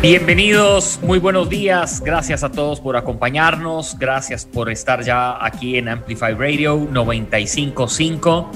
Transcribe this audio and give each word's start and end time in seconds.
Bienvenidos, 0.00 1.00
muy 1.02 1.18
buenos 1.18 1.48
días. 1.48 2.00
Gracias 2.00 2.44
a 2.44 2.52
todos 2.52 2.80
por 2.80 2.96
acompañarnos. 2.96 3.98
Gracias 3.98 4.44
por 4.44 4.70
estar 4.70 5.02
ya 5.02 5.44
aquí 5.44 5.76
en 5.76 5.88
Amplify 5.88 6.34
Radio 6.34 6.86
955. 6.88 8.48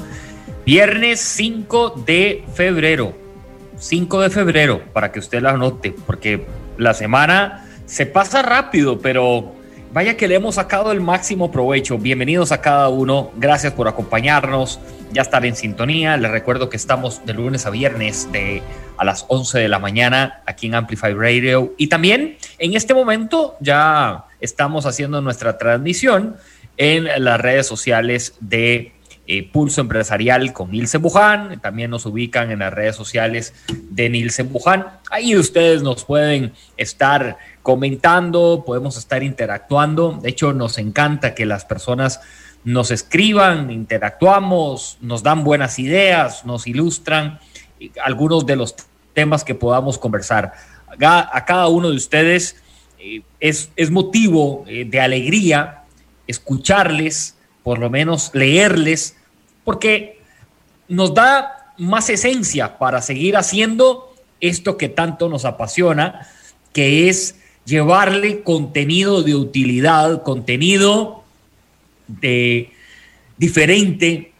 Viernes 0.64 1.18
5 1.20 2.04
de 2.06 2.44
febrero. 2.54 3.12
5 3.76 4.20
de 4.20 4.30
febrero, 4.30 4.82
para 4.92 5.10
que 5.10 5.18
usted 5.18 5.42
la 5.42 5.50
anote, 5.50 5.92
porque 6.06 6.46
la 6.78 6.94
semana 6.94 7.66
se 7.86 8.06
pasa 8.06 8.42
rápido, 8.42 9.00
pero 9.00 9.52
vaya 9.92 10.16
que 10.16 10.26
le 10.26 10.36
hemos 10.36 10.54
sacado 10.54 10.90
el 10.90 11.00
máximo 11.00 11.50
provecho. 11.50 11.98
Bienvenidos 11.98 12.50
a 12.50 12.60
cada 12.60 12.88
uno. 12.88 13.30
Gracias 13.36 13.72
por 13.74 13.88
acompañarnos. 13.88 14.80
Ya 15.12 15.20
estar 15.20 15.44
en 15.44 15.54
sintonía. 15.54 16.16
Les 16.16 16.30
recuerdo 16.30 16.70
que 16.70 16.78
estamos 16.78 17.24
de 17.26 17.34
lunes 17.34 17.66
a 17.66 17.70
viernes 17.70 18.30
de 18.32 18.62
a 18.96 19.04
las 19.04 19.26
11 19.28 19.58
de 19.58 19.68
la 19.68 19.78
mañana 19.78 20.42
aquí 20.46 20.66
en 20.66 20.74
Amplify 20.74 21.12
Radio. 21.12 21.74
Y 21.76 21.88
también 21.88 22.38
en 22.58 22.74
este 22.74 22.94
momento 22.94 23.56
ya 23.60 24.24
estamos 24.40 24.86
haciendo 24.86 25.20
nuestra 25.20 25.58
transmisión 25.58 26.36
en 26.78 27.06
las 27.22 27.40
redes 27.40 27.66
sociales 27.66 28.34
de 28.40 28.92
eh, 29.26 29.48
Pulso 29.50 29.80
Empresarial 29.80 30.52
con 30.52 30.70
Nilsen 30.70 31.02
Buján. 31.02 31.60
También 31.60 31.90
nos 31.90 32.06
ubican 32.06 32.50
en 32.50 32.60
las 32.60 32.72
redes 32.72 32.96
sociales 32.96 33.54
de 33.90 34.08
Nilsen 34.10 34.52
Buján. 34.52 34.86
Ahí 35.10 35.36
ustedes 35.36 35.82
nos 35.82 36.04
pueden 36.04 36.52
estar 36.76 37.38
comentando, 37.62 38.64
podemos 38.66 38.96
estar 38.96 39.22
interactuando. 39.22 40.18
De 40.22 40.30
hecho, 40.30 40.52
nos 40.52 40.78
encanta 40.78 41.34
que 41.34 41.46
las 41.46 41.64
personas 41.64 42.20
nos 42.64 42.90
escriban, 42.90 43.70
interactuamos, 43.70 44.98
nos 45.00 45.22
dan 45.22 45.44
buenas 45.44 45.78
ideas, 45.78 46.44
nos 46.44 46.66
ilustran 46.66 47.40
algunos 48.04 48.46
de 48.46 48.56
los 48.56 48.76
temas 49.14 49.44
que 49.44 49.54
podamos 49.54 49.98
conversar. 49.98 50.52
A 51.00 51.44
cada 51.44 51.68
uno 51.68 51.90
de 51.90 51.96
ustedes 51.96 52.56
eh, 52.98 53.22
es, 53.40 53.90
motivo 53.90 54.64
eh, 54.66 54.84
de 54.84 55.00
alegría 55.00 55.84
escucharles, 56.26 57.36
por 57.62 57.78
lo 57.78 57.90
menos 57.90 58.30
leerles, 58.34 59.16
porque 59.64 60.20
nos 60.88 61.14
da 61.14 61.72
más 61.78 62.10
esencia 62.10 62.78
para 62.78 63.00
seguir 63.02 63.36
haciendo 63.36 64.14
esto 64.40 64.76
que 64.76 64.88
tanto 64.88 65.28
nos 65.28 65.44
apasiona, 65.44 66.28
que 66.72 67.08
es 67.08 67.36
llevarle 67.64 68.42
contenido 68.42 69.22
de 69.22 69.34
utilidad, 69.36 70.22
contenido 70.22 71.22
de 72.08 72.72
diferente 73.38 74.32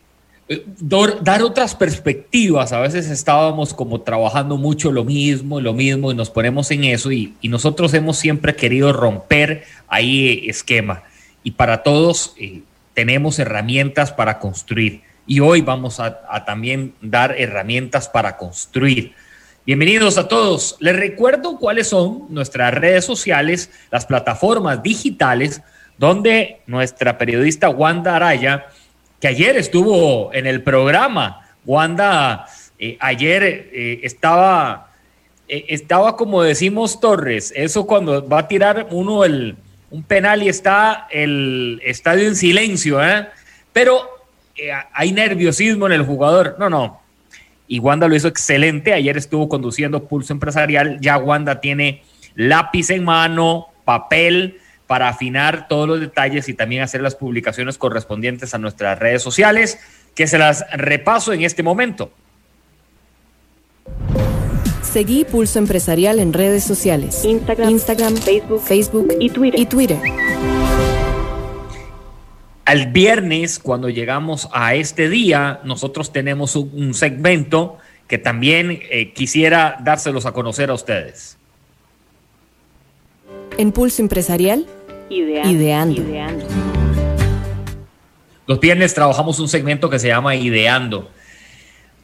eh, 0.48 0.66
dar 0.80 1.42
otras 1.42 1.74
perspectivas. 1.74 2.72
A 2.72 2.80
veces 2.80 3.08
estábamos 3.08 3.72
como 3.72 4.00
trabajando 4.00 4.56
mucho 4.56 4.90
lo 4.92 5.04
mismo, 5.04 5.60
lo 5.60 5.72
mismo, 5.72 6.10
y 6.10 6.14
nos 6.14 6.30
ponemos 6.30 6.70
en 6.72 6.84
eso, 6.84 7.12
y, 7.12 7.34
nosotros 7.44 7.94
hemos 7.94 8.18
siempre 8.18 8.54
querido 8.56 8.92
romper 8.92 9.64
ahí 9.88 10.44
esquema. 10.48 11.04
Y 11.44 11.52
para 11.52 11.82
todos 11.82 12.34
eh, 12.38 12.62
tenemos 12.94 13.38
herramientas 13.38 14.12
para 14.12 14.38
construir. 14.38 15.02
Y 15.26 15.40
hoy 15.40 15.60
vamos 15.60 16.00
a, 16.00 16.44
también 16.44 16.94
dar 17.00 17.34
herramientas 17.38 18.08
para 18.08 18.36
construir. 18.36 19.14
Bienvenidos 19.64 20.18
a 20.18 20.26
todos. 20.26 20.76
Les 20.80 20.96
recuerdo 20.96 21.58
cuáles 21.58 21.88
son 21.88 22.26
nuestras 22.28 22.74
redes 22.74 23.04
sociales, 23.04 23.70
las 23.90 24.06
plataformas 24.06 24.82
digitales, 24.82 25.62
donde 25.96 26.60
nuestra 26.66 27.18
periodista 27.18 27.68
Wanda 27.68 28.16
Araya 28.16 28.66
que 29.20 29.28
ayer 29.28 29.56
estuvo 29.56 30.34
en 30.34 30.48
el 30.48 30.64
programa. 30.64 31.46
Wanda 31.64 32.46
eh, 32.76 32.96
ayer 32.98 33.44
eh, 33.44 34.00
estaba, 34.02 34.90
eh, 35.46 35.66
estaba 35.68 36.16
como 36.16 36.42
decimos 36.42 36.98
Torres, 36.98 37.52
eso 37.54 37.86
cuando 37.86 38.26
va 38.26 38.40
a 38.40 38.48
tirar 38.48 38.88
uno 38.90 39.22
el, 39.22 39.56
un 39.92 40.02
penal 40.02 40.42
y 40.42 40.48
está 40.48 41.06
el 41.10 41.80
estadio 41.84 42.26
en 42.26 42.34
silencio, 42.34 42.98
pero 43.74 44.08
hay 44.92 45.12
nerviosismo 45.12 45.86
en 45.86 45.92
el 45.92 46.02
jugador. 46.02 46.56
No, 46.58 46.70
no. 46.70 47.02
Y 47.68 47.78
Wanda 47.78 48.08
lo 48.08 48.16
hizo 48.16 48.26
excelente. 48.26 48.94
Ayer 48.94 49.18
estuvo 49.18 49.50
conduciendo 49.50 50.08
Pulso 50.08 50.32
Empresarial. 50.32 50.98
Ya 51.00 51.18
Wanda 51.18 51.60
tiene 51.60 52.02
lápiz 52.34 52.88
en 52.88 53.04
mano, 53.04 53.68
papel 53.84 54.58
para 54.86 55.08
afinar 55.08 55.68
todos 55.68 55.86
los 55.86 56.00
detalles 56.00 56.48
y 56.48 56.54
también 56.54 56.82
hacer 56.82 57.02
las 57.02 57.14
publicaciones 57.14 57.76
correspondientes 57.76 58.54
a 58.54 58.58
nuestras 58.58 58.98
redes 58.98 59.22
sociales, 59.22 59.78
que 60.14 60.26
se 60.26 60.38
las 60.38 60.64
repaso 60.72 61.34
en 61.34 61.42
este 61.42 61.62
momento. 61.62 62.12
Seguí 64.92 65.24
Pulso 65.24 65.58
Empresarial 65.58 66.18
en 66.18 66.34
redes 66.34 66.64
sociales. 66.64 67.24
Instagram, 67.24 68.14
Facebook, 68.14 68.60
Facebook 68.60 69.08
y 69.18 69.30
Twitter. 69.30 69.58
Y 69.58 69.64
Twitter. 69.64 69.98
Al 72.66 72.88
viernes, 72.88 73.58
cuando 73.58 73.88
llegamos 73.88 74.50
a 74.52 74.74
este 74.74 75.08
día, 75.08 75.60
nosotros 75.64 76.12
tenemos 76.12 76.56
un, 76.56 76.92
segmento 76.92 77.78
que 78.06 78.18
también 78.18 78.82
eh, 78.90 79.14
quisiera 79.14 79.78
dárselos 79.82 80.26
a 80.26 80.32
conocer 80.32 80.68
a 80.68 80.74
ustedes. 80.74 81.38
En 83.56 83.72
Pulso 83.72 84.02
Empresarial 84.02 84.66
Ideando. 85.08 86.02
Los 88.46 88.60
viernes 88.60 88.92
trabajamos 88.92 89.38
un 89.38 89.48
segmento 89.48 89.88
que 89.88 89.98
se 89.98 90.08
llama 90.08 90.36
Ideando. 90.36 91.10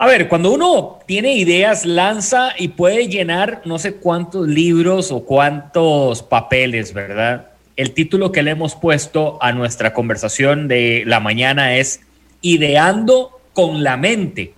A 0.00 0.06
ver, 0.06 0.28
cuando 0.28 0.52
uno 0.52 1.00
tiene 1.06 1.34
ideas, 1.34 1.84
lanza 1.84 2.50
y 2.56 2.68
puede 2.68 3.08
llenar 3.08 3.62
no 3.64 3.80
sé 3.80 3.96
cuántos 3.96 4.46
libros 4.46 5.10
o 5.10 5.24
cuántos 5.24 6.22
papeles, 6.22 6.94
¿verdad? 6.94 7.48
El 7.74 7.94
título 7.94 8.30
que 8.30 8.44
le 8.44 8.52
hemos 8.52 8.76
puesto 8.76 9.42
a 9.42 9.50
nuestra 9.50 9.92
conversación 9.92 10.68
de 10.68 11.02
la 11.04 11.18
mañana 11.18 11.74
es 11.74 12.00
Ideando 12.42 13.40
con 13.54 13.82
la 13.82 13.96
mente. 13.96 14.54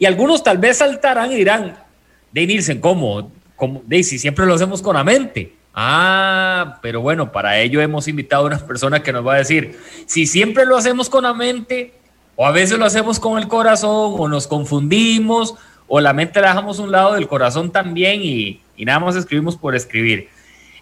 Y 0.00 0.06
algunos 0.06 0.42
tal 0.42 0.58
vez 0.58 0.78
saltarán 0.78 1.30
y 1.30 1.36
dirán, 1.36 1.76
de 2.32 2.44
Nielsen, 2.44 2.80
¿cómo? 2.80 3.30
¿Cómo? 3.54 3.82
Daisy, 3.86 4.18
siempre 4.18 4.46
lo 4.46 4.54
hacemos 4.54 4.82
con 4.82 4.96
la 4.96 5.04
mente. 5.04 5.54
Ah, 5.72 6.80
pero 6.82 7.00
bueno, 7.00 7.30
para 7.30 7.60
ello 7.60 7.80
hemos 7.80 8.08
invitado 8.08 8.42
a 8.42 8.46
una 8.48 8.58
persona 8.58 9.00
que 9.00 9.12
nos 9.12 9.24
va 9.24 9.34
a 9.34 9.38
decir, 9.38 9.78
si 10.06 10.26
siempre 10.26 10.66
lo 10.66 10.76
hacemos 10.76 11.08
con 11.08 11.22
la 11.22 11.34
mente, 11.34 11.94
o 12.36 12.46
a 12.46 12.50
veces 12.50 12.78
lo 12.78 12.84
hacemos 12.84 13.20
con 13.20 13.38
el 13.38 13.48
corazón, 13.48 14.14
o 14.18 14.28
nos 14.28 14.46
confundimos, 14.46 15.54
o 15.86 16.00
la 16.00 16.12
mente 16.12 16.40
la 16.40 16.48
dejamos 16.48 16.78
un 16.78 16.90
lado 16.90 17.14
del 17.14 17.28
corazón 17.28 17.70
también 17.70 18.20
y, 18.22 18.60
nada 18.78 18.98
más 18.98 19.16
escribimos 19.16 19.56
por 19.56 19.74
escribir. 19.74 20.28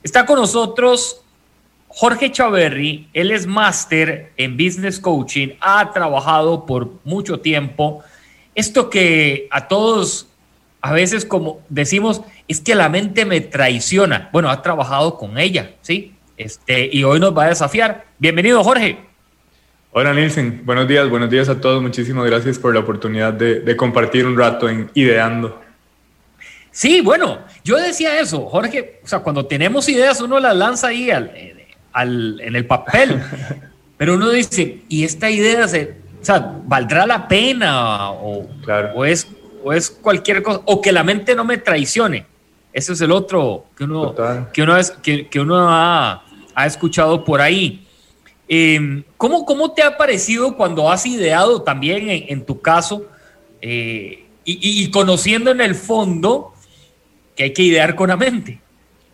Está 0.03 0.25
con 0.25 0.39
nosotros 0.39 1.23
Jorge 1.89 2.31
Chaverri, 2.31 3.09
él 3.13 3.31
es 3.31 3.47
máster 3.47 4.33
en 4.37 4.57
business 4.57 4.99
coaching, 4.99 5.49
ha 5.61 5.93
trabajado 5.93 6.65
por 6.65 6.93
mucho 7.05 7.41
tiempo. 7.41 8.03
Esto 8.55 8.89
que 8.89 9.49
a 9.51 9.69
todos 9.69 10.31
a 10.83 10.93
veces 10.93 11.25
como 11.25 11.61
decimos, 11.69 12.23
es 12.49 12.61
que 12.61 12.75
la 12.75 12.89
mente 12.89 13.25
me 13.25 13.41
traiciona. 13.41 14.31
Bueno, 14.33 14.51
ha 14.51 14.63
trabajado 14.63 15.19
con 15.19 15.39
ella, 15.39 15.75
¿sí? 15.83 16.15
Este, 16.37 16.89
y 16.91 17.05
hoy 17.05 17.21
nos 17.21 17.37
va 17.37 17.45
a 17.45 17.49
desafiar. 17.49 18.07
Bienvenido, 18.19 18.65
Jorge. 18.65 19.10
Hola, 19.93 20.15
Nielsen. 20.15 20.63
Buenos 20.65 20.87
días, 20.87 21.09
buenos 21.09 21.29
días 21.31 21.49
a 21.49 21.61
todos. 21.61 21.83
Muchísimas 21.83 22.25
gracias 22.27 22.59
por 22.59 22.73
la 22.73 22.81
oportunidad 22.81 23.33
de, 23.33 23.77
compartir 23.77 24.25
un 24.25 24.39
rato 24.39 24.69
en 24.69 24.91
Ideando. 24.95 25.61
Sí, 26.71 27.01
bueno, 27.01 27.41
yo 27.65 27.77
decía 27.77 28.21
eso, 28.21 28.47
Jorge. 28.47 29.01
O 29.03 29.09
sea, 29.09 29.19
cuando 29.19 29.47
tenemos 29.47 29.89
ideas, 29.89 30.21
uno 30.21 30.39
las 30.39 30.57
lanza 30.57 30.89
ahí 30.89 31.11
al, 31.11 32.41
en 32.41 32.55
el 32.55 32.67
papel. 32.67 33.21
pero 33.97 34.15
uno 34.15 34.31
dice, 34.31 34.83
¿y 34.89 35.03
esta 35.03 35.29
idea 35.29 35.67
se, 35.67 35.97
o 36.21 36.25
sea, 36.25 36.61
valdrá 36.67 37.05
la 37.05 37.27
pena? 37.27 38.13
O, 38.13 38.49
claro. 38.63 38.93
o 38.95 39.05
es 39.05 39.27
o 39.63 39.73
es 39.73 39.91
cualquier 39.91 40.43
cosa, 40.43 40.61
o 40.65 40.81
que 40.81 40.93
la 40.93 41.03
mente 41.03 41.35
no 41.35 41.45
me 41.45 41.59
traicione. 41.59 42.27
Ese 42.73 42.93
es 42.93 43.01
el 43.01 43.11
otro 43.11 43.67
que 43.77 43.85
uno, 43.85 44.15
que 44.53 44.63
uno, 44.63 44.77
es, 44.77 44.93
que, 44.93 45.27
que 45.29 45.41
uno 45.41 45.69
ha, 45.69 46.23
ha, 46.55 46.67
escuchado 46.67 47.25
por 47.25 47.41
ahí. 47.41 47.87
Eh, 48.53 49.05
¿cómo, 49.17 49.47
¿cómo, 49.47 49.73
te 49.73 49.85
ha 49.85 49.97
parecido 49.97 50.57
cuando 50.57 50.91
has 50.91 51.07
ideado 51.07 51.63
también 51.63 52.09
en, 52.09 52.45
tu 52.45 52.61
caso 52.61 53.07
eh, 53.63 54.25
y, 54.45 54.83
y, 54.83 54.91
conociendo 54.91 55.53
en 55.53 55.61
el 55.61 55.77
fondo 55.77 56.53
que 57.37 57.45
hay 57.45 57.53
que 57.53 57.63
idear 57.63 57.95
con 57.95 58.09
la 58.09 58.17
mente? 58.17 58.61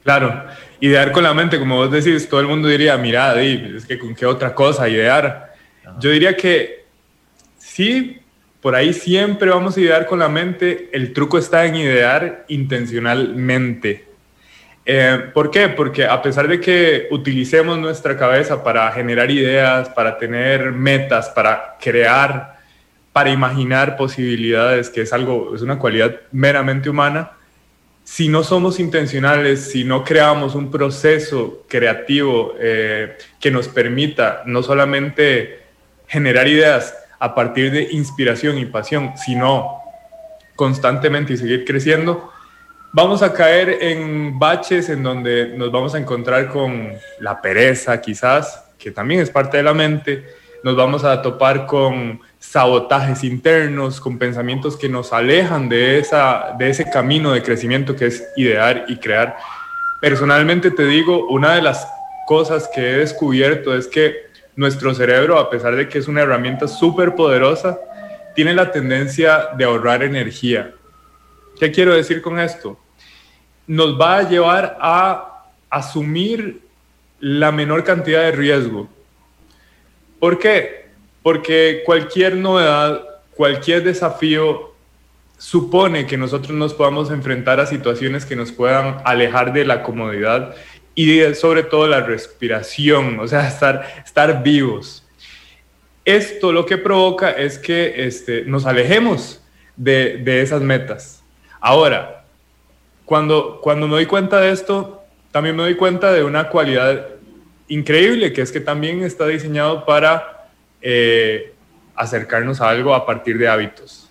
Claro, 0.03 0.47
idear 0.81 1.13
con 1.13 1.23
la 1.23 1.35
mente, 1.35 1.59
como 1.59 1.77
vos 1.77 1.91
decís, 1.91 2.27
todo 2.31 2.41
el 2.41 2.47
mundo 2.47 2.67
diría, 2.67 2.97
mira, 2.97 3.39
es 3.43 3.85
que 3.85 3.99
con 3.99 4.15
qué 4.15 4.25
otra 4.25 4.55
cosa 4.55 4.89
idear. 4.89 5.53
Yo 6.01 6.11
diría 6.11 6.35
que 6.35 6.87
sí, 7.59 8.19
por 8.63 8.75
ahí 8.75 8.95
siempre 8.95 9.51
vamos 9.51 9.77
a 9.77 9.81
idear 9.81 10.07
con 10.07 10.19
la 10.19 10.31
mente. 10.31 10.89
El 10.95 11.13
truco 11.13 11.37
está 11.37 11.67
en 11.67 11.77
idear 11.77 12.47
intencionalmente. 12.49 14.07
Eh, 14.89 15.31
¿Por 15.35 15.51
qué? 15.51 15.69
Porque 15.69 16.05
a 16.05 16.23
pesar 16.23 16.47
de 16.47 16.61
que 16.61 17.09
utilicemos 17.11 17.77
nuestra 17.77 18.17
cabeza 18.17 18.63
para 18.63 18.91
generar 18.93 19.29
ideas, 19.33 19.89
para 19.89 20.17
tener 20.17 20.71
metas, 20.71 21.29
para 21.29 21.77
crear, 21.81 22.61
para 23.13 23.31
imaginar 23.31 23.97
posibilidades, 23.97 24.89
que 24.89 25.01
es 25.01 25.13
algo, 25.13 25.57
es 25.57 25.63
una 25.63 25.77
cualidad 25.81 26.21
meramente 26.31 26.89
humana, 26.89 27.33
si 28.05 28.29
no 28.29 28.45
somos 28.45 28.79
intencionales, 28.79 29.73
si 29.73 29.83
no 29.83 30.05
creamos 30.05 30.55
un 30.55 30.71
proceso 30.71 31.65
creativo 31.69 32.55
eh, 32.61 33.19
que 33.41 33.51
nos 33.51 33.67
permita 33.67 34.45
no 34.47 34.63
solamente 34.63 35.63
generar 36.07 36.47
ideas 36.47 36.95
a 37.19 37.35
partir 37.35 37.73
de 37.73 37.89
inspiración 37.91 38.59
y 38.59 38.67
pasión, 38.67 39.15
sino 39.17 39.81
constantemente 40.55 41.33
y 41.33 41.37
seguir 41.37 41.65
creciendo, 41.65 42.31
vamos 42.97 43.23
a 43.23 43.31
caer 43.31 43.77
en 43.83 44.39
baches 44.39 44.89
en 44.89 45.03
donde 45.03 45.49
nos 45.49 45.71
vamos 45.71 45.95
a 45.95 45.99
encontrar 45.99 46.49
con 46.49 46.95
la 47.21 47.43
pereza 47.43 48.01
quizás, 48.01 48.71
que 48.79 48.91
también 48.91 49.21
es 49.21 49.29
parte 49.29 49.59
de 49.59 49.63
la 49.63 49.75
mente, 49.75 50.25
nos 50.65 50.77
vamos 50.77 51.05
a 51.05 51.21
topar 51.21 51.67
con 51.67 52.19
sabotajes 52.39 53.23
internos, 53.23 54.01
con 54.01 54.17
pensamientos 54.17 54.79
que 54.79 54.89
nos 54.89 55.13
alejan 55.13 55.69
de, 55.69 55.99
esa, 55.99 56.57
de 56.59 56.71
ese 56.71 56.89
camino 56.89 57.33
de 57.33 57.43
crecimiento 57.43 57.95
que 57.95 58.07
es 58.07 58.27
idear 58.35 58.87
y 58.89 58.97
crear. 58.97 59.37
Personalmente 60.01 60.71
te 60.71 60.87
digo, 60.87 61.27
una 61.29 61.55
de 61.55 61.61
las 61.61 61.87
cosas 62.27 62.67
que 62.75 62.81
he 62.81 62.97
descubierto 62.97 63.77
es 63.77 63.89
que 63.89 64.31
nuestro 64.57 64.95
cerebro, 64.95 65.39
a 65.39 65.51
pesar 65.51 65.77
de 65.77 65.87
que 65.87 65.99
es 65.99 66.09
una 66.09 66.23
herramienta 66.23 66.67
súper 66.67 67.15
poderosa, 67.15 67.79
tiene 68.35 68.55
la 68.55 68.73
tendencia 68.73 69.49
de 69.55 69.65
ahorrar 69.65 70.03
energía. 70.03 70.73
¿Qué 71.61 71.71
quiero 71.71 71.95
decir 71.95 72.23
con 72.23 72.41
esto? 72.41 72.81
Nos 73.67 74.01
va 74.01 74.19
a 74.19 74.29
llevar 74.29 74.77
a 74.81 75.45
asumir 75.71 76.61
la 77.21 77.53
menor 77.53 77.85
cantidad 77.85 78.23
de 78.23 78.33
riesgo. 78.33 78.89
¿Por 80.19 80.39
qué? 80.39 80.87
Porque 81.23 81.83
cualquier 81.85 82.37
novedad, 82.37 83.03
cualquier 83.35 83.83
desafío 83.83 84.75
supone 85.39 86.07
que 86.07 86.17
nosotros 86.17 86.53
nos 86.57 86.73
podamos 86.73 87.11
enfrentar 87.11 87.61
a 87.61 87.67
situaciones 87.67 88.25
que 88.25 88.37
nos 88.37 88.53
puedan 88.53 89.03
alejar 89.05 89.53
de 89.53 89.65
la 89.65 89.83
comodidad 89.83 90.55
y 90.95 91.21
sobre 91.35 91.63
todo 91.63 91.87
la 91.87 92.01
respiración, 92.01 93.21
o 93.21 93.29
sea, 93.29 93.47
estar, 93.47 93.87
estar 94.05 94.43
vivos. 94.43 95.05
Esto 96.07 96.53
lo 96.53 96.65
que 96.65 96.79
provoca 96.79 97.31
es 97.31 97.59
que 97.59 98.07
este, 98.07 98.45
nos 98.45 98.65
alejemos 98.65 99.43
de, 99.77 100.19
de 100.19 100.41
esas 100.41 100.63
metas. 100.63 101.23
Ahora, 101.61 102.25
cuando, 103.07 103.61
cuando 103.63 103.87
me 103.87 103.95
doy 103.95 104.07
cuenta 104.07 104.41
de 104.41 104.51
esto, 104.51 105.03
también 105.31 105.57
me 105.57 105.63
doy 105.63 105.77
cuenta 105.77 106.13
de 106.13 106.25
una 106.25 106.49
cualidad 106.49 107.07
increíble, 107.69 108.33
que 108.33 108.43
es 108.43 108.53
que 108.53 108.61
también 108.61 109.03
está 109.03 109.27
diseñado 109.27 109.87
para 109.87 110.49
eh, 110.83 111.55
acercarnos 111.95 112.61
a 112.61 112.69
algo 112.69 112.95
a 112.95 113.07
partir 113.07 113.39
de 113.39 113.49
hábitos. 113.49 114.11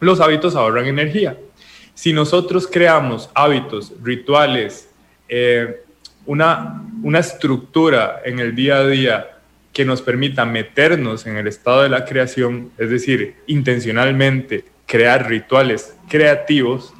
Los 0.00 0.20
hábitos 0.20 0.56
ahorran 0.56 0.86
energía. 0.86 1.36
Si 1.94 2.12
nosotros 2.12 2.66
creamos 2.66 3.30
hábitos, 3.34 3.92
rituales, 4.02 4.88
eh, 5.28 5.82
una, 6.24 6.82
una 7.02 7.18
estructura 7.18 8.22
en 8.24 8.38
el 8.38 8.54
día 8.54 8.76
a 8.76 8.86
día 8.86 9.38
que 9.72 9.84
nos 9.84 10.00
permita 10.00 10.44
meternos 10.44 11.26
en 11.26 11.36
el 11.36 11.46
estado 11.46 11.82
de 11.82 11.88
la 11.88 12.04
creación, 12.04 12.70
es 12.78 12.88
decir, 12.90 13.36
intencionalmente 13.46 14.64
crear 14.86 15.28
rituales 15.28 15.94
creativos, 16.08 16.94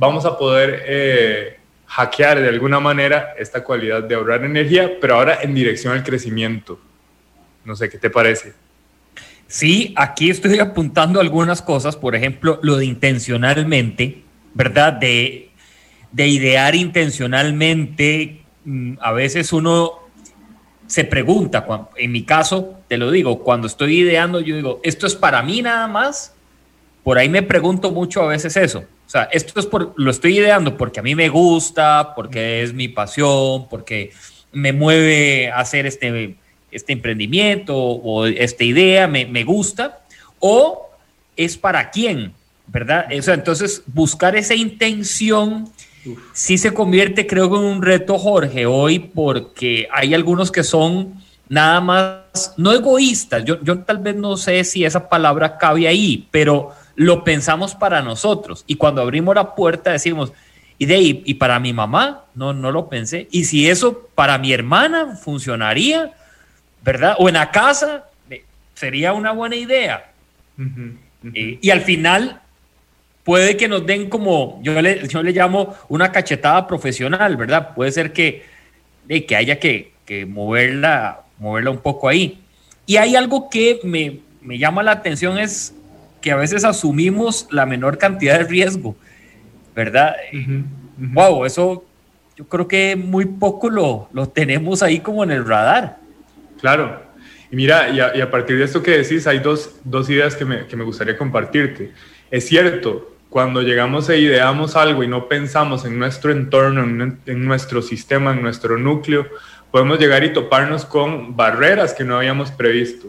vamos 0.00 0.24
a 0.24 0.36
poder 0.36 0.82
eh, 0.84 1.58
hackear 1.86 2.40
de 2.40 2.48
alguna 2.48 2.80
manera 2.80 3.34
esta 3.38 3.62
cualidad 3.62 4.02
de 4.02 4.16
ahorrar 4.16 4.44
energía, 4.44 4.90
pero 5.00 5.14
ahora 5.14 5.38
en 5.42 5.54
dirección 5.54 5.92
al 5.92 6.02
crecimiento. 6.02 6.80
No 7.64 7.76
sé, 7.76 7.88
¿qué 7.88 7.98
te 7.98 8.10
parece? 8.10 8.54
Sí, 9.46 9.94
aquí 9.96 10.30
estoy 10.30 10.58
apuntando 10.58 11.20
algunas 11.20 11.62
cosas, 11.62 11.94
por 11.94 12.16
ejemplo, 12.16 12.58
lo 12.62 12.76
de 12.76 12.86
intencionalmente, 12.86 14.22
¿verdad? 14.54 14.94
De, 14.94 15.50
de 16.10 16.26
idear 16.26 16.74
intencionalmente 16.74 18.40
Mm, 18.64 18.94
a 19.00 19.12
veces 19.12 19.52
uno 19.52 20.00
se 20.86 21.04
pregunta, 21.04 21.66
en 21.96 22.12
mi 22.12 22.24
caso, 22.24 22.80
te 22.88 22.98
lo 22.98 23.10
digo, 23.10 23.42
cuando 23.42 23.66
estoy 23.66 24.00
ideando, 24.00 24.40
yo 24.40 24.56
digo, 24.56 24.80
¿esto 24.82 25.06
es 25.06 25.14
para 25.14 25.42
mí 25.42 25.62
nada 25.62 25.86
más? 25.86 26.34
Por 27.04 27.16
ahí 27.16 27.28
me 27.28 27.42
pregunto 27.42 27.90
mucho 27.92 28.22
a 28.22 28.26
veces 28.26 28.56
eso. 28.56 28.84
O 29.10 29.12
sea, 29.12 29.24
esto 29.32 29.58
es 29.58 29.66
por, 29.66 29.92
lo 29.96 30.08
estoy 30.08 30.38
ideando 30.38 30.76
porque 30.76 31.00
a 31.00 31.02
mí 31.02 31.16
me 31.16 31.28
gusta, 31.28 32.12
porque 32.14 32.62
es 32.62 32.72
mi 32.72 32.86
pasión, 32.86 33.68
porque 33.68 34.12
me 34.52 34.72
mueve 34.72 35.50
a 35.50 35.58
hacer 35.58 35.84
este, 35.84 36.36
este 36.70 36.92
emprendimiento 36.92 37.76
o 37.76 38.26
esta 38.26 38.62
idea, 38.62 39.08
me, 39.08 39.26
me 39.26 39.42
gusta, 39.42 40.04
o 40.38 40.90
es 41.36 41.56
para 41.56 41.90
quién, 41.90 42.34
¿verdad? 42.68 43.06
O 43.18 43.20
sea, 43.20 43.34
entonces 43.34 43.82
buscar 43.88 44.36
esa 44.36 44.54
intención 44.54 45.68
sí 46.32 46.56
se 46.56 46.72
convierte, 46.72 47.26
creo 47.26 47.46
en 47.46 47.64
un 47.64 47.82
reto, 47.82 48.16
Jorge, 48.16 48.66
hoy, 48.66 49.00
porque 49.00 49.88
hay 49.90 50.14
algunos 50.14 50.52
que 50.52 50.62
son 50.62 51.20
nada 51.48 51.80
más, 51.80 52.54
no 52.56 52.70
egoístas, 52.72 53.44
yo, 53.44 53.60
yo 53.64 53.80
tal 53.80 53.98
vez 53.98 54.14
no 54.14 54.36
sé 54.36 54.62
si 54.62 54.84
esa 54.84 55.08
palabra 55.08 55.58
cabe 55.58 55.88
ahí, 55.88 56.28
pero 56.30 56.70
lo 57.00 57.24
pensamos 57.24 57.74
para 57.74 58.02
nosotros. 58.02 58.62
Y 58.66 58.74
cuando 58.74 59.00
abrimos 59.00 59.34
la 59.34 59.54
puerta 59.54 59.90
decimos, 59.90 60.34
y 60.76 60.84
de 60.84 60.96
ahí, 60.96 61.22
y 61.24 61.32
para 61.32 61.58
mi 61.58 61.72
mamá, 61.72 62.26
no, 62.34 62.52
no 62.52 62.70
lo 62.70 62.90
pensé. 62.90 63.26
Y 63.30 63.44
si 63.44 63.70
eso 63.70 64.10
para 64.14 64.36
mi 64.36 64.52
hermana 64.52 65.16
funcionaría, 65.16 66.12
¿verdad? 66.82 67.16
O 67.18 67.30
en 67.30 67.36
la 67.36 67.50
casa, 67.50 68.04
sería 68.74 69.14
una 69.14 69.32
buena 69.32 69.56
idea. 69.56 70.12
Eh, 71.32 71.58
y 71.62 71.70
al 71.70 71.80
final 71.80 72.42
puede 73.24 73.56
que 73.56 73.66
nos 73.66 73.86
den 73.86 74.10
como, 74.10 74.60
yo 74.62 74.78
le, 74.82 75.08
yo 75.08 75.22
le 75.22 75.32
llamo 75.32 75.74
una 75.88 76.12
cachetada 76.12 76.66
profesional, 76.66 77.34
¿verdad? 77.38 77.74
Puede 77.74 77.92
ser 77.92 78.12
que, 78.12 78.44
que 79.08 79.36
haya 79.36 79.58
que, 79.58 79.94
moverla, 80.28 81.22
moverla 81.38 81.70
un 81.70 81.78
poco 81.78 82.10
ahí. 82.10 82.42
Y 82.84 82.98
hay 82.98 83.16
algo 83.16 83.48
que 83.48 83.80
me, 83.84 84.18
me 84.42 84.58
llama 84.58 84.82
la 84.82 84.92
atención 84.92 85.38
es 85.38 85.72
que 86.20 86.32
a 86.32 86.36
veces 86.36 86.64
asumimos 86.64 87.48
la 87.50 87.66
menor 87.66 87.98
cantidad 87.98 88.38
de 88.38 88.44
riesgo, 88.44 88.96
¿verdad? 89.74 90.16
Wow, 90.96 91.44
eso 91.44 91.84
yo 92.36 92.46
creo 92.46 92.68
que 92.68 92.96
muy 92.96 93.24
poco 93.26 93.70
lo, 93.70 94.08
lo, 94.12 94.28
tenemos 94.28 94.82
ahí 94.82 95.00
como 95.00 95.24
en 95.24 95.30
el 95.30 95.46
radar. 95.46 95.98
Claro. 96.60 97.02
Y 97.50 97.56
mira, 97.56 97.88
y 97.88 98.00
a, 98.00 98.30
partir 98.30 98.58
de 98.58 98.64
esto 98.64 98.82
que 98.82 98.92
decís, 98.92 99.26
hay 99.26 99.40
dos, 99.40 99.80
dos 99.84 100.08
ideas 100.08 100.36
que 100.36 100.44
me, 100.44 100.66
que 100.66 100.76
me 100.76 100.84
gustaría 100.84 101.18
compartirte. 101.18 101.92
Es 102.30 102.46
cierto, 102.46 103.10
cuando 103.30 103.62
llegamos 103.62 104.08
e 104.08 104.18
ideamos 104.18 104.74
algo 104.74 105.04
y 105.04 105.08
no 105.08 105.28
pensamos 105.28 105.84
en 105.84 105.98
nuestro 105.98 106.32
entorno, 106.32 106.82
en, 106.82 107.44
nuestro 107.44 107.80
sistema, 107.80 108.32
en 108.32 108.42
nuestro 108.42 108.76
núcleo, 108.76 109.26
podemos 109.70 110.00
llegar 110.00 110.24
y 110.24 110.32
toparnos 110.32 110.84
con 110.84 111.36
barreras 111.36 111.94
que 111.94 112.04
no 112.04 112.16
habíamos 112.16 112.50
previsto. 112.50 113.08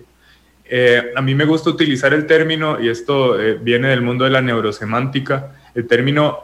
Eh, 0.74 1.12
a 1.14 1.22
mí 1.22 1.36
me 1.36 1.44
gusta 1.44 1.70
utilizar 1.70 2.14
el 2.14 2.26
término, 2.26 2.80
y 2.80 2.88
esto 2.88 3.38
eh, 3.38 3.58
viene 3.62 3.90
del 3.90 4.02
mundo 4.02 4.24
de 4.24 4.30
la 4.30 4.42
neurosemántica, 4.42 5.52
el 5.76 5.86
término 5.86 6.40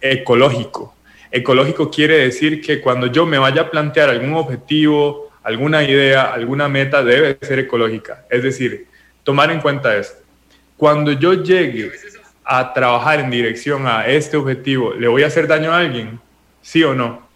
ecológico. 0.00 0.94
Ecológico 1.30 1.90
quiere 1.90 2.16
decir 2.16 2.62
que 2.62 2.80
cuando 2.80 3.08
yo 3.08 3.26
me 3.26 3.36
vaya 3.36 3.62
a 3.62 3.70
plantear 3.70 4.08
algún 4.08 4.32
objetivo, 4.32 5.32
alguna 5.42 5.84
idea, 5.84 6.32
alguna 6.32 6.66
meta, 6.66 7.04
debe 7.04 7.36
ser 7.42 7.58
ecológica. 7.58 8.24
Es 8.30 8.42
decir, 8.42 8.86
tomar 9.22 9.50
en 9.50 9.60
cuenta 9.60 9.94
esto. 9.98 10.22
Cuando 10.78 11.12
yo 11.12 11.34
llegue 11.34 11.92
a 12.44 12.72
trabajar 12.72 13.20
en 13.20 13.30
dirección 13.30 13.86
a 13.86 14.06
este 14.06 14.38
objetivo, 14.38 14.94
¿le 14.94 15.08
voy 15.08 15.24
a 15.24 15.26
hacer 15.26 15.46
daño 15.46 15.72
a 15.72 15.78
alguien? 15.78 16.18
¿Sí 16.62 16.82
o 16.84 16.94
no? 16.94 17.28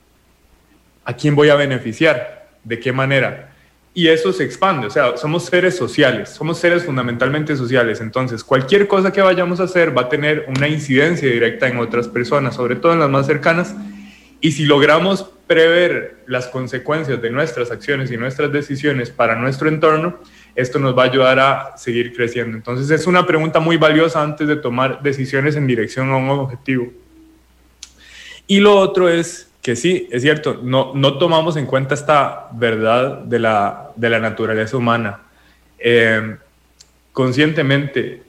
¿A 1.05 1.15
quién 1.15 1.35
voy 1.35 1.51
a 1.51 1.57
beneficiar? 1.57 2.49
¿De 2.65 2.81
qué 2.81 2.91
manera? 2.91 3.53
Y 3.99 4.09
eso 4.09 4.31
se 4.31 4.45
expande, 4.45 4.89
o 4.89 4.91
sea, 4.91 5.17
somos 5.17 5.47
seres 5.47 5.75
sociales, 5.75 6.29
somos 6.29 6.59
seres 6.59 6.85
fundamentalmente 6.85 7.57
sociales, 7.57 8.03
entonces 8.03 8.45
cualquier 8.45 8.87
cosa 8.87 9.11
que 9.11 9.23
vayamos 9.23 9.59
a 9.59 9.63
hacer 9.63 9.97
va 9.97 10.03
a 10.03 10.09
tener 10.11 10.45
una 10.55 10.69
incidencia 10.69 11.27
directa 11.27 11.67
en 11.67 11.79
otras 11.79 12.07
personas, 12.07 12.57
sobre 12.57 12.77
todo 12.77 12.93
en 12.93 12.99
las 12.99 13.09
más 13.09 13.25
cercanas, 13.25 13.75
y 14.43 14.53
si 14.53 14.67
logramos 14.67 15.31
prever 15.47 16.19
las 16.27 16.47
consecuencias 16.49 17.23
de 17.23 17.31
nuestras 17.31 17.71
acciones 17.71 18.11
y 18.11 18.19
nuestras 18.19 18.53
decisiones 18.53 19.09
para 19.09 19.35
nuestro 19.35 19.71
entorno, 19.71 20.19
esto 20.55 20.79
nos 20.79 20.95
va 20.95 21.05
a 21.05 21.07
ayudar 21.07 21.41
a 21.41 21.79
seguir 21.79 22.15
creciendo. 22.15 22.55
Entonces 22.55 22.91
es 22.91 23.07
una 23.07 23.27
pregunta 23.27 23.61
muy 23.61 23.79
valiosa 23.79 24.23
antes 24.23 24.47
de 24.47 24.57
tomar 24.57 25.01
decisiones 25.03 25.57
en 25.57 25.67
dirección 25.67 26.11
a 26.11 26.19
un 26.19 26.29
objetivo. 26.29 26.93
Y 28.47 28.61
lo 28.61 28.77
otro 28.77 29.09
es 29.09 29.51
que 29.67 29.75
sí, 29.75 30.07
es 30.13 30.23
cierto, 30.23 30.61
no, 30.63 30.93
no 30.95 31.19
tomamos 31.19 31.57
en 31.57 31.67
cuenta 31.67 31.97
esta 31.97 32.47
verdad 32.53 33.19
de 33.23 33.41
la, 33.41 33.91
de 33.97 34.11
la 34.11 34.21
naturaleza 34.21 34.77
humana. 34.77 35.23
Eh, 35.77 36.37
conscientemente 37.11 38.23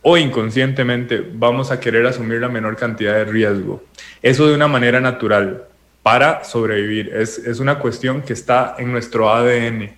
o 0.00 0.16
inconscientemente 0.16 1.22
vamos 1.34 1.70
a 1.70 1.78
querer 1.78 2.06
asumir 2.06 2.40
la 2.40 2.48
menor 2.48 2.78
cantidad 2.78 3.12
de 3.12 3.26
riesgo. 3.26 3.84
Eso 4.22 4.48
de 4.48 4.54
una 4.54 4.68
manera 4.68 5.02
natural 5.02 5.64
para 6.02 6.44
sobrevivir. 6.44 7.12
Es, 7.14 7.36
es 7.36 7.60
una 7.60 7.78
cuestión 7.78 8.22
que 8.22 8.32
está 8.32 8.76
en 8.78 8.90
nuestro 8.90 9.28
ADN. 9.30 9.94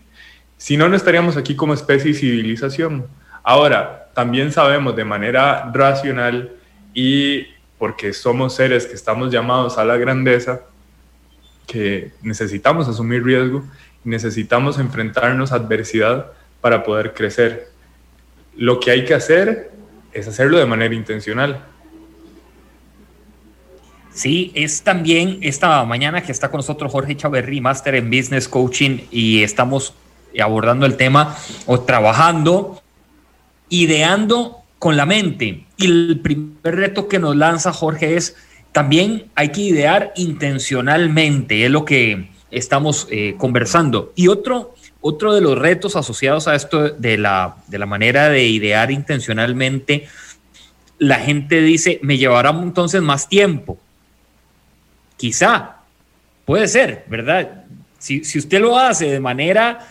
Si 0.56 0.76
no, 0.76 0.88
no 0.88 0.96
estaríamos 0.96 1.36
aquí 1.36 1.54
como 1.54 1.74
especie 1.74 2.10
y 2.10 2.14
civilización. 2.14 3.06
Ahora, 3.44 4.08
también 4.14 4.50
sabemos 4.50 4.96
de 4.96 5.04
manera 5.04 5.70
racional 5.72 6.56
y 6.92 7.46
porque 7.78 8.12
somos 8.12 8.56
seres 8.56 8.84
que 8.86 8.94
estamos 8.94 9.32
llamados 9.32 9.78
a 9.78 9.84
la 9.84 9.96
grandeza, 9.96 10.62
que 11.66 12.12
necesitamos 12.22 12.88
asumir 12.88 13.24
riesgo, 13.24 13.64
necesitamos 14.04 14.78
enfrentarnos 14.78 15.52
a 15.52 15.56
adversidad 15.56 16.32
para 16.60 16.84
poder 16.84 17.14
crecer. 17.14 17.68
Lo 18.56 18.80
que 18.80 18.90
hay 18.90 19.04
que 19.04 19.14
hacer 19.14 19.70
es 20.12 20.28
hacerlo 20.28 20.58
de 20.58 20.66
manera 20.66 20.94
intencional. 20.94 21.64
Sí, 24.12 24.52
es 24.54 24.82
también 24.82 25.38
esta 25.40 25.82
mañana 25.84 26.22
que 26.22 26.32
está 26.32 26.50
con 26.50 26.58
nosotros 26.58 26.92
Jorge 26.92 27.16
Chaverri, 27.16 27.60
máster 27.60 27.94
en 27.94 28.10
Business 28.10 28.46
Coaching, 28.46 28.98
y 29.10 29.42
estamos 29.42 29.94
abordando 30.38 30.84
el 30.84 30.96
tema 30.96 31.34
o 31.66 31.80
trabajando, 31.80 32.82
ideando 33.70 34.58
con 34.78 34.96
la 34.96 35.06
mente. 35.06 35.64
Y 35.78 35.86
el 35.86 36.20
primer 36.20 36.76
reto 36.76 37.08
que 37.08 37.18
nos 37.18 37.36
lanza 37.36 37.72
Jorge 37.72 38.16
es 38.16 38.36
también 38.72 39.26
hay 39.34 39.50
que 39.50 39.60
idear 39.60 40.12
intencionalmente, 40.16 41.64
es 41.64 41.70
lo 41.70 41.84
que 41.84 42.28
estamos 42.50 43.06
eh, 43.10 43.34
conversando. 43.38 44.12
Y 44.16 44.28
otro, 44.28 44.74
otro 45.00 45.34
de 45.34 45.40
los 45.40 45.58
retos 45.58 45.94
asociados 45.94 46.48
a 46.48 46.54
esto 46.54 46.90
de 46.90 47.18
la, 47.18 47.56
de 47.68 47.78
la 47.78 47.86
manera 47.86 48.28
de 48.28 48.46
idear 48.46 48.90
intencionalmente, 48.90 50.06
la 50.98 51.16
gente 51.16 51.60
dice, 51.60 51.98
me 52.02 52.16
llevará 52.16 52.50
entonces 52.50 53.02
más 53.02 53.28
tiempo. 53.28 53.78
Quizá, 55.16 55.76
puede 56.44 56.68
ser, 56.68 57.04
¿verdad? 57.08 57.64
Si, 57.98 58.20
usted 58.20 58.60
lo 58.60 58.78
hace 58.78 59.10
de 59.10 59.20
manera 59.20 59.86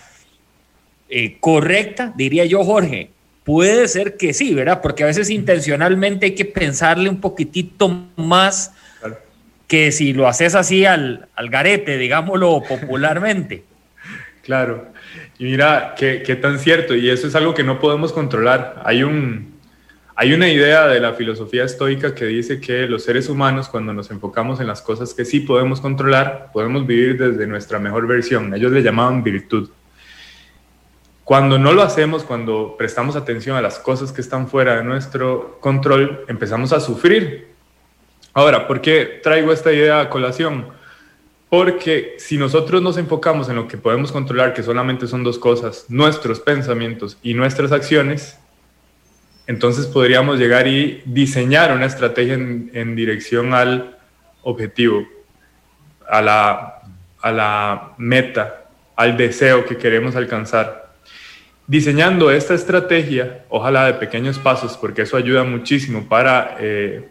eh, 1.09 1.37
correcta, 1.39 2.13
diría 2.15 2.45
yo, 2.45 2.63
Jorge, 2.63 3.11
Puede 3.43 3.87
ser 3.87 4.17
que 4.17 4.33
sí, 4.33 4.53
¿verdad? 4.53 4.81
Porque 4.81 5.03
a 5.03 5.07
veces 5.07 5.29
intencionalmente 5.29 6.27
hay 6.27 6.35
que 6.35 6.45
pensarle 6.45 7.09
un 7.09 7.19
poquitito 7.19 8.05
más 8.15 8.71
que 9.67 9.91
si 9.91 10.13
lo 10.13 10.27
haces 10.27 10.53
así 10.53 10.85
al, 10.85 11.29
al 11.33 11.49
garete, 11.49 11.97
digámoslo 11.97 12.61
popularmente. 12.67 13.63
Claro. 14.43 14.91
Y 15.39 15.45
mira, 15.45 15.95
qué, 15.97 16.37
tan 16.41 16.59
cierto, 16.59 16.95
y 16.95 17.09
eso 17.09 17.27
es 17.27 17.35
algo 17.35 17.53
que 17.53 17.63
no 17.63 17.79
podemos 17.79 18.13
controlar. 18.13 18.81
Hay, 18.85 19.01
un, 19.01 19.53
hay 20.15 20.33
una 20.33 20.49
idea 20.49 20.87
de 20.87 20.99
la 20.99 21.13
filosofía 21.13 21.63
estoica 21.63 22.13
que 22.13 22.25
dice 22.25 22.59
que 22.59 22.85
los 22.87 23.03
seres 23.03 23.29
humanos, 23.29 23.69
cuando 23.69 23.93
nos 23.93 24.11
enfocamos 24.11 24.59
en 24.59 24.67
las 24.67 24.81
cosas 24.81 25.13
que 25.13 25.25
sí 25.25 25.39
podemos 25.39 25.81
controlar, 25.81 26.49
podemos 26.53 26.85
vivir 26.85 27.17
desde 27.17 27.47
nuestra 27.47 27.79
mejor 27.79 28.07
versión. 28.07 28.53
Ellos 28.53 28.71
le 28.71 28.83
llamaban 28.83 29.23
virtud. 29.23 29.69
Cuando 31.31 31.57
no 31.57 31.71
lo 31.71 31.81
hacemos, 31.81 32.25
cuando 32.25 32.75
prestamos 32.77 33.15
atención 33.15 33.55
a 33.55 33.61
las 33.61 33.79
cosas 33.79 34.11
que 34.11 34.19
están 34.19 34.49
fuera 34.49 34.75
de 34.75 34.83
nuestro 34.83 35.61
control, 35.61 36.25
empezamos 36.27 36.73
a 36.73 36.81
sufrir. 36.81 37.47
Ahora, 38.33 38.67
¿por 38.67 38.81
qué 38.81 39.21
traigo 39.23 39.53
esta 39.53 39.71
idea 39.71 40.01
a 40.01 40.09
colación? 40.09 40.67
Porque 41.49 42.15
si 42.17 42.37
nosotros 42.37 42.81
nos 42.81 42.97
enfocamos 42.97 43.47
en 43.47 43.55
lo 43.55 43.69
que 43.69 43.77
podemos 43.77 44.11
controlar, 44.11 44.53
que 44.53 44.61
solamente 44.61 45.07
son 45.07 45.23
dos 45.23 45.39
cosas, 45.39 45.85
nuestros 45.87 46.41
pensamientos 46.41 47.17
y 47.23 47.33
nuestras 47.33 47.71
acciones, 47.71 48.37
entonces 49.47 49.85
podríamos 49.85 50.37
llegar 50.37 50.67
y 50.67 51.01
diseñar 51.05 51.71
una 51.71 51.85
estrategia 51.85 52.33
en, 52.33 52.93
dirección 52.97 53.53
al 53.53 53.97
objetivo, 54.43 55.07
a 56.09 56.21
la, 56.21 56.81
a 57.21 57.31
la 57.31 57.93
meta, 57.97 58.65
al 58.97 59.15
deseo 59.15 59.63
que 59.63 59.77
queremos 59.77 60.17
alcanzar 60.17 60.90
diseñando 61.71 62.31
esta 62.31 62.53
estrategia, 62.53 63.45
ojalá 63.47 63.85
de 63.85 63.93
pequeños 63.93 64.37
pasos, 64.37 64.75
porque 64.75 65.03
eso 65.03 65.15
ayuda 65.15 65.45
muchísimo 65.45 66.03
para 66.09 66.57
eh, 66.59 67.07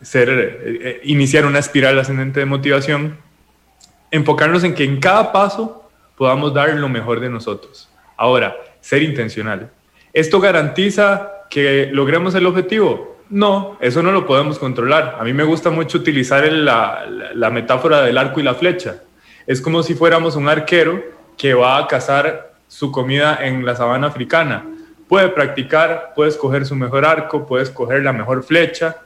ser, 0.00 0.28
eh, 0.28 0.58
eh, 0.62 1.00
iniciar 1.02 1.46
una 1.46 1.58
espiral 1.58 1.98
ascendente 1.98 2.38
de 2.38 2.46
motivación, 2.46 3.18
enfocarnos 4.12 4.62
en 4.62 4.76
que 4.76 4.84
en 4.84 5.00
cada 5.00 5.32
paso 5.32 5.90
podamos 6.16 6.54
dar 6.54 6.72
lo 6.76 6.88
mejor 6.88 7.18
de 7.18 7.28
nosotros. 7.28 7.90
Ahora, 8.16 8.56
ser 8.80 9.02
intencional. 9.02 9.72
¿Esto 10.12 10.38
garantiza 10.38 11.32
que 11.50 11.88
logremos 11.90 12.36
el 12.36 12.46
objetivo? 12.46 13.18
No, 13.30 13.78
eso 13.80 14.00
no 14.00 14.12
lo 14.12 14.26
podemos 14.28 14.60
controlar. 14.60 15.16
A 15.18 15.24
mí 15.24 15.32
me 15.32 15.42
gusta 15.42 15.70
mucho 15.70 15.98
utilizar 15.98 16.44
la, 16.52 17.04
la 17.34 17.50
metáfora 17.50 18.00
del 18.02 18.16
arco 18.16 18.38
y 18.38 18.44
la 18.44 18.54
flecha. 18.54 19.02
Es 19.44 19.60
como 19.60 19.82
si 19.82 19.94
fuéramos 19.94 20.36
un 20.36 20.48
arquero 20.48 21.02
que 21.36 21.52
va 21.52 21.78
a 21.78 21.88
cazar 21.88 22.51
su 22.72 22.90
comida 22.90 23.38
en 23.42 23.66
la 23.66 23.76
sabana 23.76 24.06
africana. 24.06 24.64
Puede 25.06 25.28
practicar, 25.28 26.14
puede 26.16 26.30
escoger 26.30 26.64
su 26.64 26.74
mejor 26.74 27.04
arco, 27.04 27.46
puede 27.46 27.64
escoger 27.64 28.02
la 28.02 28.14
mejor 28.14 28.42
flecha 28.42 28.96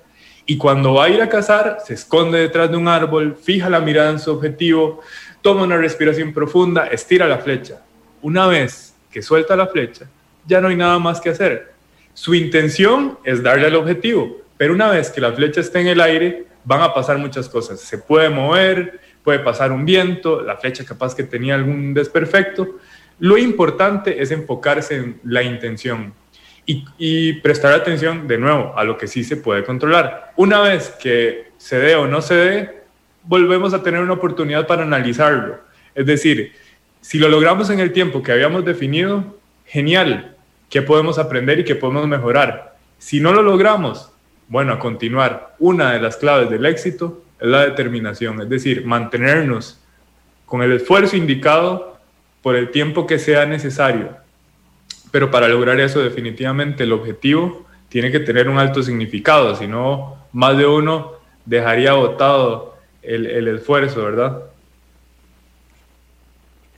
y 0.46 0.56
cuando 0.56 0.94
va 0.94 1.06
a 1.06 1.08
ir 1.08 1.20
a 1.20 1.28
cazar 1.28 1.78
se 1.85 1.94
esconde 1.94 2.38
detrás 2.38 2.70
de 2.70 2.76
un 2.76 2.87
árbol, 2.87 3.35
fija 3.35 3.68
la 3.68 3.80
mirada 3.80 4.11
en 4.11 4.20
su 4.20 4.30
objetivo, 4.30 5.00
toma 5.42 5.64
una 5.64 5.76
respiración 5.78 6.32
profunda, 6.32 6.87
estira 6.87 7.26
la 7.26 7.38
flecha. 7.38 7.82
Una 8.23 8.46
vez 8.46 8.94
que 9.11 9.20
suelta 9.20 9.56
la 9.56 9.66
flecha, 9.66 10.06
ya 10.46 10.61
no 10.61 10.68
hay 10.68 10.76
nada 10.76 11.00
más 11.00 11.20
que 11.20 11.30
hacer. 11.30 11.73
Su 12.14 12.37
intención 12.37 13.18
es 13.25 13.42
darle 13.42 13.66
al 13.66 13.75
objetivo, 13.75 14.42
pero 14.56 14.75
una 14.75 14.90
vez 14.90 15.11
que 15.11 15.20
la 15.20 15.32
flecha 15.32 15.61
está 15.61 15.80
en 15.80 15.88
el 15.88 16.00
aire, 16.00 16.46
van 16.62 16.82
a 16.82 16.94
pasar 16.94 17.18
muchas 17.18 17.49
cosas. 17.49 17.80
Se 17.80 17.99
puede 17.99 18.30
mover, 18.30 19.00
puede 19.25 19.40
pasar 19.40 19.73
un 19.73 19.85
viento, 19.85 20.40
la 20.40 20.56
flecha 20.56 20.85
capaz 20.85 21.16
que 21.16 21.25
tenía 21.25 21.56
algún 21.56 21.94
desperfecto, 21.94 22.76
lo 23.18 23.38
importante 23.38 24.23
es 24.23 24.30
enfocarse 24.30 24.96
en 24.96 25.20
la 25.25 25.42
intención 25.42 26.12
y, 26.66 27.32
prestar 27.35 27.73
atención 27.73 28.26
de 28.26 28.38
nuevo 28.38 28.76
a 28.76 28.85
lo 28.85 28.99
que 28.99 29.06
sí 29.06 29.23
se 29.23 29.37
puede 29.37 29.64
controlar. 29.64 30.32
Una 30.37 30.61
vez 30.61 30.90
que 31.00 31.52
se 31.58 31.78
dé 31.78 31.94
o 31.94 32.08
no 32.08 32.20
se 32.20 32.35
dé, 32.35 32.82
volvemos 33.23 33.73
a 33.73 33.82
tener 33.82 34.00
una 34.00 34.14
oportunidad 34.14 34.66
para 34.66 34.82
analizarlo. 34.82 35.61
Es 35.94 36.06
decir, 36.06 36.52
si 37.00 37.18
lo 37.18 37.28
logramos 37.28 37.70
en 37.70 37.78
el 37.78 37.92
tiempo 37.92 38.23
que 38.23 38.32
habíamos 38.32 38.64
definido, 38.64 39.38
genial, 39.64 40.37
¿qué 40.68 40.82
podemos 40.82 41.18
aprender 41.18 41.61
y 41.61 41.64
qué 41.64 41.76
podemos 41.76 42.06
mejorar? 42.08 42.76
Si 42.99 43.20
no 43.20 43.32
lo 43.32 43.42
logramos, 43.42 44.11
bueno, 44.49 44.73
a 44.73 44.78
continuar. 44.78 45.54
Una 45.58 45.92
de 45.92 46.00
las 46.00 46.16
claves 46.16 46.50
del 46.50 46.66
éxito 46.66 47.23
es 47.40 47.46
la 47.46 47.64
determinación, 47.64 48.40
es 48.40 48.49
decir, 48.49 48.85
mantenernos 48.85 49.80
con 50.46 50.62
el 50.62 50.73
esfuerzo 50.73 51.16
indicado 51.16 51.96
por 52.47 52.55
el 52.55 52.71
tiempo 52.71 53.09
que 53.09 53.19
sea 53.19 53.45
necesario. 53.45 54.17
Pero 55.11 55.33
para 55.33 55.49
lograr 55.49 55.81
eso 55.81 55.99
definitivamente 55.99 56.85
el 56.85 56.93
objetivo 56.93 57.67
tiene 57.88 58.12
que 58.12 58.21
tener 58.21 58.49
un 58.49 58.57
alto 58.57 58.85
significado, 58.85 59.57
si 59.57 59.67
no, 59.67 60.17
más 60.31 60.57
de 60.57 60.65
uno 60.65 61.15
dejaría 61.45 61.91
agotado 61.91 62.76
el, 63.03 63.26
el 63.26 63.49
esfuerzo, 63.49 64.05
¿verdad? 64.05 64.45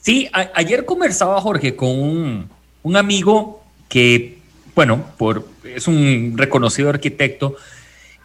Sí, 0.00 0.30
ayer 0.32 0.86
conversaba 0.86 1.38
Jorge 1.38 1.76
con 1.76 1.90
un, 1.90 2.48
un, 2.82 2.96
amigo 2.96 3.62
que, 3.90 4.38
bueno, 4.74 5.04
por, 5.18 5.46
es 5.64 5.86
un 5.86 6.32
reconocido 6.38 6.88
arquitecto 6.88 7.56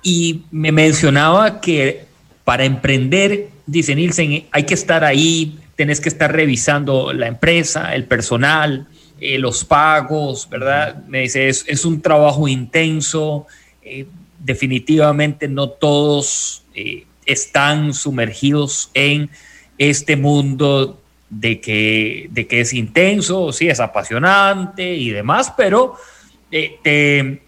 y 0.01 0.43
me 0.49 0.71
mencionaba 0.71 1.59
que 1.59 2.05
para 2.45 2.63
emprender, 2.63 3.49
dice 3.65 3.95
Nielsen, 3.95 4.45
hay 4.49 4.63
que 4.63 4.75
estar 4.75 5.03
ahí 5.03 5.59
tenés 5.83 5.99
que 5.99 6.07
estar 6.07 6.31
revisando 6.31 7.11
la 7.11 7.27
empresa, 7.27 7.93
el 7.93 8.05
personal, 8.05 8.87
eh, 9.19 9.37
los 9.37 9.65
pagos, 9.65 10.47
¿verdad? 10.49 11.03
Me 11.09 11.23
dice, 11.23 11.49
es, 11.49 11.83
un 11.83 12.01
trabajo 12.01 12.47
intenso, 12.47 13.47
eh, 13.81 14.05
definitivamente 14.39 15.49
no 15.49 15.67
todos 15.67 16.63
eh, 16.73 17.03
están 17.25 17.93
sumergidos 17.93 18.91
en 18.93 19.29
este 19.77 20.15
mundo 20.15 21.01
de 21.29 21.59
que, 21.59 22.29
de 22.31 22.47
que 22.47 22.61
es 22.61 22.71
intenso, 22.71 23.51
sí, 23.51 23.67
es 23.67 23.81
apasionante 23.81 24.95
y 24.95 25.09
demás, 25.09 25.53
pero 25.57 25.95
te, 26.49 27.41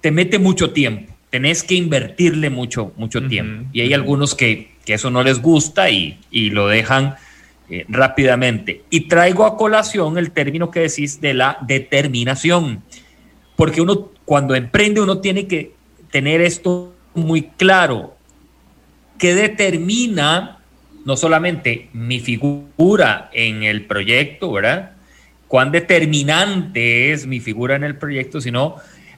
te 0.00 0.10
mete 0.10 0.40
mucho 0.40 0.72
tiempo 0.72 1.14
tenés 1.30 1.64
que 1.64 1.74
invertirle 1.74 2.48
mucho, 2.48 2.92
mucho 2.96 3.26
tiempo. 3.26 3.68
Y 3.72 3.80
hay 3.80 3.92
algunos 3.92 4.36
que, 4.36 4.70
que, 4.84 4.94
eso 4.94 5.10
no 5.10 5.24
les 5.24 5.42
gusta 5.42 5.90
y, 5.90 6.16
y 6.30 6.50
lo 6.50 6.68
dejan 6.68 7.16
eh, 7.68 7.84
rápidamente. 7.88 8.82
Y 8.90 9.08
traigo 9.08 9.46
a 9.46 9.56
colación 9.56 10.18
el 10.18 10.32
término 10.32 10.70
que 10.70 10.80
decís 10.80 11.20
de 11.20 11.34
la 11.34 11.58
determinación, 11.62 12.82
porque 13.56 13.80
uno 13.80 14.10
cuando 14.24 14.54
emprende 14.54 15.00
uno 15.00 15.18
tiene 15.18 15.46
que 15.46 15.72
tener 16.10 16.40
esto 16.40 16.94
muy 17.14 17.42
claro, 17.56 18.16
que 19.18 19.34
determina 19.34 20.58
no 21.04 21.16
solamente 21.16 21.88
mi 21.92 22.20
figura 22.20 23.30
en 23.32 23.62
el 23.62 23.84
proyecto, 23.86 24.52
¿verdad? 24.52 24.92
Cuán 25.48 25.70
determinante 25.70 27.12
es 27.12 27.26
mi 27.26 27.40
figura 27.40 27.76
en 27.76 27.84
el 27.84 27.96
proyecto, 27.96 28.40
sino 28.40 28.76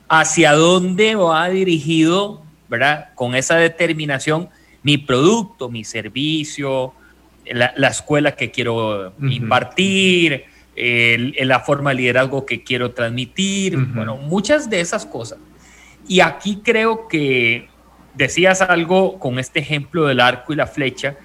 hacia 0.08 0.52
dónde 0.52 1.14
va 1.14 1.48
dirigido, 1.48 2.42
¿verdad? 2.68 3.10
Con 3.14 3.34
esa 3.34 3.56
determinación 3.56 4.48
mi 4.82 4.98
producto, 4.98 5.68
mi 5.68 5.84
servicio, 5.84 6.92
la, 7.50 7.88
escuela 7.88 8.32
que 8.32 8.50
quiero 8.50 9.12
impartir, 9.20 10.44
la 10.76 11.60
forma 11.60 11.90
de 11.90 11.96
liderazgo 11.96 12.44
que 12.44 12.62
quiero 12.62 12.92
transmitir, 12.92 13.76
bueno, 13.76 14.16
muchas 14.16 14.68
de 14.68 14.80
esas 14.80 15.06
cosas. 15.06 15.38
Y 16.08 16.20
aquí 16.20 16.60
creo 16.62 17.08
que 17.08 17.68
decías 18.14 18.62
algo 18.62 19.18
con 19.18 19.38
este 19.38 19.60
ejemplo 19.60 20.06
del 20.06 20.20
arco 20.20 20.52
y 20.52 20.56
la 20.56 20.66
flecha 20.66 21.16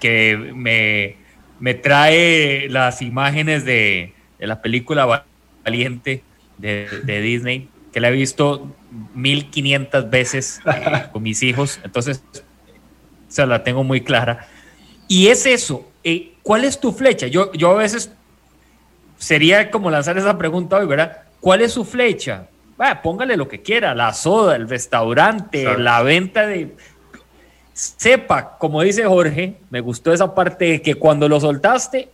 que 0.00 0.52
me, 0.54 1.16
me 1.60 1.74
trae 1.74 2.68
las 2.68 3.02
imágenes 3.02 3.64
de, 3.64 4.12
de 4.38 4.46
la 4.46 4.62
película 4.62 5.24
Valiente 5.64 6.22
de, 6.58 6.88
de, 7.04 7.20
Disney, 7.22 7.68
que 7.92 8.00
la 8.00 8.08
he 8.08 8.12
visto 8.12 8.74
1500 9.14 10.10
veces 10.10 10.60
eh, 10.66 11.06
con 11.12 11.22
mis 11.22 11.42
hijos, 11.42 11.80
entonces 11.82 12.22
se 13.28 13.46
la 13.46 13.62
tengo 13.62 13.84
muy 13.84 14.00
clara. 14.00 14.48
Y 15.08 15.28
es 15.28 15.46
eso, 15.46 15.88
eh, 16.02 16.34
¿cuál 16.42 16.64
es 16.64 16.80
tu 16.80 16.92
flecha? 16.92 17.26
Yo, 17.26 17.52
yo 17.52 17.70
a 17.70 17.74
veces 17.74 18.10
sería 19.18 19.70
como 19.70 19.90
lanzar 19.90 20.18
esa 20.18 20.36
pregunta 20.36 20.76
hoy, 20.76 20.86
¿verdad? 20.86 21.22
¿Cuál 21.40 21.62
es 21.62 21.72
su 21.72 21.84
flecha? 21.84 22.48
póngale 23.02 23.36
lo 23.36 23.48
que 23.48 23.62
quiera, 23.62 23.94
la 23.94 24.12
soda, 24.12 24.54
el 24.56 24.68
restaurante, 24.68 25.78
la 25.78 26.02
venta 26.02 26.46
de... 26.46 26.74
Sepa, 27.72 28.56
como 28.58 28.82
dice 28.82 29.04
Jorge, 29.04 29.56
me 29.70 29.80
gustó 29.80 30.12
esa 30.12 30.34
parte 30.34 30.66
de 30.66 30.82
que 30.82 30.94
cuando 30.94 31.28
lo 31.28 31.40
soltaste, 31.40 32.08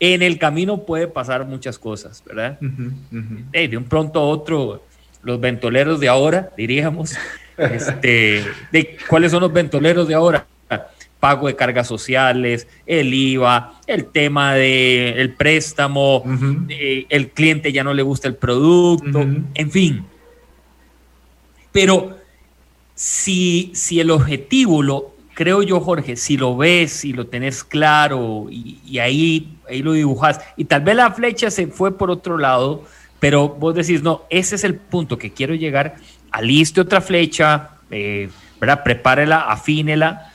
en 0.00 0.22
el 0.22 0.38
camino 0.38 0.84
puede 0.84 1.08
pasar 1.08 1.44
muchas 1.44 1.78
cosas, 1.78 2.22
¿verdad? 2.24 2.58
de 2.60 3.76
un 3.76 3.84
pronto 3.84 4.20
a 4.20 4.24
otro, 4.24 4.82
los 5.22 5.40
ventoleros 5.40 5.98
de 5.98 6.08
ahora, 6.08 6.50
diríamos, 6.56 7.16
este, 7.56 8.44
de, 8.70 8.96
¿cuáles 9.08 9.32
son 9.32 9.42
los 9.42 9.52
ventoleros 9.52 10.06
de 10.06 10.14
ahora? 10.14 10.46
Pago 11.20 11.48
de 11.48 11.56
cargas 11.56 11.88
sociales, 11.88 12.68
el 12.86 13.12
IVA, 13.12 13.80
el 13.86 14.06
tema 14.06 14.54
del 14.54 15.18
el 15.18 15.34
préstamo, 15.34 16.22
eh, 16.68 17.06
el 17.08 17.30
cliente 17.30 17.72
ya 17.72 17.82
no 17.82 17.92
le 17.92 18.02
gusta 18.02 18.28
el 18.28 18.36
producto, 18.36 19.20
en 19.54 19.70
fin. 19.70 20.04
Pero 21.72 22.16
si, 22.94 23.70
si 23.74 24.00
el 24.00 24.10
objetivo 24.10 24.82
lo, 24.82 25.14
creo 25.34 25.62
yo, 25.62 25.80
Jorge, 25.80 26.16
si 26.16 26.36
lo 26.36 26.56
ves, 26.56 27.04
y 27.04 27.12
lo 27.12 27.26
tenés 27.26 27.62
claro 27.62 28.46
y, 28.50 28.98
ahí, 28.98 29.56
ahí 29.68 29.82
lo 29.82 29.92
dibujas, 29.92 30.40
y 30.56 30.64
tal 30.64 30.82
vez 30.82 30.96
la 30.96 31.12
flecha 31.12 31.50
se 31.50 31.66
fue 31.66 31.96
por 31.96 32.10
otro 32.10 32.38
lado, 32.38 32.84
pero 33.20 33.48
vos 33.48 33.74
decís, 33.74 34.02
no, 34.02 34.24
ese 34.30 34.54
es 34.56 34.64
el 34.64 34.76
punto 34.76 35.18
que 35.18 35.32
quiero 35.32 35.54
llegar, 35.54 35.96
aliste 36.30 36.80
otra 36.80 37.00
flecha, 37.00 37.70
eh, 37.90 38.30
¿verdad? 38.60 38.82
prepárela, 38.82 39.40
afínela, 39.42 40.27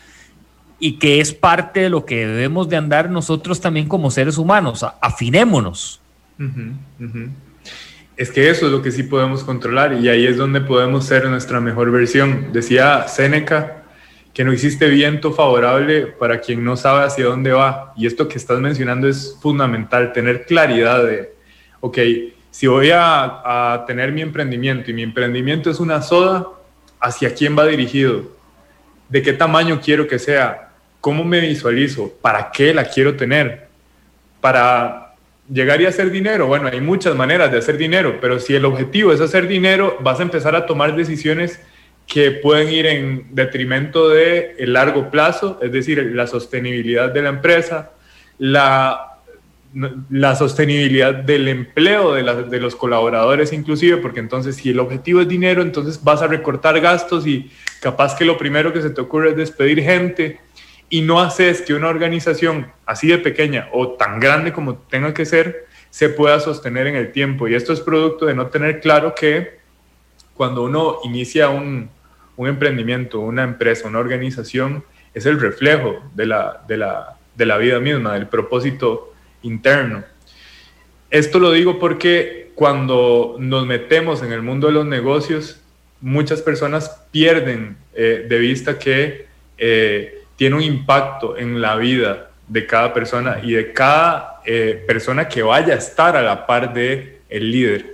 y 0.80 1.00
que 1.00 1.20
es 1.20 1.34
parte 1.34 1.82
de 1.82 1.90
lo 1.90 2.06
que 2.06 2.28
debemos 2.28 2.70
de 2.70 2.78
andar 2.78 3.10
nosotros 3.10 3.62
también 3.62 3.88
como 3.88 4.12
seres 4.12 4.38
humanos, 4.38 4.86
afinémonos. 5.02 6.02
Es 8.16 8.32
que 8.32 8.50
eso 8.50 8.68
es 8.68 8.72
lo 8.72 8.82
que 8.82 8.92
sí 8.92 9.04
podemos 9.04 9.44
controlar 9.44 9.94
y 9.94 10.10
ahí 10.10 10.26
es 10.26 10.38
donde 10.38 10.62
podemos 10.62 11.06
ser 11.06 11.28
nuestra 11.30 11.60
mejor 11.60 11.92
versión. 11.92 12.52
Decía 12.52 13.08
Séneca 13.08 13.84
que 14.34 14.44
no 14.44 14.52
existe 14.52 14.88
viento 14.90 15.32
favorable 15.32 16.08
para 16.08 16.42
quien 16.42 16.64
no 16.64 16.76
sabe 16.76 17.06
hacia 17.06 17.26
dónde 17.26 17.52
va. 17.52 17.94
Y 17.96 18.08
esto 18.08 18.28
que 18.28 18.38
estás 18.38 18.60
mencionando 18.60 19.08
es 19.08 19.38
fundamental, 19.42 20.12
tener 20.12 20.46
claridad 20.46 21.04
de, 21.06 21.34
ok, 21.80 21.98
si 22.50 22.68
voy 22.68 22.90
a, 22.92 23.74
a 23.74 23.86
tener 23.86 24.12
mi 24.12 24.22
emprendimiento 24.22 24.92
y 24.92 24.94
mi 24.94 25.04
emprendimiento 25.04 25.70
es 25.70 25.80
una 25.80 26.02
soda, 26.02 26.48
¿hacia 27.00 27.34
quién 27.34 27.58
va 27.58 27.66
dirigido? 27.66 28.32
¿De 29.14 29.22
qué 29.22 29.32
tamaño 29.32 29.80
quiero 29.80 30.08
que 30.08 30.18
sea? 30.18 30.70
¿Cómo 31.00 31.24
me 31.24 31.40
visualizo? 31.40 32.12
¿Para 32.20 32.50
qué 32.50 32.74
la 32.74 32.86
quiero 32.86 33.16
tener? 33.16 33.68
Para 34.42 35.14
llegar 35.48 35.80
y 35.82 35.86
hacer 35.86 36.10
dinero. 36.10 36.48
Bueno, 36.48 36.68
hay 36.68 36.82
muchas 36.82 37.16
maneras 37.16 37.52
de 37.52 37.60
hacer 37.60 37.78
dinero, 37.78 38.18
pero 38.20 38.40
si 38.40 38.56
el 38.56 38.66
objetivo 38.66 39.14
es 39.14 39.22
hacer 39.22 39.48
dinero, 39.48 40.00
vas 40.02 40.20
a 40.20 40.24
empezar 40.24 40.56
a 40.56 40.66
tomar 40.66 40.96
decisiones 40.96 41.62
que 42.08 42.32
pueden 42.32 42.70
ir 42.70 42.88
en 42.88 43.28
detrimento 43.36 44.10
de 44.10 44.56
el 44.58 44.74
largo 44.74 45.12
plazo, 45.12 45.60
es 45.62 45.72
decir, 45.72 46.00
la 46.16 46.26
sostenibilidad 46.26 47.12
de 47.12 47.22
la 47.22 47.30
empresa, 47.30 47.92
la, 48.40 49.20
la 50.10 50.36
sostenibilidad 50.36 51.14
del 51.14 51.50
empleo 51.50 52.16
de, 52.16 52.24
de, 52.50 52.60
los 52.60 52.76
colaboradores 52.76 53.54
inclusive, 53.54 53.98
porque 53.98 54.22
entonces 54.22 54.56
si 54.56 54.72
el 54.72 54.80
objetivo 54.80 55.22
es 55.22 55.28
dinero, 55.28 55.62
entonces 55.62 56.04
vas 56.04 56.24
a 56.24 56.28
recortar 56.28 56.82
gastos 56.82 57.28
y 57.28 57.52
capaz 57.84 58.16
que 58.16 58.24
lo 58.24 58.38
primero 58.38 58.72
que 58.72 58.82
se 58.82 58.90
te 58.92 59.02
ocurre 59.02 59.32
es 59.32 59.36
despedir 59.36 59.84
gente 59.84 60.40
y 60.90 61.02
no 61.02 61.20
haces 61.20 61.62
que 61.62 61.74
una 61.74 61.90
organización 61.90 62.72
así 62.86 63.08
de 63.08 63.18
pequeña 63.18 63.68
o 63.74 63.90
tan 63.90 64.22
grande 64.22 64.54
como 64.54 64.76
tenga 64.76 65.14
que 65.14 65.26
ser 65.26 65.68
se 65.90 66.08
pueda 66.08 66.40
sostener 66.40 66.88
en 66.88 66.96
el 66.96 67.12
tiempo. 67.12 67.46
Y 67.48 67.56
esto 67.56 67.74
es 67.74 67.82
producto 67.82 68.26
de 68.26 68.36
no 68.36 68.48
tener 68.48 68.80
claro 68.80 69.14
que 69.14 69.60
cuando 70.34 70.64
uno 70.64 71.00
inicia 71.04 71.50
un, 71.50 71.90
un 72.38 72.48
emprendimiento, 72.48 73.20
una 73.20 73.44
empresa, 73.44 73.90
una 73.90 74.00
organización, 74.00 74.86
es 75.14 75.26
el 75.26 75.40
reflejo 75.42 76.02
de 76.16 76.26
la, 76.26 76.64
de, 76.66 76.78
la, 76.78 77.18
de 77.36 77.46
la 77.46 77.58
vida 77.58 77.82
misma, 77.82 78.14
del 78.14 78.28
propósito 78.28 79.14
interno. 79.42 80.06
Esto 81.10 81.38
lo 81.38 81.52
digo 81.52 81.80
porque 81.80 82.52
cuando 82.56 83.36
nos 83.40 83.66
metemos 83.68 84.24
en 84.24 84.32
el 84.32 84.42
mundo 84.42 84.68
de 84.68 84.74
los 84.74 84.86
negocios, 84.86 85.63
muchas 86.04 86.42
personas 86.42 86.90
pierden 87.12 87.78
eh, 87.94 88.26
de 88.28 88.38
vista 88.38 88.78
que 88.78 89.26
eh, 89.58 90.22
tiene 90.36 90.58
un 90.58 90.62
impacto 90.62 91.38
en 91.38 91.62
la 91.62 91.78
vida 91.78 92.30
de 92.46 92.68
cada 92.68 92.94
persona 92.94 93.40
y 93.42 93.54
de 93.54 93.72
cada 93.72 94.42
eh, 94.46 94.84
persona 94.86 95.30
que 95.30 95.42
vaya 95.42 95.74
a 95.74 95.78
estar 95.78 96.18
a 96.18 96.22
la 96.22 96.46
par 96.46 96.74
de 96.74 97.20
el 97.30 97.50
líder. 97.50 97.86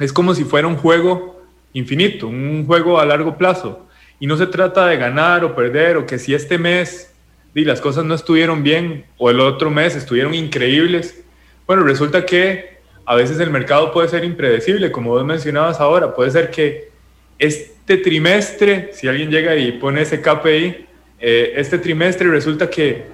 Es 0.00 0.10
como 0.10 0.34
si 0.34 0.44
fuera 0.44 0.66
un 0.66 0.76
juego 0.76 1.42
infinito, 1.74 2.28
un 2.28 2.64
juego 2.66 2.98
a 2.98 3.04
largo 3.04 3.36
plazo. 3.36 3.86
Y 4.18 4.26
no 4.26 4.38
se 4.38 4.46
trata 4.46 4.86
de 4.86 4.96
ganar 4.96 5.44
o 5.44 5.54
perder 5.54 5.98
o 5.98 6.06
que 6.06 6.18
si 6.18 6.32
este 6.32 6.56
mes 6.56 7.12
y 7.54 7.66
las 7.66 7.82
cosas 7.82 8.06
no 8.06 8.14
estuvieron 8.14 8.62
bien 8.62 9.04
o 9.18 9.28
el 9.28 9.40
otro 9.40 9.70
mes 9.70 9.94
estuvieron 9.96 10.32
increíbles. 10.32 11.22
Bueno, 11.66 11.82
resulta 11.82 12.24
que 12.24 12.78
a 13.04 13.16
veces 13.16 13.38
el 13.38 13.50
mercado 13.50 13.92
puede 13.92 14.08
ser 14.08 14.24
impredecible, 14.24 14.90
como 14.90 15.10
vos 15.10 15.26
mencionabas 15.26 15.78
ahora. 15.78 16.14
Puede 16.14 16.30
ser 16.30 16.50
que 16.50 16.91
este 17.42 17.96
trimestre, 17.96 18.90
si 18.92 19.08
alguien 19.08 19.28
llega 19.28 19.56
y 19.56 19.72
pone 19.72 20.02
ese 20.02 20.20
KPI, 20.22 20.86
eh, 21.18 21.52
este 21.56 21.76
trimestre 21.76 22.28
resulta 22.28 22.70
que 22.70 23.06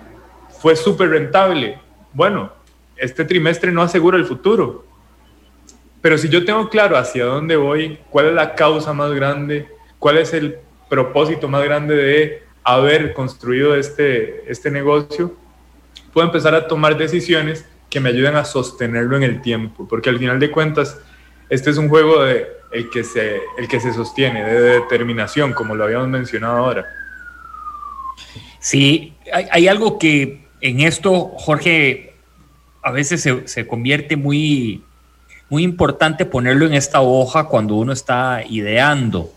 fue 0.60 0.76
súper 0.76 1.08
rentable. 1.08 1.78
Bueno, 2.12 2.52
este 2.98 3.24
trimestre 3.24 3.72
no 3.72 3.80
asegura 3.80 4.18
el 4.18 4.26
futuro. 4.26 4.84
Pero 6.02 6.18
si 6.18 6.28
yo 6.28 6.44
tengo 6.44 6.68
claro 6.68 6.98
hacia 6.98 7.24
dónde 7.24 7.56
voy, 7.56 7.98
cuál 8.10 8.26
es 8.26 8.34
la 8.34 8.54
causa 8.54 8.92
más 8.92 9.12
grande, 9.12 9.66
cuál 9.98 10.18
es 10.18 10.34
el 10.34 10.58
propósito 10.90 11.48
más 11.48 11.64
grande 11.64 11.96
de 11.96 12.42
haber 12.62 13.14
construido 13.14 13.74
este, 13.76 14.44
este 14.46 14.70
negocio, 14.70 15.34
puedo 16.12 16.26
empezar 16.26 16.54
a 16.54 16.68
tomar 16.68 16.98
decisiones 16.98 17.64
que 17.88 17.98
me 17.98 18.10
ayuden 18.10 18.36
a 18.36 18.44
sostenerlo 18.44 19.16
en 19.16 19.22
el 19.22 19.40
tiempo, 19.40 19.88
porque 19.88 20.10
al 20.10 20.18
final 20.18 20.38
de 20.38 20.50
cuentas, 20.50 21.00
este 21.50 21.70
es 21.70 21.78
un 21.78 21.88
juego 21.88 22.22
de 22.22 22.58
el 22.70 22.90
que 22.90 23.04
se, 23.04 23.40
el 23.56 23.68
que 23.68 23.80
se 23.80 23.92
sostiene, 23.92 24.44
de 24.44 24.60
determinación, 24.80 25.52
como 25.52 25.74
lo 25.74 25.84
habíamos 25.84 26.08
mencionado 26.08 26.56
ahora. 26.56 26.86
Sí, 28.60 29.14
hay, 29.32 29.68
algo 29.68 29.98
que 29.98 30.46
en 30.60 30.80
esto, 30.80 31.32
Jorge, 31.38 32.14
a 32.82 32.90
veces 32.90 33.26
se, 33.46 33.66
convierte 33.66 34.16
muy, 34.16 34.82
muy 35.48 35.62
importante 35.62 36.26
ponerlo 36.26 36.66
en 36.66 36.74
esta 36.74 37.00
hoja 37.00 37.44
cuando 37.44 37.76
uno 37.76 37.92
está 37.92 38.42
ideando. 38.48 39.32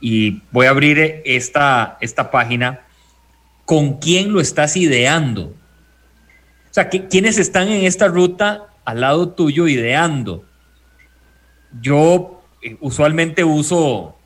Y 0.00 0.42
voy 0.50 0.66
a 0.66 0.70
abrir 0.70 1.22
esta, 1.24 1.98
esta 2.00 2.30
página. 2.30 2.80
¿Con 3.64 3.98
quién 3.98 4.32
lo 4.32 4.40
estás 4.40 4.76
ideando? 4.76 5.52
O 6.70 6.74
sea, 6.74 6.88
¿quiénes 6.88 7.38
están 7.38 7.68
en 7.68 7.84
esta 7.84 8.08
ruta 8.08 8.68
al 8.84 9.02
lado 9.02 9.28
tuyo 9.28 9.68
ideando? 9.68 10.47
Yo 11.80 12.42
eh, 12.62 12.76
usualmente 12.80 13.44
uso, 13.44 14.16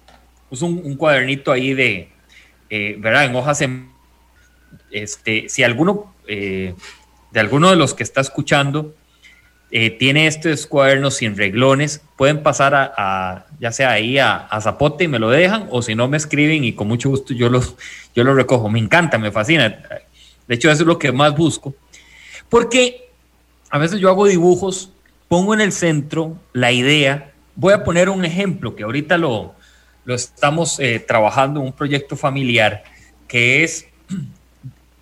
uso 0.51 0.67
un, 0.67 0.97
cuadernito 0.97 1.53
ahí 1.53 1.75
de, 1.75 2.11
eh, 2.71 2.97
¿verdad? 2.99 3.25
En 3.27 3.37
hojas 3.37 3.61
en 3.63 3.91
este, 4.91 5.49
si 5.49 5.63
alguno 5.63 6.15
eh, 6.27 6.75
de 7.31 7.41
alguno 7.41 7.71
de 7.71 7.77
los 7.77 7.95
que 7.95 8.03
está 8.03 8.21
escuchando 8.21 8.95
tiene 9.99 10.27
estos 10.27 10.67
cuadernos 10.67 11.15
sin 11.15 11.35
reglones, 11.35 12.03
pueden 12.19 12.43
pasar 12.43 12.75
a, 12.75 13.47
ya 13.59 13.73
sea 13.73 13.93
ahí 13.93 14.19
a, 14.19 14.47
Zapote 14.61 15.05
y 15.05 15.09
me 15.09 15.19
lo 15.19 15.31
dejan, 15.31 15.67
o 15.71 15.81
si 15.81 15.95
no 15.95 16.09
me 16.09 16.19
escriben 16.19 16.63
y 16.63 16.75
con 16.75 16.89
mucho 16.89 17.09
gusto 17.09 17.33
yo 17.33 17.49
los, 17.49 17.75
yo 18.15 18.23
los 18.23 18.37
recojo. 18.37 18.69
Me 18.69 18.79
encanta, 18.79 19.17
me 19.17 19.33
fascina. 19.33 19.83
De 20.47 20.55
hecho, 20.57 20.71
eso 20.71 20.83
es 20.83 20.87
lo 20.87 20.99
que 20.99 21.11
más 21.11 21.35
busco. 21.35 21.75
Porque 22.51 23.09
a 23.71 23.79
veces 23.79 23.99
yo 24.01 24.11
hago 24.11 24.27
dibujos, 24.27 24.91
pongo 25.29 25.55
en 25.55 25.63
el 25.63 25.73
centro 25.73 26.37
la 26.53 26.73
idea. 26.73 27.32
Voy 27.55 27.73
a 27.73 27.85
poner 27.85 28.09
un 28.09 28.25
ejemplo 28.25 28.75
que 28.75 28.83
ahorita 28.83 29.19
lo, 29.19 29.55
lo 30.05 30.15
estamos 30.15 30.79
eh, 30.81 30.99
trabajando 31.01 31.61
en 31.61 31.67
un 31.67 31.73
proyecto 31.73 32.17
familiar, 32.17 32.85
que 33.29 33.63
es 33.65 33.87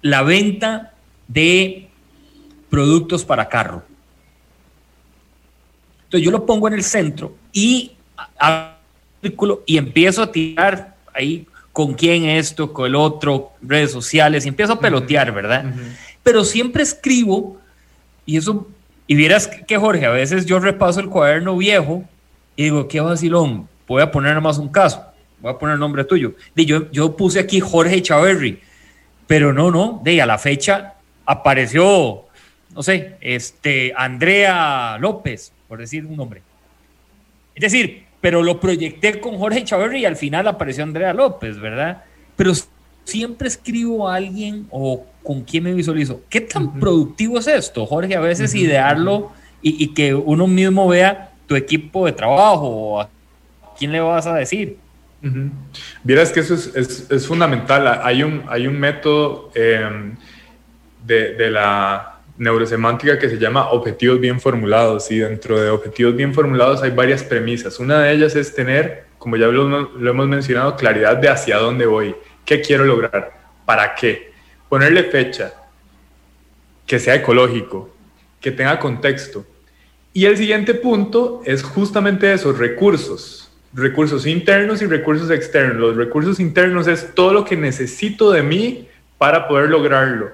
la 0.03 0.23
venta 0.23 0.95
de 1.29 1.89
productos 2.69 3.25
para 3.25 3.49
carro. 3.49 3.85
Entonces 6.05 6.25
yo 6.25 6.31
lo 6.31 6.45
pongo 6.45 6.69
en 6.69 6.75
el 6.75 6.83
centro 6.83 7.37
y 7.53 7.93
y 9.67 9.77
empiezo 9.77 10.23
a 10.23 10.33
tirar 10.33 10.97
ahí 11.13 11.47
con 11.73 11.95
quién 11.95 12.25
esto, 12.25 12.73
con 12.73 12.87
el 12.87 12.95
otro, 12.95 13.53
redes 13.63 13.93
sociales, 13.93 14.45
y 14.45 14.49
empiezo 14.49 14.75
a 14.75 14.81
pelotear, 14.81 15.33
¿verdad? 15.33 15.65
Pero 16.23 16.45
siempre 16.45 16.83
escribo, 16.83 17.61
y 18.27 18.37
eso, 18.39 18.67
y 19.07 19.15
vieras 19.15 19.47
que 19.47 19.77
Jorge, 19.77 20.07
a 20.07 20.11
veces 20.11 20.47
yo 20.47 20.59
repaso 20.59 21.01
el 21.01 21.09
cuaderno 21.09 21.57
viejo 21.57 22.05
y 22.61 22.65
digo, 22.65 22.87
qué 22.89 23.01
vacilón, 23.01 23.67
voy 23.89 24.03
a 24.03 24.11
poner 24.11 24.33
nada 24.33 24.43
más 24.43 24.59
un 24.59 24.69
caso, 24.69 25.03
voy 25.41 25.51
a 25.51 25.57
poner 25.57 25.77
el 25.77 25.81
nombre 25.81 26.05
tuyo. 26.05 26.35
De, 26.55 26.67
yo, 26.67 26.91
yo 26.91 27.17
puse 27.17 27.41
aquí 27.41 27.59
Jorge 27.59 28.03
Chaverri, 28.03 28.61
pero 29.27 29.55
no, 29.55 29.71
no, 29.71 30.03
de 30.05 30.21
a 30.21 30.27
la 30.27 30.37
fecha 30.37 30.97
apareció, 31.25 32.27
no 32.75 32.83
sé, 32.83 33.17
este, 33.23 33.95
Andrea 33.97 34.99
López, 35.01 35.55
por 35.69 35.79
decir 35.79 36.05
un 36.05 36.19
nombre. 36.19 36.43
Es 37.55 37.63
decir, 37.63 38.05
pero 38.21 38.43
lo 38.43 38.61
proyecté 38.61 39.21
con 39.21 39.39
Jorge 39.39 39.65
Chaverri 39.65 40.01
y 40.01 40.05
al 40.05 40.17
final 40.17 40.47
apareció 40.47 40.85
Andrea 40.85 41.15
López, 41.15 41.59
¿verdad? 41.59 42.05
Pero 42.37 42.53
siempre 43.05 43.49
escribo 43.49 44.07
a 44.07 44.17
alguien 44.17 44.67
o 44.69 45.07
con 45.23 45.45
quién 45.45 45.65
me 45.65 45.73
visualizo. 45.73 46.21
¿Qué 46.29 46.43
tan 46.43 46.79
productivo 46.79 47.39
es 47.39 47.47
esto, 47.47 47.87
Jorge? 47.87 48.17
A 48.17 48.21
veces 48.21 48.55
idearlo 48.55 49.33
y, 49.63 49.95
que 49.95 50.15
uno 50.15 50.47
mismo 50.47 50.89
vea 50.89 51.30
tu 51.51 51.57
equipo 51.57 52.07
de 52.07 52.13
trabajo 52.13 53.01
a 53.01 53.09
quién 53.77 53.91
le 53.91 53.99
vas 53.99 54.25
a 54.25 54.37
decir. 54.37 54.77
Vieras 56.05 56.31
que 56.31 56.39
eso 56.39 56.55
es, 56.55 57.27
fundamental. 57.27 58.01
Hay 58.05 58.23
un, 58.23 58.45
hay 58.49 58.69
un 58.69 58.79
método 58.79 59.51
em, 59.57 60.15
de, 61.05 61.35
de 61.35 61.51
la 61.51 62.21
neurosemántica 62.39 63.19
que 63.19 63.29
se 63.29 63.37
llama 63.37 63.71
objetivos 63.71 64.21
bien 64.21 64.41
formulados 64.41 65.11
y 65.11 65.19
dentro 65.19 65.61
de 65.61 65.71
objetivos 65.71 66.15
bien 66.15 66.33
formulados 66.33 66.85
hay 66.85 66.93
varias 66.93 67.25
premisas. 67.25 67.81
Una 67.81 67.99
de 67.99 68.13
ellas 68.13 68.37
es 68.37 68.55
tener, 68.55 69.07
como 69.19 69.37
ya 69.37 69.49
lo, 69.49 69.91
hemos 70.09 70.29
mencionado, 70.29 70.77
claridad 70.77 71.17
de 71.17 71.31
hacia 71.31 71.59
dónde 71.59 71.85
voy, 71.85 72.15
qué 72.45 72.61
quiero 72.61 72.85
lograr, 72.85 73.33
para 73.67 73.97
qué. 73.97 74.31
Ponerle 74.69 75.03
fecha, 75.03 75.53
que 76.87 77.01
sea 77.01 77.17
ecológico, 77.17 77.91
que 78.41 78.53
tenga 78.53 78.79
contexto. 78.79 79.45
Y 80.13 80.25
el 80.25 80.37
siguiente 80.37 80.75
punto 80.75 81.41
es 81.45 81.63
justamente 81.63 82.33
esos 82.33 82.59
recursos, 82.59 83.51
recursos 83.73 84.27
internos 84.27 84.83
y 84.83 84.87
recursos 84.87 85.31
externos. 85.31 85.77
Los 85.77 85.97
recursos 85.97 86.41
internos 86.41 86.89
es 86.89 87.15
todo 87.15 87.33
lo 87.33 87.45
que 87.45 87.57
necesito 87.57 88.33
de 88.33 88.43
mí 88.43 88.89
para 89.19 89.47
poder 89.47 89.71
lograrlo. 89.71 90.33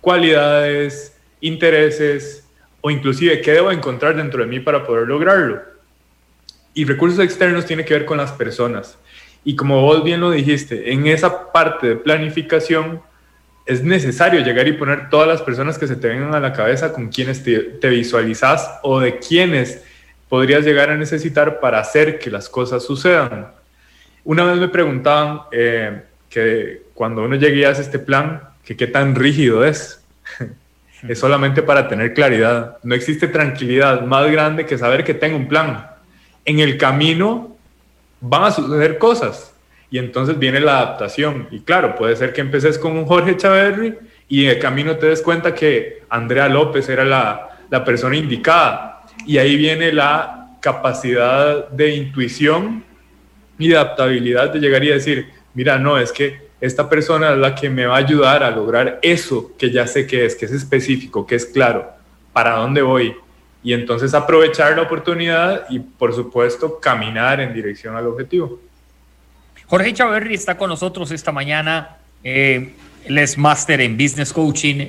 Cualidades, 0.00 1.16
intereses 1.40 2.44
o 2.80 2.90
inclusive 2.90 3.40
qué 3.40 3.52
debo 3.52 3.70
encontrar 3.70 4.16
dentro 4.16 4.42
de 4.42 4.48
mí 4.48 4.58
para 4.58 4.84
poder 4.84 5.06
lograrlo. 5.06 5.62
Y 6.74 6.84
recursos 6.84 7.20
externos 7.20 7.64
tiene 7.64 7.84
que 7.84 7.94
ver 7.94 8.04
con 8.04 8.18
las 8.18 8.32
personas. 8.32 8.98
Y 9.44 9.54
como 9.54 9.82
vos 9.82 10.02
bien 10.02 10.20
lo 10.20 10.32
dijiste, 10.32 10.92
en 10.92 11.06
esa 11.06 11.52
parte 11.52 11.88
de 11.88 11.96
planificación 11.96 13.02
es 13.64 13.82
necesario 13.82 14.40
llegar 14.40 14.66
y 14.66 14.72
poner 14.72 15.08
todas 15.08 15.28
las 15.28 15.42
personas 15.42 15.78
que 15.78 15.86
se 15.86 15.96
te 15.96 16.08
vengan 16.08 16.34
a 16.34 16.40
la 16.40 16.52
cabeza 16.52 16.92
con 16.92 17.08
quienes 17.08 17.42
te, 17.42 17.88
visualizas 17.88 18.78
o 18.82 19.00
de 19.00 19.18
quienes 19.18 19.82
podrías 20.28 20.64
llegar 20.64 20.90
a 20.90 20.96
necesitar 20.96 21.60
para 21.60 21.78
hacer 21.78 22.18
que 22.18 22.30
las 22.30 22.48
cosas 22.48 22.84
sucedan. 22.84 23.48
Una 24.24 24.44
vez 24.44 24.58
me 24.58 24.68
preguntaban 24.68 25.42
eh, 25.52 26.02
que 26.28 26.82
cuando 26.94 27.22
uno 27.22 27.36
llegue 27.36 27.66
a 27.66 27.70
este 27.70 27.98
plan, 27.98 28.42
que 28.64 28.76
qué 28.76 28.86
tan 28.86 29.14
rígido 29.14 29.64
es 29.64 30.02
es 31.08 31.18
solamente 31.18 31.62
para 31.62 31.88
tener 31.88 32.14
claridad. 32.14 32.78
No 32.82 32.94
existe 32.94 33.28
tranquilidad 33.28 34.02
más 34.02 34.30
grande 34.30 34.66
que 34.66 34.78
saber 34.78 35.04
que 35.04 35.14
tengo 35.14 35.36
un 35.36 35.48
plan. 35.48 35.86
En 36.44 36.60
el 36.60 36.78
camino 36.78 37.56
van 38.20 38.44
a 38.44 38.50
suceder 38.50 38.98
cosas 38.98 39.51
y 39.92 39.98
entonces 39.98 40.38
viene 40.38 40.58
la 40.58 40.78
adaptación. 40.78 41.48
Y 41.50 41.60
claro, 41.60 41.94
puede 41.94 42.16
ser 42.16 42.32
que 42.32 42.40
empeces 42.40 42.78
con 42.78 42.96
un 42.96 43.04
Jorge 43.04 43.36
Chaverri 43.36 43.94
y 44.26 44.46
en 44.46 44.52
el 44.52 44.58
camino 44.58 44.96
te 44.96 45.06
des 45.06 45.20
cuenta 45.20 45.54
que 45.54 46.04
Andrea 46.08 46.48
López 46.48 46.88
era 46.88 47.04
la, 47.04 47.58
la 47.68 47.84
persona 47.84 48.16
indicada. 48.16 49.02
Y 49.26 49.36
ahí 49.36 49.54
viene 49.54 49.92
la 49.92 50.56
capacidad 50.62 51.68
de 51.68 51.94
intuición 51.94 52.82
y 53.58 53.68
de 53.68 53.76
adaptabilidad 53.76 54.50
de 54.50 54.60
llegar 54.60 54.82
y 54.82 54.88
decir, 54.88 55.26
mira, 55.52 55.76
no, 55.78 55.98
es 55.98 56.10
que 56.10 56.40
esta 56.58 56.88
persona 56.88 57.32
es 57.32 57.38
la 57.38 57.54
que 57.54 57.68
me 57.68 57.84
va 57.84 57.96
a 57.96 57.98
ayudar 57.98 58.42
a 58.42 58.50
lograr 58.50 58.98
eso 59.02 59.52
que 59.58 59.70
ya 59.70 59.86
sé 59.86 60.06
que 60.06 60.24
es, 60.24 60.34
que 60.34 60.46
es 60.46 60.52
específico, 60.52 61.26
que 61.26 61.34
es 61.34 61.44
claro, 61.44 61.92
para 62.32 62.56
dónde 62.56 62.80
voy. 62.80 63.14
Y 63.62 63.74
entonces 63.74 64.14
aprovechar 64.14 64.74
la 64.74 64.84
oportunidad 64.84 65.66
y, 65.68 65.80
por 65.80 66.14
supuesto, 66.14 66.80
caminar 66.80 67.40
en 67.40 67.52
dirección 67.52 67.94
al 67.94 68.06
objetivo. 68.06 68.58
Jorge 69.66 69.92
Chaverri 69.92 70.34
está 70.34 70.56
con 70.56 70.68
nosotros 70.70 71.10
esta 71.10 71.32
mañana. 71.32 71.96
Eh, 72.24 72.74
él 73.04 73.18
es 73.18 73.38
máster 73.38 73.80
en 73.80 73.96
Business 73.96 74.32
Coaching, 74.32 74.86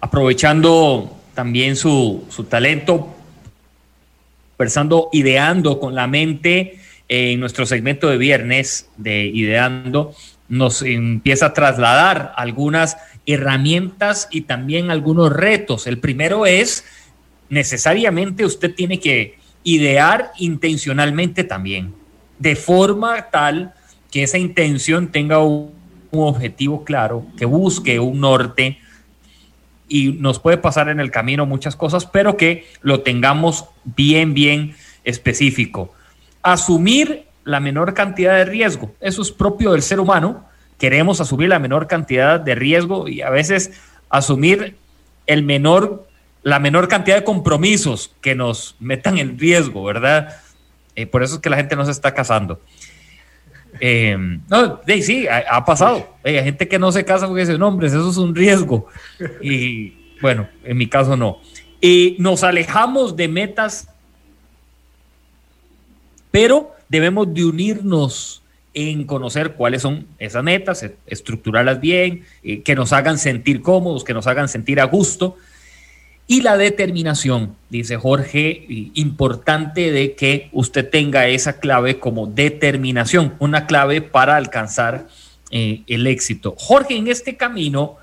aprovechando 0.00 1.16
también 1.34 1.76
su, 1.76 2.26
su 2.28 2.44
talento, 2.44 3.14
conversando, 4.56 5.08
ideando 5.12 5.80
con 5.80 5.94
la 5.94 6.06
mente 6.06 6.80
en 7.08 7.40
nuestro 7.40 7.64
segmento 7.64 8.08
de 8.08 8.18
viernes 8.18 8.88
de 8.96 9.24
Ideando 9.26 10.14
nos 10.48 10.82
empieza 10.82 11.46
a 11.46 11.52
trasladar 11.52 12.32
algunas 12.36 12.96
herramientas 13.26 14.28
y 14.30 14.42
también 14.42 14.90
algunos 14.90 15.32
retos. 15.32 15.86
El 15.86 15.98
primero 15.98 16.46
es, 16.46 16.84
necesariamente 17.50 18.44
usted 18.44 18.74
tiene 18.74 18.98
que 18.98 19.38
idear 19.62 20.32
intencionalmente 20.38 21.44
también, 21.44 21.94
de 22.38 22.56
forma 22.56 23.30
tal 23.30 23.74
que 24.10 24.22
esa 24.22 24.38
intención 24.38 25.08
tenga 25.08 25.38
un, 25.38 25.76
objetivo 26.10 26.84
claro, 26.84 27.26
que 27.36 27.44
busque 27.44 28.00
un 28.00 28.20
norte 28.20 28.78
y 29.88 30.12
nos 30.12 30.38
puede 30.38 30.56
pasar 30.56 30.88
en 30.88 31.00
el 31.00 31.10
camino 31.10 31.44
muchas 31.44 31.76
cosas, 31.76 32.06
pero 32.06 32.36
que 32.36 32.66
lo 32.80 33.00
tengamos 33.00 33.66
bien, 33.84 34.32
bien 34.32 34.74
específico. 35.04 35.92
Asumir 36.42 37.26
la 37.44 37.60
menor 37.60 37.92
cantidad 37.92 38.36
de 38.36 38.46
riesgo. 38.46 38.94
Eso 39.00 39.20
es 39.20 39.32
propio 39.32 39.72
del 39.72 39.82
ser 39.82 40.00
humano. 40.00 40.46
Queremos 40.78 41.20
asumir 41.20 41.50
la 41.50 41.58
menor 41.58 41.86
cantidad 41.86 42.40
de 42.40 42.54
riesgo 42.54 43.06
y 43.06 43.20
a 43.20 43.28
veces 43.28 43.72
asumir 44.08 44.76
el 45.26 45.42
menor, 45.42 46.08
la 46.42 46.58
menor 46.58 46.88
cantidad 46.88 47.16
de 47.16 47.24
compromisos 47.24 48.14
que 48.22 48.34
nos 48.34 48.76
metan 48.80 49.18
en 49.18 49.38
riesgo, 49.38 49.84
¿verdad? 49.84 50.36
Eh, 50.94 51.06
por 51.06 51.22
eso 51.22 51.36
es 51.36 51.40
que 51.40 51.50
la 51.50 51.56
gente 51.56 51.76
no 51.76 51.84
se 51.84 51.90
está 51.90 52.14
casando. 52.14 52.60
Eh, 53.80 54.16
no, 54.48 54.80
sí, 55.02 55.26
ha, 55.28 55.64
pasado. 55.64 56.16
Hay 56.24 56.34
gente 56.42 56.68
que 56.68 56.78
no 56.78 56.92
se 56.92 57.04
casa 57.04 57.26
porque 57.26 57.42
dice, 57.42 57.58
no, 57.58 57.68
hombre, 57.68 57.88
eso 57.88 58.10
es 58.10 58.16
un 58.16 58.34
riesgo. 58.34 58.86
Y 59.42 60.14
bueno, 60.20 60.48
en 60.64 60.76
mi 60.76 60.88
caso 60.88 61.16
no. 61.16 61.38
Y 61.80 62.16
nos 62.18 62.42
alejamos 62.42 63.16
de 63.16 63.28
metas, 63.28 63.88
pero 66.30 66.72
debemos 66.88 67.32
de 67.32 67.44
unirnos 67.44 68.42
en 68.74 69.04
conocer 69.04 69.54
cuáles 69.54 69.82
son 69.82 70.06
esas 70.18 70.42
metas, 70.42 70.82
e, 70.82 70.96
estructurarlas 71.06 71.80
bien, 71.80 72.24
eh, 72.42 72.62
que 72.62 72.74
nos 72.74 72.92
hagan 72.92 73.18
sentir 73.18 73.62
cómodos, 73.62 74.04
que 74.04 74.14
nos 74.14 74.26
hagan 74.26 74.48
sentir 74.48 74.80
a 74.80 74.84
gusto. 74.84 75.36
Y 76.30 76.42
la 76.42 76.58
determinación, 76.58 77.56
dice 77.70 77.96
Jorge, 77.96 78.66
importante 78.92 79.90
de 79.90 80.14
que 80.14 80.50
usted 80.52 80.88
tenga 80.90 81.26
esa 81.26 81.58
clave 81.58 81.98
como 81.98 82.26
determinación, 82.26 83.32
una 83.38 83.66
clave 83.66 84.02
para 84.02 84.36
alcanzar 84.36 85.08
eh, 85.50 85.84
el 85.86 86.06
éxito. 86.06 86.54
Jorge, 86.58 86.96
en 86.96 87.08
este 87.08 87.38
camino, 87.38 87.96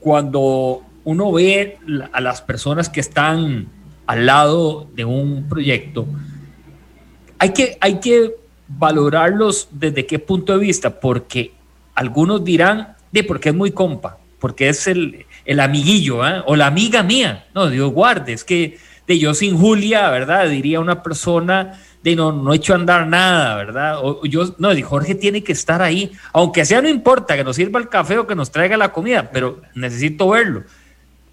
cuando 0.00 0.82
uno 1.04 1.32
ve 1.32 1.78
a 2.12 2.20
las 2.20 2.42
personas 2.42 2.90
que 2.90 3.00
están 3.00 3.68
al 4.06 4.26
lado 4.26 4.90
de 4.94 5.06
un 5.06 5.48
proyecto, 5.48 6.06
hay 7.38 7.54
que, 7.54 7.78
hay 7.80 8.00
que 8.00 8.34
valorarlos 8.68 9.68
desde 9.70 10.04
qué 10.04 10.18
punto 10.18 10.52
de 10.52 10.58
vista, 10.58 11.00
porque 11.00 11.52
algunos 11.94 12.44
dirán, 12.44 12.96
de 13.12 13.24
porque 13.24 13.48
es 13.48 13.54
muy 13.54 13.70
compa, 13.70 14.18
porque 14.38 14.68
es 14.68 14.86
el, 14.88 15.24
el 15.46 15.60
amiguillo 15.60 16.26
¿eh? 16.26 16.42
o 16.44 16.56
la 16.56 16.66
amiga 16.66 17.02
mía. 17.02 17.46
No, 17.54 17.70
Dios 17.70 17.90
guarde, 17.92 18.32
es 18.32 18.44
que 18.44 18.78
de 19.06 19.18
yo 19.18 19.32
sin 19.34 19.56
Julia, 19.56 20.10
¿verdad? 20.10 20.48
Diría 20.48 20.80
una 20.80 21.02
persona 21.02 21.80
de 22.02 22.16
no, 22.16 22.32
no 22.32 22.52
he 22.52 22.56
hecho 22.56 22.74
andar 22.74 23.06
nada, 23.06 23.56
¿verdad? 23.56 23.98
O, 24.02 24.24
yo, 24.26 24.54
no, 24.58 24.70
Jorge 24.82 25.14
tiene 25.14 25.42
que 25.42 25.52
estar 25.52 25.82
ahí, 25.82 26.12
aunque 26.32 26.64
sea 26.64 26.82
no 26.82 26.88
importa 26.88 27.36
que 27.36 27.44
nos 27.44 27.56
sirva 27.56 27.80
el 27.80 27.88
café 27.88 28.18
o 28.18 28.26
que 28.26 28.34
nos 28.34 28.50
traiga 28.50 28.76
la 28.76 28.92
comida, 28.92 29.30
pero 29.32 29.62
necesito 29.74 30.28
verlo. 30.28 30.64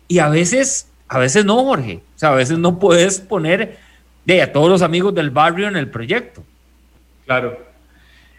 Y 0.08 0.20
a 0.20 0.30
veces, 0.30 0.90
a 1.08 1.20
veces 1.20 1.46
no, 1.46 1.64
Jorge, 1.64 2.02
o 2.16 2.20
sea, 2.20 2.30
a 2.30 2.36
veces 2.36 2.58
no 2.58 2.80
puedes 2.80 3.20
poner 3.20 3.78
de 4.26 4.42
a 4.42 4.52
todos 4.54 4.70
los 4.70 4.82
amigos 4.82 5.14
del 5.14 5.32
barrio 5.32 5.68
en 5.68 5.76
el 5.76 5.90
proyecto. 5.90 6.44
Claro, 7.26 7.58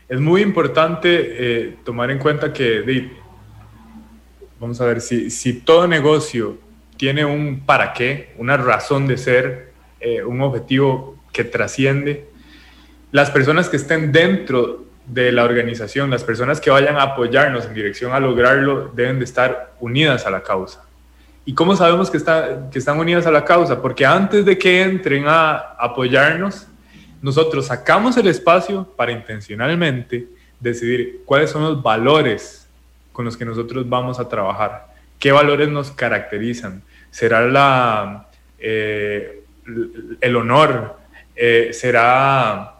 es 0.08 0.20
muy 0.20 0.42
importante 0.42 1.08
eh, 1.10 1.76
tomar 1.84 2.10
en 2.10 2.18
cuenta 2.18 2.52
que, 2.52 3.10
vamos 4.64 4.80
a 4.80 4.86
ver, 4.86 5.02
si, 5.02 5.30
si, 5.30 5.52
todo 5.52 5.86
negocio 5.86 6.56
tiene 6.96 7.22
un 7.26 7.60
para 7.66 7.92
qué, 7.92 8.32
una 8.38 8.56
razón 8.56 9.06
de 9.06 9.18
ser, 9.18 9.72
eh, 10.00 10.22
un 10.22 10.40
objetivo 10.40 11.18
que 11.32 11.44
trasciende, 11.44 12.30
las 13.12 13.30
personas 13.30 13.68
que 13.68 13.76
estén 13.76 14.10
dentro 14.10 14.86
de 15.06 15.32
la 15.32 15.44
organización, 15.44 16.08
las 16.08 16.24
personas 16.24 16.62
que 16.62 16.70
vayan 16.70 16.96
a 16.96 17.02
apoyarnos 17.02 17.66
en 17.66 17.74
dirección 17.74 18.14
a 18.14 18.20
lograrlo, 18.20 18.90
deben 18.94 19.18
de 19.18 19.26
estar 19.26 19.74
unidas 19.80 20.24
a 20.24 20.30
la 20.30 20.42
causa. 20.42 20.82
¿Y 21.44 21.52
cómo 21.52 21.76
sabemos 21.76 22.10
que, 22.10 22.18
que 22.72 22.78
están 22.78 22.98
unidas 22.98 23.26
a 23.26 23.30
la 23.30 23.44
causa? 23.44 23.82
Porque 23.82 24.06
antes 24.06 24.46
de 24.46 24.56
que 24.56 24.80
entren 24.80 25.24
a 25.26 25.56
apoyarnos, 25.78 26.66
nosotros 27.20 27.66
sacamos 27.66 28.16
el 28.16 28.28
espacio 28.28 28.88
para 28.96 29.12
intencionalmente 29.12 30.26
decidir 30.58 31.20
cuáles 31.26 31.50
son 31.50 31.64
los 31.64 31.82
valores 31.82 32.63
con 33.14 33.24
los 33.24 33.36
que 33.36 33.44
nosotros 33.44 33.88
vamos 33.88 34.18
a 34.18 34.28
trabajar, 34.28 34.88
qué 35.20 35.30
valores 35.30 35.68
nos 35.68 35.92
caracterizan. 35.92 36.82
¿Será 37.12 38.26
eh, 38.58 39.44
el 40.20 40.36
honor? 40.36 40.96
Eh, 41.36 41.70
¿Será 41.72 42.74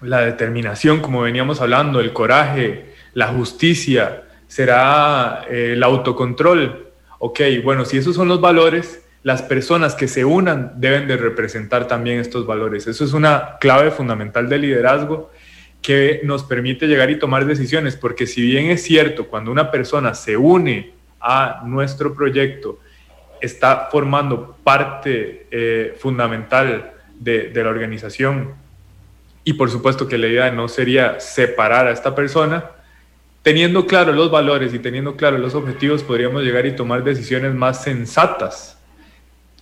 la 0.00 0.20
determinación, 0.20 1.00
como 1.00 1.22
veníamos 1.22 1.60
hablando, 1.60 1.98
el 1.98 2.12
coraje, 2.12 2.94
la 3.12 3.26
justicia? 3.26 4.22
¿Será 4.46 5.42
eh, 5.50 5.72
el 5.72 5.82
autocontrol? 5.82 6.86
Ok, 7.18 7.40
bueno, 7.64 7.84
si 7.84 7.98
esos 7.98 8.14
son 8.14 8.28
los 8.28 8.40
valores, 8.40 9.02
las 9.24 9.42
personas 9.42 9.96
que 9.96 10.06
se 10.06 10.24
unan 10.24 10.74
deben 10.76 11.08
de 11.08 11.16
representar 11.16 11.88
también 11.88 12.20
estos 12.20 12.46
valores. 12.46 12.86
Eso 12.86 13.04
es 13.04 13.12
una 13.12 13.56
clave 13.58 13.90
fundamental 13.90 14.48
del 14.48 14.60
liderazgo 14.60 15.32
que 15.82 16.20
nos 16.24 16.42
permite 16.42 16.86
llegar 16.86 17.10
y 17.10 17.18
tomar 17.18 17.44
decisiones, 17.44 17.96
porque 17.96 18.26
si 18.26 18.42
bien 18.42 18.70
es 18.70 18.82
cierto, 18.82 19.28
cuando 19.28 19.52
una 19.52 19.70
persona 19.70 20.14
se 20.14 20.36
une 20.36 20.92
a 21.20 21.62
nuestro 21.64 22.14
proyecto, 22.14 22.80
está 23.40 23.88
formando 23.90 24.56
parte 24.64 25.46
eh, 25.50 25.94
fundamental 25.98 26.92
de, 27.18 27.50
la 27.54 27.70
organización, 27.70 28.54
y 29.44 29.52
por 29.52 29.70
supuesto 29.70 30.08
que 30.08 30.18
la 30.18 30.26
idea 30.26 30.50
no 30.50 30.68
sería 30.68 31.20
separar 31.20 31.86
a 31.86 31.92
esta 31.92 32.14
persona, 32.14 32.72
teniendo 33.42 33.86
claro 33.86 34.12
los 34.12 34.30
valores 34.30 34.74
y 34.74 34.80
teniendo 34.80 35.14
claro 35.16 35.38
los 35.38 35.54
objetivos, 35.54 36.02
podríamos 36.02 36.42
llegar 36.42 36.66
y 36.66 36.74
tomar 36.74 37.04
decisiones 37.04 37.54
más 37.54 37.82
sensatas 37.84 38.76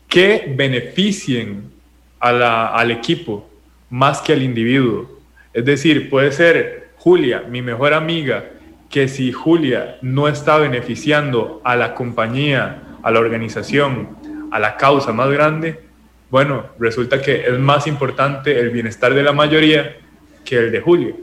que 0.08 0.54
beneficien 0.56 1.70
al 2.18 2.90
equipo 2.90 3.50
más 3.90 4.20
que 4.20 4.32
al 4.32 4.42
individuo. 4.42 5.13
Es 5.54 5.64
decir, 5.64 6.10
puede 6.10 6.32
ser 6.32 6.88
Julia, 6.96 7.44
mi 7.48 7.62
mejor 7.62 7.94
amiga, 7.94 8.50
que 8.90 9.08
si 9.08 9.32
Julia 9.32 9.98
no 10.02 10.28
está 10.28 10.58
beneficiando 10.58 11.60
a 11.64 11.76
la 11.76 11.94
compañía, 11.94 12.82
a 13.02 13.10
la 13.10 13.20
organización, 13.20 14.16
a 14.50 14.58
la 14.58 14.76
causa 14.76 15.12
más 15.12 15.30
grande, 15.30 15.80
bueno, 16.28 16.66
resulta 16.78 17.22
que 17.22 17.46
es 17.46 17.58
más 17.58 17.86
importante 17.86 18.58
el 18.58 18.70
bienestar 18.70 19.14
de 19.14 19.22
la 19.22 19.32
mayoría 19.32 19.96
que 20.44 20.58
el 20.58 20.72
de 20.72 20.80
Julia. 20.80 21.14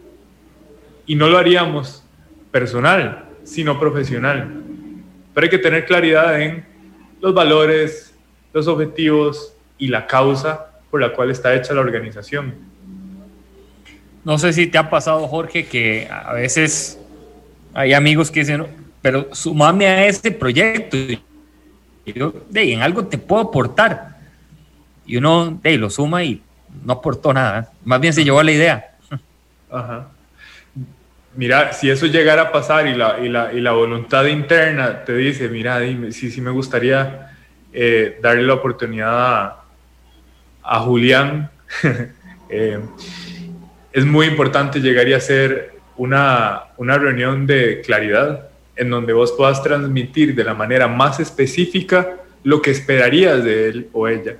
Y 1.05 1.15
no 1.15 1.27
lo 1.27 1.37
haríamos 1.37 2.05
personal, 2.51 3.25
sino 3.43 3.79
profesional. 3.79 4.63
Pero 5.33 5.45
hay 5.45 5.49
que 5.49 5.57
tener 5.57 5.85
claridad 5.85 6.41
en 6.41 6.65
los 7.19 7.33
valores, 7.33 8.17
los 8.53 8.67
objetivos 8.67 9.53
y 9.77 9.87
la 9.87 10.07
causa 10.07 10.71
por 10.89 11.01
la 11.01 11.11
cual 11.13 11.31
está 11.31 11.53
hecha 11.53 11.73
la 11.73 11.81
organización. 11.81 12.70
No 14.23 14.37
sé 14.37 14.53
si 14.53 14.67
te 14.67 14.77
ha 14.77 14.89
pasado, 14.89 15.27
Jorge, 15.27 15.65
que 15.65 16.07
a 16.11 16.33
veces 16.33 16.99
hay 17.73 17.93
amigos 17.93 18.29
que 18.29 18.41
dicen, 18.41 18.65
pero 19.01 19.33
sumame 19.33 19.87
a 19.87 20.05
este 20.05 20.31
proyecto. 20.31 20.97
Y 20.97 21.19
yo, 22.05 22.33
de, 22.49 22.73
en 22.73 22.81
algo 22.81 23.05
te 23.05 23.17
puedo 23.17 23.41
aportar. 23.41 24.17
Y 25.05 25.17
uno, 25.17 25.59
de, 25.61 25.77
lo 25.77 25.89
suma 25.89 26.23
y 26.23 26.41
no 26.83 26.93
aportó 26.93 27.33
nada. 27.33 27.71
Más 27.83 27.99
bien 27.99 28.13
se 28.13 28.23
llevó 28.23 28.41
la 28.43 28.51
idea. 28.51 28.95
Ajá. 29.69 30.07
Mira, 31.33 31.71
si 31.71 31.89
eso 31.89 32.07
llegara 32.07 32.43
a 32.43 32.51
pasar 32.51 32.87
y 32.87 32.93
la, 32.93 33.19
y 33.19 33.29
la, 33.29 33.53
y 33.53 33.61
la 33.61 33.71
voluntad 33.71 34.25
interna 34.25 35.05
te 35.05 35.15
dice, 35.15 35.47
mira, 35.47 35.79
dime, 35.79 36.11
sí, 36.11 36.29
sí 36.29 36.41
me 36.41 36.51
gustaría 36.51 37.31
eh, 37.71 38.19
darle 38.21 38.43
la 38.43 38.55
oportunidad 38.55 39.55
a, 40.61 40.79
Julián. 40.79 41.49
Eh, 42.53 42.77
es 43.93 44.05
muy 44.05 44.27
importante 44.27 44.79
llegar 44.79 45.07
y 45.07 45.13
hacer 45.13 45.73
una, 45.97 46.63
una 46.77 46.97
reunión 46.97 47.45
de 47.45 47.81
claridad 47.81 48.47
en 48.75 48.89
donde 48.89 49.13
vos 49.13 49.33
puedas 49.33 49.61
transmitir 49.61 50.33
de 50.33 50.43
la 50.43 50.53
manera 50.53 50.87
más 50.87 51.19
específica 51.19 52.17
lo 52.43 52.61
que 52.61 52.71
esperarías 52.71 53.43
de 53.43 53.69
él 53.69 53.89
o 53.93 54.07
ella. 54.07 54.37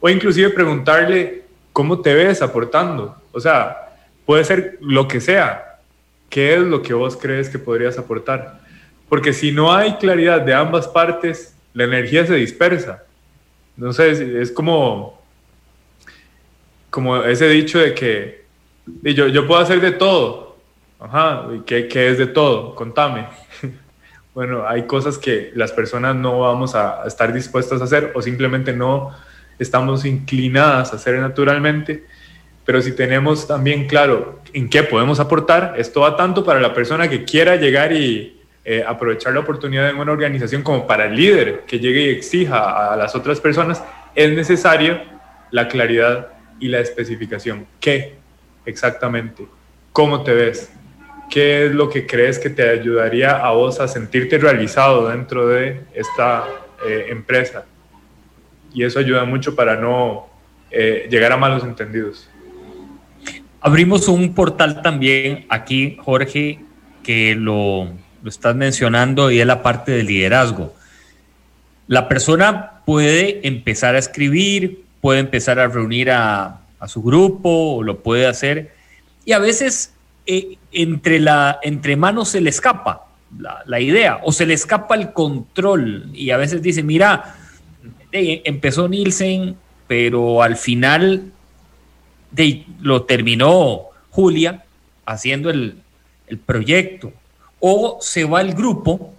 O 0.00 0.08
inclusive 0.08 0.50
preguntarle 0.50 1.42
cómo 1.72 2.00
te 2.00 2.14
ves 2.14 2.42
aportando. 2.42 3.16
O 3.32 3.40
sea, 3.40 3.96
puede 4.26 4.44
ser 4.44 4.78
lo 4.80 5.06
que 5.06 5.20
sea. 5.20 5.78
¿Qué 6.28 6.54
es 6.54 6.60
lo 6.60 6.82
que 6.82 6.94
vos 6.94 7.16
crees 7.16 7.48
que 7.48 7.58
podrías 7.58 7.98
aportar? 7.98 8.60
Porque 9.08 9.32
si 9.32 9.52
no 9.52 9.72
hay 9.72 9.94
claridad 9.94 10.40
de 10.40 10.54
ambas 10.54 10.88
partes, 10.88 11.54
la 11.72 11.84
energía 11.84 12.26
se 12.26 12.34
dispersa. 12.34 13.04
Entonces, 13.76 14.20
es 14.20 14.50
como, 14.50 15.20
como 16.90 17.22
ese 17.22 17.48
dicho 17.48 17.78
de 17.78 17.94
que 17.94 18.43
yo, 19.02 19.28
yo 19.28 19.46
puedo 19.46 19.60
hacer 19.60 19.80
de 19.80 19.92
todo. 19.92 20.56
Ajá, 21.00 21.46
¿qué, 21.66 21.88
¿qué 21.88 22.10
es 22.10 22.18
de 22.18 22.26
todo? 22.26 22.74
Contame. 22.74 23.26
bueno, 24.34 24.66
hay 24.66 24.86
cosas 24.86 25.18
que 25.18 25.52
las 25.54 25.72
personas 25.72 26.16
no 26.16 26.40
vamos 26.40 26.74
a 26.74 27.02
estar 27.06 27.32
dispuestas 27.32 27.80
a 27.80 27.84
hacer 27.84 28.12
o 28.14 28.22
simplemente 28.22 28.72
no 28.72 29.10
estamos 29.58 30.04
inclinadas 30.04 30.92
a 30.92 30.96
hacer 30.96 31.18
naturalmente. 31.18 32.04
Pero 32.64 32.80
si 32.80 32.92
tenemos 32.92 33.46
también 33.46 33.86
claro 33.86 34.40
en 34.54 34.70
qué 34.70 34.82
podemos 34.82 35.20
aportar, 35.20 35.74
esto 35.76 36.00
va 36.00 36.16
tanto 36.16 36.44
para 36.44 36.60
la 36.60 36.72
persona 36.72 37.08
que 37.08 37.24
quiera 37.24 37.56
llegar 37.56 37.92
y, 37.92 38.40
eh, 38.66 38.82
aprovechar 38.86 39.34
la 39.34 39.40
oportunidad 39.40 39.90
en 39.90 39.98
una 39.98 40.12
organización 40.12 40.62
como 40.62 40.86
para 40.86 41.04
el 41.04 41.14
líder 41.14 41.64
que 41.66 41.78
llegue 41.78 42.06
y 42.06 42.08
exija 42.08 42.92
a 42.94 42.96
las 42.96 43.14
otras 43.14 43.38
personas, 43.38 43.84
es 44.14 44.32
necesario 44.32 45.02
la 45.50 45.68
claridad 45.68 46.28
y 46.58 46.68
la 46.68 46.80
especificación. 46.80 47.66
¿Qué 47.78 48.23
exactamente? 48.66 49.46
¿Cómo 49.92 50.22
te 50.22 50.34
ves? 50.34 50.70
¿Qué 51.30 51.66
es 51.66 51.72
lo 51.72 51.88
que 51.88 52.06
crees 52.06 52.38
que 52.38 52.50
te 52.50 52.68
ayudaría 52.68 53.36
a 53.36 53.52
vos 53.52 53.80
a 53.80 53.88
sentirte 53.88 54.38
realizado 54.38 55.08
dentro 55.08 55.48
de 55.48 55.80
esta 55.94 56.44
eh, 56.86 57.06
empresa? 57.08 57.64
Y 58.72 58.84
eso 58.84 58.98
ayuda 58.98 59.24
mucho 59.24 59.54
para 59.54 59.76
no 59.76 60.26
eh, 60.70 61.06
llegar 61.10 61.32
a 61.32 61.36
malos 61.36 61.64
entendidos. 61.64 62.28
Abrimos 63.60 64.08
un 64.08 64.34
portal 64.34 64.82
también 64.82 65.46
aquí, 65.48 65.96
Jorge, 66.04 66.58
que 67.02 67.34
lo, 67.34 67.84
lo 68.22 68.28
estás 68.28 68.54
mencionando 68.56 69.30
y 69.30 69.40
es 69.40 69.46
la 69.46 69.62
parte 69.62 69.92
del 69.92 70.06
liderazgo. 70.06 70.74
La 71.86 72.08
persona 72.08 72.80
puede 72.84 73.46
empezar 73.46 73.94
a 73.94 73.98
escribir, 73.98 74.84
puede 75.00 75.20
empezar 75.20 75.58
a 75.60 75.68
reunir 75.68 76.10
a, 76.10 76.63
su 76.88 77.02
grupo, 77.02 77.76
o 77.76 77.82
lo 77.82 78.00
puede 78.00 78.26
hacer, 78.26 78.74
y 79.24 79.32
a 79.32 79.38
veces 79.38 79.92
eh, 80.26 80.58
entre, 80.72 81.20
la, 81.20 81.58
entre 81.62 81.96
manos 81.96 82.30
se 82.30 82.40
le 82.40 82.50
escapa 82.50 83.06
la, 83.66 83.80
idea, 83.80 84.20
o 84.22 84.32
se 84.32 84.46
le 84.46 84.54
escapa 84.54 84.94
el 84.94 85.12
control, 85.12 86.10
y 86.14 86.30
a 86.30 86.36
veces 86.36 86.62
dice, 86.62 86.82
mira, 86.82 87.36
empezó 88.12 88.88
Nielsen, 88.88 89.56
pero 89.86 90.42
al 90.42 90.56
final 90.56 91.32
lo 92.80 93.02
terminó 93.02 93.86
Julia 94.10 94.64
haciendo 95.06 95.50
el, 95.50 95.78
el 96.26 96.38
proyecto 96.38 97.12
o 97.60 97.98
se 98.00 98.24
va 98.24 98.40
el 98.40 98.54
grupo, 98.54 99.12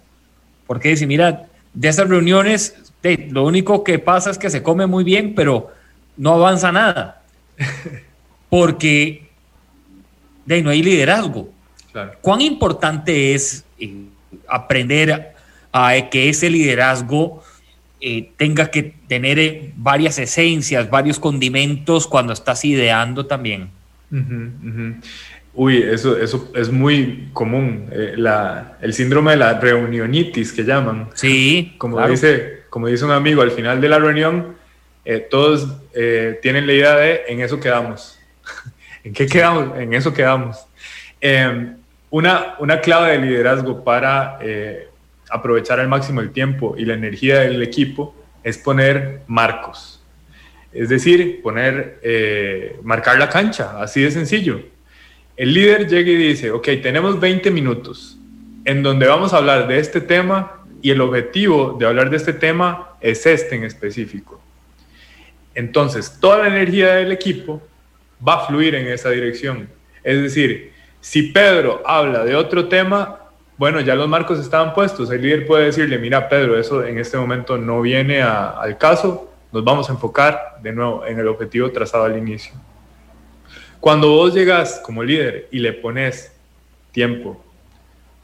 porque 0.66 0.90
dice, 0.90 1.06
mira, 1.06 1.46
de 1.74 1.88
esas 1.88 2.08
reuniones, 2.08 2.76
lo 3.30 3.44
único 3.44 3.84
que 3.84 3.98
pasa 3.98 4.30
es 4.30 4.38
que 4.38 4.50
se 4.50 4.62
come 4.62 4.86
muy 4.86 5.04
bien, 5.04 5.34
pero 5.34 5.70
no 6.16 6.34
avanza 6.34 6.72
nada, 6.72 7.15
porque 8.48 9.26
de 10.46 10.62
no 10.62 10.70
hay 10.70 10.82
liderazgo. 10.82 11.50
¿Cuán 12.20 12.40
importante 12.40 13.34
es 13.34 13.64
eh, 13.78 14.04
aprender 14.48 15.34
a, 15.72 15.94
que 16.10 16.28
ese 16.28 16.50
liderazgo 16.50 17.42
eh, 18.00 18.30
tenga 18.36 18.70
que 18.70 18.94
tener 19.08 19.38
eh, 19.38 19.72
varias 19.76 20.18
esencias, 20.18 20.90
varios 20.90 21.18
condimentos 21.18 22.06
cuando 22.06 22.32
estás 22.32 22.64
ideando 22.64 23.26
también? 23.26 23.70
Uy, 25.54 25.82
eso, 25.82 26.18
eso 26.18 26.50
es 26.54 26.70
muy 26.70 27.30
común. 27.32 27.90
La, 28.16 28.76
el 28.82 28.92
síndrome 28.92 29.32
de 29.32 29.36
la 29.38 29.58
reunionitis 29.58 30.52
que 30.52 30.64
llaman. 30.64 31.08
Sí. 31.14 31.74
Como, 31.78 32.06
dice, 32.06 32.64
como 32.68 32.88
dice 32.88 33.04
un 33.06 33.10
amigo, 33.10 33.40
al 33.40 33.50
final 33.50 33.80
de 33.80 33.88
la 33.88 33.98
reunión, 33.98 34.55
eh, 35.06 35.20
todos 35.20 35.68
eh, 35.94 36.38
tienen 36.42 36.66
la 36.66 36.72
idea 36.72 36.96
de 36.96 37.22
en 37.28 37.40
eso 37.40 37.60
quedamos. 37.60 38.18
¿En 39.04 39.12
qué 39.12 39.26
quedamos? 39.26 39.78
En 39.78 39.94
eso 39.94 40.12
quedamos. 40.12 40.66
Em, 41.20 41.76
una, 42.10 42.56
una 42.58 42.80
clave 42.80 43.12
de 43.12 43.18
liderazgo 43.18 43.84
para 43.84 44.38
aprovechar 45.30 45.78
al 45.78 45.88
máximo 45.88 46.20
el 46.20 46.30
tiempo 46.32 46.74
y 46.76 46.84
la 46.84 46.94
energía 46.94 47.40
del 47.40 47.62
equipo 47.62 48.14
es 48.42 48.58
poner 48.58 49.22
marcos. 49.28 50.02
Es 50.72 50.88
decir, 50.88 51.40
poner, 51.42 52.00
marcar 52.82 53.18
la 53.18 53.28
cancha, 53.28 53.80
así 53.80 54.02
de 54.02 54.10
sencillo 54.10 54.60
El 55.36 55.54
líder 55.54 55.88
llega 55.88 56.10
y 56.10 56.16
dice, 56.16 56.50
ok, 56.50 56.68
tenemos 56.82 57.18
20 57.18 57.50
minutos 57.50 58.18
en 58.64 58.82
donde 58.82 59.06
vamos 59.06 59.32
a 59.32 59.38
hablar 59.38 59.68
de 59.68 59.78
este 59.78 60.00
tema 60.00 60.64
y 60.82 60.90
el 60.90 61.00
objetivo 61.00 61.76
de 61.78 61.86
hablar 61.86 62.10
de 62.10 62.16
este 62.16 62.32
tema 62.32 62.96
es 63.00 63.26
este 63.26 63.56
en 63.56 63.64
específico. 63.64 64.40
Entonces, 65.56 66.18
toda 66.20 66.40
la 66.40 66.48
energía 66.48 66.96
del 66.96 67.10
equipo 67.10 67.62
va 68.26 68.34
a 68.34 68.46
fluir 68.46 68.74
en 68.74 68.86
esa 68.88 69.08
dirección. 69.08 69.68
Es 70.04 70.20
decir, 70.20 70.72
si 71.00 71.22
Pedro 71.32 71.82
habla 71.84 72.24
de 72.24 72.36
otro 72.36 72.68
tema, 72.68 73.20
bueno, 73.56 73.80
ya 73.80 73.94
los 73.94 74.06
marcos 74.06 74.38
estaban 74.38 74.74
puestos. 74.74 75.10
El 75.10 75.22
líder 75.22 75.46
puede 75.46 75.64
decirle, 75.64 75.96
mira, 75.96 76.28
Pedro, 76.28 76.58
eso 76.58 76.84
en 76.84 76.98
este 76.98 77.16
momento 77.16 77.56
no 77.56 77.80
viene 77.80 78.20
al 78.20 78.76
caso, 78.76 79.32
nos 79.50 79.64
vamos 79.64 79.88
a 79.88 79.92
enfocar 79.92 80.58
de 80.62 80.72
nuevo 80.72 81.06
en 81.06 81.18
el 81.18 81.26
objetivo 81.26 81.72
trazado 81.72 82.04
al 82.04 82.18
inicio. 82.18 82.52
Cuando 83.80 84.10
vos 84.10 84.34
llegas 84.34 84.78
como 84.84 85.02
líder 85.02 85.48
y 85.50 85.60
le 85.60 85.72
pones 85.72 86.36
tiempo, 86.92 87.42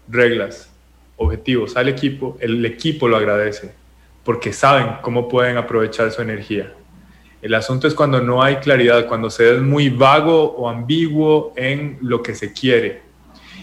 reglas, 0.06 0.70
objetivos 1.16 1.78
al 1.78 1.88
equipo, 1.88 2.36
el 2.40 2.62
equipo 2.66 3.08
lo 3.08 3.16
agradece 3.16 3.72
porque 4.22 4.52
saben 4.52 4.98
cómo 5.00 5.28
pueden 5.28 5.56
aprovechar 5.56 6.10
su 6.10 6.20
energía. 6.20 6.74
El 7.42 7.54
asunto 7.54 7.88
es 7.88 7.94
cuando 7.94 8.20
no 8.20 8.40
hay 8.40 8.56
claridad, 8.56 9.06
cuando 9.06 9.28
se 9.28 9.56
es 9.56 9.60
muy 9.60 9.90
vago 9.90 10.52
o 10.52 10.68
ambiguo 10.68 11.52
en 11.56 11.98
lo 12.00 12.22
que 12.22 12.36
se 12.36 12.52
quiere. 12.52 13.02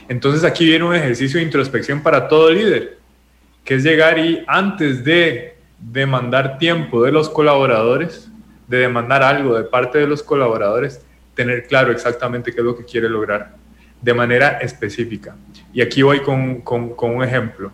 Entonces 0.10 0.44
aquí 0.44 0.66
viene 0.66 0.84
un 0.84 0.96
ejercicio 0.96 1.40
de 1.40 1.46
introspección 1.46 2.04
para 2.04 2.28
todo 2.28 2.52
líder, 2.52 2.98
que 3.64 3.76
es 3.76 3.84
llegar 3.84 4.20
y 4.20 4.44
antes 4.48 5.06
de 5.06 5.56
demandar 5.80 6.58
tiempo 6.58 7.04
de 7.04 7.14
los 7.14 7.30
colaboradores, 7.30 8.30
de 8.68 8.80
demandar 8.80 9.24
algo 9.24 9.58
de 9.58 9.64
parte 9.64 9.98
de 9.98 10.08
los 10.08 10.24
colaboradores, 10.24 11.06
tener 11.34 11.66
claro 11.66 11.92
exactamente 11.92 12.52
qué 12.52 12.60
es 12.60 12.66
lo 12.66 12.78
que 12.78 12.84
quiere 12.84 13.08
lograr 13.08 13.56
de 14.02 14.14
manera 14.14 14.60
específica. 14.60 15.38
Y 15.72 15.82
aquí 15.82 16.02
voy 16.02 16.22
con, 16.22 16.64
un 16.66 17.24
ejemplo. 17.24 17.72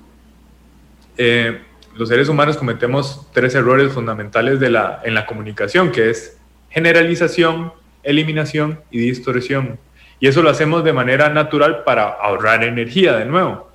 Eh, 1.17 1.61
los 1.95 2.09
seres 2.09 2.29
humanos 2.29 2.57
cometemos 2.57 3.25
tres 3.33 3.55
errores 3.55 3.91
fundamentales 3.93 4.61
en 4.61 5.13
la 5.13 5.25
comunicación, 5.25 5.91
que 5.91 6.09
es 6.09 6.37
generalización, 6.69 7.71
eliminación 8.03 8.81
y 8.91 8.99
distorsión. 8.99 9.79
Y 10.19 10.27
eso 10.27 10.41
lo 10.41 10.49
hacemos 10.49 10.83
de 10.83 10.93
manera 10.93 11.29
natural 11.29 11.83
para 11.83 12.09
ahorrar 12.09 12.63
energía 12.63 13.15
de 13.15 13.25
nuevo. 13.25 13.71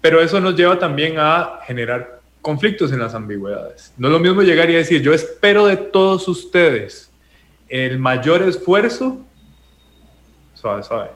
Pero 0.00 0.20
eso 0.20 0.40
nos 0.40 0.56
lleva 0.56 0.78
también 0.78 1.16
a 1.18 1.60
generar 1.66 2.20
conflictos 2.40 2.92
en 2.92 2.98
las 2.98 3.14
ambigüedades. 3.14 3.92
No 3.96 4.08
es 4.08 4.12
lo 4.12 4.18
mismo 4.18 4.42
llegar 4.42 4.68
y 4.70 4.74
decir, 4.74 5.02
yo 5.02 5.12
espero 5.12 5.66
de 5.66 5.76
todos 5.76 6.26
ustedes 6.28 7.10
el 7.68 7.98
mayor 7.98 8.42
esfuerzo, 8.42 9.24
suave, 10.54 10.82
suave, 10.82 11.10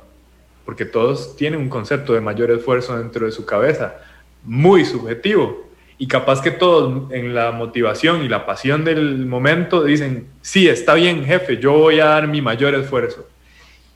porque 0.65 0.85
todos 0.85 1.37
tienen 1.37 1.61
un 1.61 1.69
concepto 1.69 2.13
de 2.13 2.21
mayor 2.21 2.51
esfuerzo 2.51 2.97
dentro 2.97 3.27
de 3.27 3.33
su 3.33 3.45
cabeza, 3.45 3.97
muy 4.43 4.85
subjetivo. 4.85 5.66
Y 5.99 6.09
capaz 6.09 6.43
que 6.43 6.51
todos 6.51 7.11
en 7.13 7.35
la 7.35 7.53
motivación 7.53 8.23
y 8.23 8.29
la 8.29 8.45
pasión 8.45 8.85
del 8.85 9.25
momento 9.27 9.83
dicen, 9.83 10.27
sí, 10.43 10.69
está 10.69 10.95
bien, 10.95 11.25
jefe, 11.25 11.57
yo 11.57 11.73
voy 11.73 12.01
a 12.01 12.07
dar 12.07 12.29
mi 12.29 12.43
mayor 12.43 12.75
esfuerzo. 12.75 13.27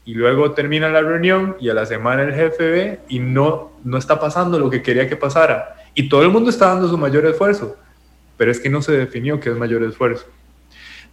Y 0.07 0.15
luego 0.15 0.53
termina 0.53 0.89
la 0.89 1.03
reunión 1.03 1.57
y 1.61 1.69
a 1.69 1.75
la 1.75 1.85
semana 1.85 2.23
el 2.23 2.35
jefe 2.35 2.71
ve 2.71 3.01
y 3.09 3.19
no, 3.19 3.73
no 3.85 3.99
está 3.99 4.19
pasando 4.19 4.59
lo 4.59 4.71
que 4.71 4.83
quería 4.83 5.09
que 5.09 5.17
pasara. 5.17 5.77
Y 5.95 6.09
todo 6.09 6.23
el 6.23 6.31
mundo 6.31 6.49
está 6.49 6.69
dando 6.69 6.89
su 6.89 6.97
mayor 6.97 7.27
esfuerzo, 7.27 7.77
pero 8.39 8.51
es 8.51 8.59
que 8.59 8.71
no 8.71 8.81
se 8.81 8.93
definió 8.93 9.39
qué 9.39 9.51
es 9.51 9.57
mayor 9.57 9.83
esfuerzo. 9.83 10.27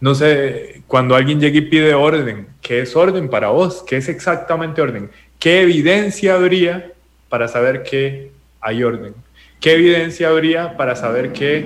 No 0.00 0.14
sé, 0.14 0.82
cuando 0.86 1.16
alguien 1.16 1.40
llega 1.40 1.58
y 1.58 1.62
pide 1.62 1.92
orden, 1.92 2.48
¿qué 2.62 2.80
es 2.80 2.96
orden 2.96 3.28
para 3.28 3.48
vos? 3.48 3.84
¿Qué 3.86 3.96
es 3.96 4.08
exactamente 4.08 4.80
orden? 4.80 5.10
¿Qué 5.38 5.60
evidencia 5.62 6.34
habría 6.34 6.92
para 7.28 7.48
saber 7.48 7.82
que 7.82 8.30
hay 8.60 8.82
orden? 8.84 9.14
¿Qué 9.60 9.74
evidencia 9.74 10.28
habría 10.28 10.76
para 10.76 10.94
saber 10.94 11.32
que 11.32 11.64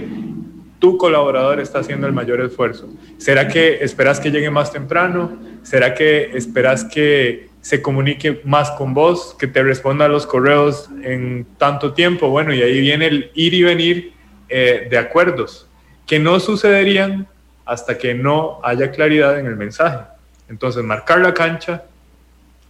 tu 0.79 0.97
colaborador 0.97 1.61
está 1.61 1.81
haciendo 1.81 2.07
el 2.07 2.15
mayor 2.15 2.41
esfuerzo? 2.41 2.89
¿Será 3.19 3.49
que 3.49 3.85
esperas 3.85 4.19
que 4.19 4.31
llegue 4.31 4.51
más 4.51 4.73
temprano? 4.73 5.39
¿Será 5.63 5.95
que 5.95 6.31
esperas 6.35 6.85
que 6.85 7.49
se 7.61 7.83
comunique 7.83 8.41
más 8.45 8.71
con 8.73 8.95
vos, 8.95 9.37
que 9.39 9.47
te 9.47 9.63
responda 9.63 10.07
a 10.07 10.09
los 10.09 10.27
correos 10.27 10.89
en 11.03 11.47
tanto 11.59 11.93
tiempo? 11.93 12.31
Bueno, 12.31 12.55
y 12.55 12.63
ahí 12.63 12.81
viene 12.81 13.07
el 13.07 13.31
ir 13.35 13.53
y 13.53 13.63
venir 13.63 14.13
eh, 14.49 14.87
de 14.91 14.99
acuerdos 14.99 15.69
que 16.07 16.19
no 16.19 16.41
sucederían 16.41 17.29
hasta 17.67 17.99
que 17.99 18.15
no 18.15 18.59
haya 18.65 18.91
claridad 18.91 19.39
en 19.39 19.47
el 19.47 19.57
mensaje. 19.57 20.05
Entonces, 20.49 20.83
marcar 20.83 21.21
la 21.21 21.35
cancha 21.35 21.85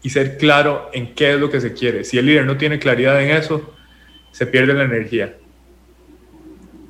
y 0.02 0.11
ser 0.11 0.37
claro 0.37 0.90
en 0.92 1.14
qué 1.14 1.35
es 1.35 1.40
lo 1.40 1.48
que 1.48 1.61
se 1.61 1.72
quiere. 1.72 2.02
Si 2.02 2.18
el 2.18 2.26
líder 2.26 2.44
no 2.44 2.56
tiene 2.56 2.80
claridad 2.80 3.22
en 3.22 3.30
eso, 3.30 3.72
se 4.32 4.46
pierde 4.46 4.74
la 4.74 4.84
energía. 4.84 5.36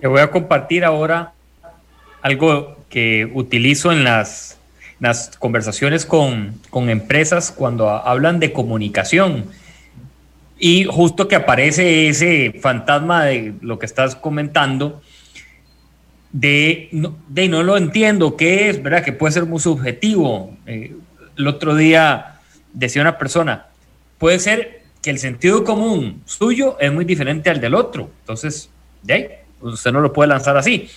Te 0.00 0.06
voy 0.06 0.20
a 0.20 0.30
compartir 0.30 0.84
ahora 0.84 1.32
algo 2.22 2.76
que 2.88 3.30
utilizo 3.34 3.92
en 3.92 4.04
las, 4.04 4.58
las 5.00 5.36
conversaciones 5.38 6.06
con, 6.06 6.60
con 6.70 6.88
empresas 6.88 7.50
cuando 7.50 7.90
hablan 7.90 8.40
de 8.40 8.52
comunicación. 8.52 9.46
Y 10.58 10.84
justo 10.84 11.26
que 11.26 11.34
aparece 11.34 12.08
ese 12.08 12.54
fantasma 12.60 13.24
de 13.24 13.54
lo 13.60 13.78
que 13.78 13.86
estás 13.86 14.14
comentando, 14.14 15.02
de 16.30 16.88
no, 16.92 17.16
de 17.28 17.48
no 17.48 17.62
lo 17.62 17.76
entiendo, 17.76 18.36
¿qué 18.36 18.70
es? 18.70 18.82
¿Verdad? 18.82 19.04
Que 19.04 19.12
puede 19.12 19.32
ser 19.32 19.46
muy 19.46 19.58
subjetivo. 19.58 20.56
Eh, 20.66 20.94
el 21.36 21.48
otro 21.48 21.74
día 21.74 22.36
decía 22.72 23.02
una 23.02 23.18
persona, 23.18 23.66
puede 24.18 24.38
ser 24.38 24.81
que 25.02 25.10
el 25.10 25.18
sentido 25.18 25.64
común 25.64 26.22
suyo 26.24 26.76
es 26.78 26.92
muy 26.92 27.04
diferente 27.04 27.50
al 27.50 27.60
del 27.60 27.74
otro. 27.74 28.08
Entonces, 28.20 28.70
de 29.02 29.12
ahí, 29.12 29.28
usted 29.60 29.92
no 29.92 30.00
lo 30.00 30.12
puede 30.12 30.28
lanzar 30.28 30.56
así. 30.56 30.88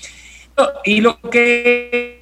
y 0.86 1.02
lo 1.02 1.20
que, 1.20 2.22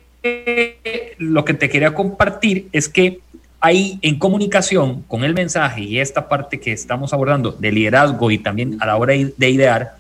lo 1.20 1.44
que 1.44 1.54
te 1.54 1.70
quería 1.70 1.94
compartir 1.94 2.70
es 2.72 2.88
que 2.88 3.20
hay 3.60 4.00
en 4.02 4.18
comunicación 4.18 5.04
con 5.04 5.24
el 5.24 5.34
mensaje 5.34 5.82
y 5.82 6.00
esta 6.00 6.28
parte 6.28 6.60
que 6.60 6.72
estamos 6.72 7.14
abordando 7.14 7.52
de 7.52 7.72
liderazgo 7.72 8.32
y 8.32 8.38
también 8.38 8.78
a 8.82 8.86
la 8.86 8.96
hora 8.96 9.14
de 9.14 9.50
idear, 9.50 9.98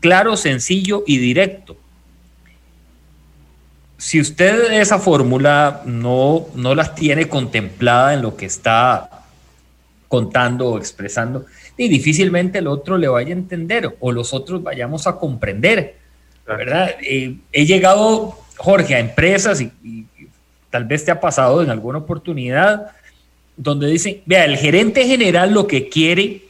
claro, 0.00 0.36
sencillo 0.36 1.04
y 1.06 1.18
directo. 1.18 1.76
Si 3.96 4.20
usted 4.20 4.72
esa 4.72 4.98
fórmula 4.98 5.82
no, 5.86 6.46
no 6.54 6.74
las 6.74 6.94
tiene 6.94 7.28
contemplada 7.28 8.12
en 8.12 8.22
lo 8.22 8.36
que 8.36 8.46
está 8.46 9.16
contando 10.08 10.68
o 10.68 10.78
expresando, 10.78 11.46
y 11.76 11.88
difícilmente 11.88 12.58
el 12.58 12.66
otro 12.66 12.96
le 12.96 13.08
vaya 13.08 13.30
a 13.30 13.38
entender 13.38 13.96
o 14.00 14.12
los 14.12 14.32
otros 14.32 14.62
vayamos 14.62 15.06
a 15.06 15.16
comprender, 15.16 15.96
¿verdad? 16.46 16.90
Eh, 17.02 17.36
he 17.52 17.66
llegado, 17.66 18.38
Jorge, 18.56 18.94
a 18.94 19.00
empresas 19.00 19.60
y, 19.60 20.06
tal 20.70 20.84
vez 20.84 21.04
te 21.04 21.10
ha 21.10 21.20
pasado 21.20 21.62
en 21.62 21.70
alguna 21.70 21.98
oportunidad 21.98 22.90
donde 23.56 23.88
dicen, 23.88 24.20
vea, 24.26 24.44
el 24.44 24.56
gerente 24.56 25.06
general 25.06 25.52
lo 25.52 25.66
que 25.66 25.88
quiere 25.88 26.42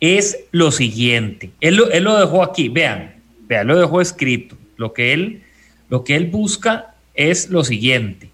es 0.00 0.40
lo 0.50 0.70
siguiente. 0.70 1.50
Él 1.60 1.76
lo, 1.76 1.90
él 1.90 2.04
lo 2.04 2.18
dejó 2.18 2.42
aquí, 2.42 2.68
vean, 2.68 3.14
vean, 3.46 3.66
lo 3.66 3.78
dejó 3.78 4.00
escrito. 4.00 4.56
Lo 4.76 4.92
que 4.92 5.14
él, 5.14 5.42
lo 5.88 6.04
que 6.04 6.16
él 6.16 6.26
busca 6.26 6.94
es 7.14 7.48
lo 7.48 7.64
siguiente. 7.64 8.30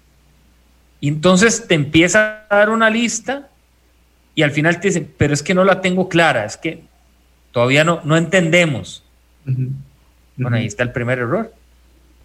Y 0.99 1.07
entonces 1.07 1.67
te 1.67 1.75
empieza 1.75 2.45
a 2.49 2.55
dar 2.57 2.69
una 2.69 2.89
lista 2.89 3.49
y 4.35 4.43
al 4.43 4.51
final 4.51 4.79
te 4.79 4.89
dicen, 4.89 5.09
pero 5.17 5.33
es 5.33 5.41
que 5.41 5.53
no 5.53 5.63
la 5.63 5.81
tengo 5.81 6.09
clara, 6.09 6.45
es 6.45 6.57
que 6.57 6.83
todavía 7.51 7.83
no, 7.83 8.01
no 8.03 8.17
entendemos. 8.17 9.03
Bueno, 10.35 10.57
ahí 10.57 10.65
está 10.65 10.83
el 10.83 10.91
primer 10.91 11.19
error. 11.19 11.51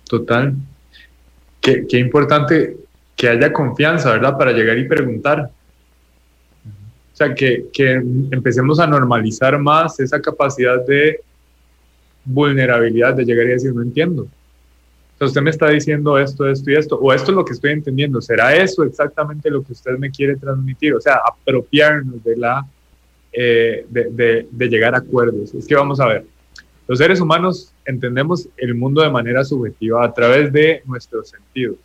Total. 0.09 0.55
Qué, 1.61 1.87
qué, 1.89 1.99
importante 1.99 2.77
que 3.15 3.29
haya 3.29 3.53
confianza, 3.53 4.11
¿verdad? 4.11 4.37
Para 4.37 4.53
llegar 4.53 4.77
y 4.79 4.89
preguntar. 4.89 5.51
O 7.13 7.17
sea, 7.17 7.35
que, 7.35 7.67
que 7.73 7.93
empecemos 7.93 8.81
a 8.81 8.87
normalizar 8.87 9.59
más 9.59 10.01
esa 10.01 10.21
capacidad 10.21 10.85
de 10.85 11.21
vulnerabilidad, 12.25 13.15
de 13.15 13.25
llegar 13.25 13.47
y 13.47 13.51
decir, 13.51 13.73
no 13.75 13.83
entiendo 13.83 14.27
usted 15.27 15.43
me 15.43 15.51
está 15.51 15.69
diciendo 15.69 16.19
esto, 16.19 16.49
esto 16.49 16.71
y 16.71 16.75
esto, 16.75 16.99
o 16.99 17.13
esto 17.13 17.31
es 17.31 17.37
lo 17.37 17.45
que 17.45 17.53
estoy 17.53 17.73
entendiendo, 17.73 18.21
¿será 18.21 18.57
eso 18.57 18.83
exactamente 18.85 19.51
lo 19.51 19.63
que 19.63 19.73
usted 19.73 19.99
me 19.99 20.11
quiere 20.11 20.37
transmitir? 20.37 20.95
O 20.95 21.01
sea, 21.01 21.21
apropiarnos 21.27 22.25
de 22.25 22.37
la, 22.37 22.67
eh, 23.33 23.85
de, 23.89 24.47
de, 24.51 24.69
llegar 24.69 24.95
a 24.95 24.99
acuerdos. 24.99 25.55
Es 25.55 25.67
que 25.67 25.75
vamos 25.75 26.01
a 26.01 26.07
ver, 26.07 26.25
los 26.89 26.99
seres 26.99 27.21
humanos 27.21 27.73
entendemos 27.85 28.49
el 28.57 28.75
mundo 28.75 29.03
de 29.03 29.11
manera 29.11 29.45
subjetiva 29.45 30.05
a 30.05 30.13
través 30.13 30.53
de 30.53 30.83
nuestros 30.87 31.29
sentidos. 31.29 31.77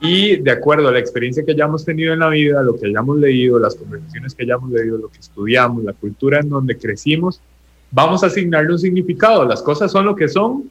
Y 0.00 0.36
de 0.36 0.50
acuerdo 0.50 0.88
a 0.88 0.92
la 0.92 1.00
experiencia 1.00 1.44
que 1.44 1.52
hayamos 1.52 1.84
tenido 1.84 2.12
en 2.12 2.20
la 2.20 2.28
vida, 2.28 2.62
lo 2.62 2.78
que 2.78 2.86
hayamos 2.86 3.18
leído, 3.18 3.58
las 3.58 3.74
conversaciones 3.74 4.34
que 4.34 4.44
hayamos 4.44 4.70
leído, 4.70 4.98
lo 4.98 5.08
que 5.08 5.18
estudiamos, 5.18 5.82
la 5.82 5.92
cultura 5.92 6.38
en 6.40 6.48
donde 6.48 6.76
crecimos, 6.76 7.40
vamos 7.90 8.22
a 8.22 8.26
asignarle 8.26 8.72
un 8.72 8.78
significado. 8.78 9.44
Las 9.44 9.62
cosas 9.62 9.90
son 9.90 10.04
lo 10.04 10.14
que 10.14 10.28
son 10.28 10.70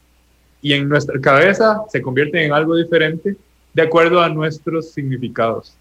y 0.62 0.74
en 0.74 0.90
nuestra 0.90 1.20
cabeza 1.20 1.82
se 1.90 2.02
convierten 2.02 2.42
en 2.42 2.54
algo 2.54 2.76
diferente 2.76 3.36
de 3.74 3.82
acuerdo 3.82 4.22
a 4.22 4.30
nuestros 4.30 4.92
significados. 4.92 5.76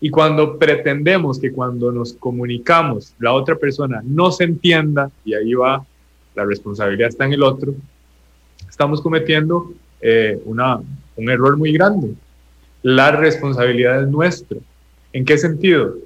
Y 0.00 0.10
cuando 0.10 0.58
pretendemos 0.58 1.38
que 1.38 1.52
cuando 1.52 1.92
nos 1.92 2.12
comunicamos 2.14 3.14
la 3.18 3.32
otra 3.32 3.56
persona 3.56 4.00
no 4.04 4.30
se 4.30 4.44
entienda, 4.44 5.10
y 5.24 5.34
ahí 5.34 5.52
va, 5.54 5.84
la 6.34 6.44
responsabilidad 6.44 7.08
está 7.08 7.26
en 7.26 7.34
el 7.34 7.42
otro, 7.42 7.74
estamos 8.68 9.00
cometiendo 9.02 9.72
eh, 10.00 10.40
una, 10.44 10.80
un 11.16 11.30
error 11.30 11.56
muy 11.56 11.72
grande. 11.72 12.14
La 12.82 13.10
responsabilidad 13.10 14.02
es 14.02 14.08
nuestra. 14.08 14.58
¿En 15.12 15.24
qué 15.24 15.36
sentido? 15.36 15.96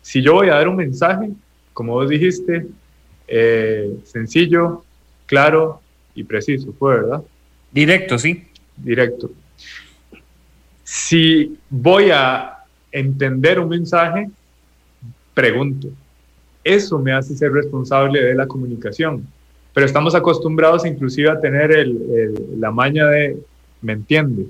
Si 0.00 0.22
yo 0.22 0.34
voy 0.34 0.48
a 0.48 0.54
dar 0.54 0.68
un 0.68 0.76
mensaje, 0.76 1.30
como 1.74 1.94
vos 1.94 2.08
dijiste, 2.08 2.66
eh, 3.28 3.98
sencillo, 4.04 4.84
claro 5.26 5.82
y 6.16 6.24
preciso, 6.24 6.72
¿fue 6.76 6.96
verdad? 6.96 7.22
Directo, 7.70 8.18
sí. 8.18 8.44
Directo. 8.76 9.30
Si 10.82 11.56
voy 11.70 12.10
a 12.12 12.56
entender 12.90 13.60
un 13.60 13.68
mensaje, 13.68 14.28
pregunto. 15.34 15.88
Eso 16.64 16.98
me 16.98 17.12
hace 17.12 17.36
ser 17.36 17.52
responsable 17.52 18.22
de 18.22 18.34
la 18.34 18.46
comunicación. 18.46 19.26
Pero 19.74 19.86
estamos 19.86 20.14
acostumbrados 20.14 20.86
inclusive 20.86 21.28
a 21.28 21.40
tener 21.40 21.86
la 22.58 22.70
maña 22.70 23.06
de, 23.08 23.36
¿me 23.82 23.92
entiende? 23.92 24.46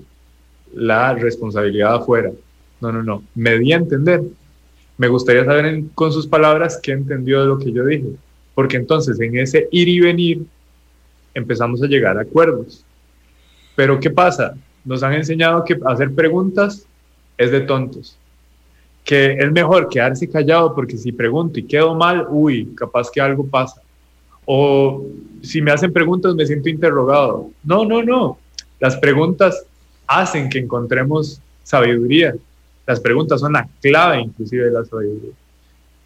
La 0.73 1.13
responsabilidad 1.15 1.97
afuera. 1.97 2.31
No, 2.81 2.93
no, 2.93 3.03
no. 3.03 3.25
Me 3.35 3.59
di 3.59 3.73
a 3.73 3.77
entender. 3.77 4.23
Me 4.99 5.09
gustaría 5.09 5.45
saber 5.45 5.83
con 5.95 6.13
sus 6.13 6.27
palabras 6.27 6.79
qué 6.83 6.93
entendió 6.93 7.41
de 7.41 7.49
lo 7.49 7.59
que 7.59 7.73
yo 7.73 7.85
dije. 7.85 8.07
Porque 8.55 8.77
entonces 8.77 9.19
en 9.21 9.37
ese 9.37 9.69
ir 9.73 9.89
y 9.89 10.01
venir 10.01 10.47
empezamos 11.37 11.83
a 11.83 11.87
llegar 11.87 12.17
a 12.17 12.23
acuerdos. 12.23 12.83
Pero 13.75 14.01
¿qué 14.01 14.11
pasa? 14.11 14.57
Nos 14.85 15.03
han 15.03 15.13
enseñado 15.13 15.65
que 15.65 15.79
hacer 15.85 16.13
preguntas 16.15 16.87
es 17.37 17.51
de 17.51 17.61
tontos. 17.61 18.17
Que 19.05 19.35
es 19.35 19.53
mejor 19.53 19.89
quedarse 19.89 20.29
callado 20.29 20.75
porque 20.75 20.97
si 20.97 21.13
pregunto 21.13 21.61
y 21.61 21.65
quedo 21.65 21.95
mal, 21.95 22.27
uy, 22.31 22.73
capaz 22.75 23.11
que 23.11 23.21
algo 23.21 23.47
pasa. 23.47 23.83
O 24.47 25.05
si 25.43 25.61
me 25.61 25.73
hacen 25.73 25.93
preguntas 25.93 26.35
me 26.35 26.47
siento 26.47 26.71
interrogado. 26.71 27.51
No, 27.63 27.85
no, 27.85 28.03
no. 28.03 28.39
Las 28.81 28.97
preguntas 28.97 29.67
hacen 30.07 30.49
que 30.49 30.59
encontremos 30.59 31.41
sabiduría. 31.63 32.35
Las 32.87 32.99
preguntas 32.99 33.41
son 33.41 33.53
la 33.53 33.69
clave 33.83 34.23
inclusive 34.23 34.65
de 34.65 34.71
la 34.71 34.85
sabiduría. 34.87 35.33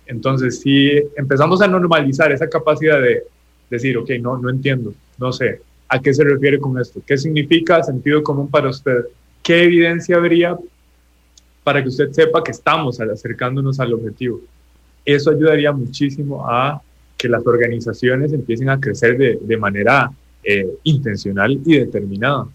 Entonces, 0.06 0.60
si 0.60 0.90
empezamos 1.16 1.62
a 1.62 1.68
normalizar 1.68 2.32
esa 2.32 2.48
capacidad 2.48 3.00
de 3.00 3.22
decir, 3.70 3.96
ok, 3.96 4.10
no, 4.20 4.36
no 4.36 4.50
entiendo, 4.50 4.92
no 5.18 5.32
sé, 5.32 5.62
¿a 5.88 6.00
qué 6.00 6.12
se 6.12 6.24
refiere 6.24 6.58
con 6.58 6.78
esto? 6.78 7.00
¿Qué 7.06 7.16
significa 7.16 7.82
sentido 7.82 8.22
común 8.22 8.48
para 8.48 8.68
usted? 8.68 9.04
¿Qué 9.42 9.62
evidencia 9.64 10.16
habría 10.16 10.58
para 11.64 11.82
que 11.82 11.88
usted 11.88 12.10
sepa 12.12 12.42
que 12.42 12.50
estamos 12.50 13.00
acercándonos 13.00 13.80
al 13.80 13.94
objetivo? 13.94 14.40
Eso 15.04 15.30
ayudaría 15.30 15.72
muchísimo 15.72 16.48
a 16.48 16.82
que 17.16 17.28
las 17.28 17.46
organizaciones 17.46 18.32
empiecen 18.32 18.70
a 18.70 18.80
crecer 18.80 19.16
de, 19.18 19.56
manera 19.56 20.10
eh, 20.42 20.66
intencional 20.84 21.60
y 21.64 21.76
determinada. 21.76 22.46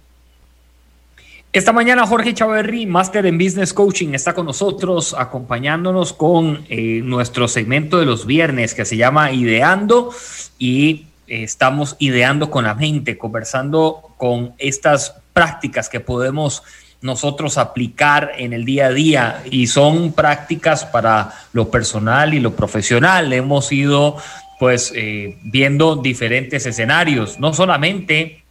Esta 1.55 1.71
mañana 1.71 2.05
Jorge 2.05 2.33
Chaverri, 2.33 2.85
máster 2.85 3.25
en 3.27 3.37
Business 3.37 3.73
Coaching, 3.73 4.09
está 4.13 4.33
con 4.33 4.45
nosotros 4.45 5.15
acompañándonos 5.17 6.11
con 6.11 6.65
eh, 6.67 6.99
nuestro 7.01 7.47
segmento 7.47 7.97
de 7.97 8.05
los 8.05 8.25
viernes 8.25 8.73
que 8.73 8.83
se 8.83 8.97
llama 8.97 9.31
Ideando 9.31 10.11
y 10.57 11.07
eh, 11.27 11.43
estamos 11.43 11.95
ideando 11.99 12.49
con 12.49 12.65
la 12.65 12.75
mente, 12.75 13.17
conversando 13.17 14.11
con 14.17 14.53
estas 14.57 15.15
prácticas 15.33 15.89
que 15.89 15.99
podemos 15.99 16.63
nosotros 17.01 17.57
aplicar 17.57 18.31
en 18.37 18.53
el 18.53 18.65
día 18.65 18.87
a 18.87 18.91
día 18.91 19.43
y 19.49 19.67
son 19.67 20.13
prácticas 20.13 20.85
para 20.85 21.33
lo 21.53 21.69
personal 21.69 22.33
y 22.33 22.39
lo 22.39 22.55
profesional. 22.55 23.31
Hemos 23.33 23.71
ido 23.71 24.17
pues 24.59 24.91
eh, 24.95 25.37
viendo 25.43 25.97
diferentes 25.97 26.65
escenarios, 26.65 27.39
no 27.39 27.53
solamente 27.53 28.43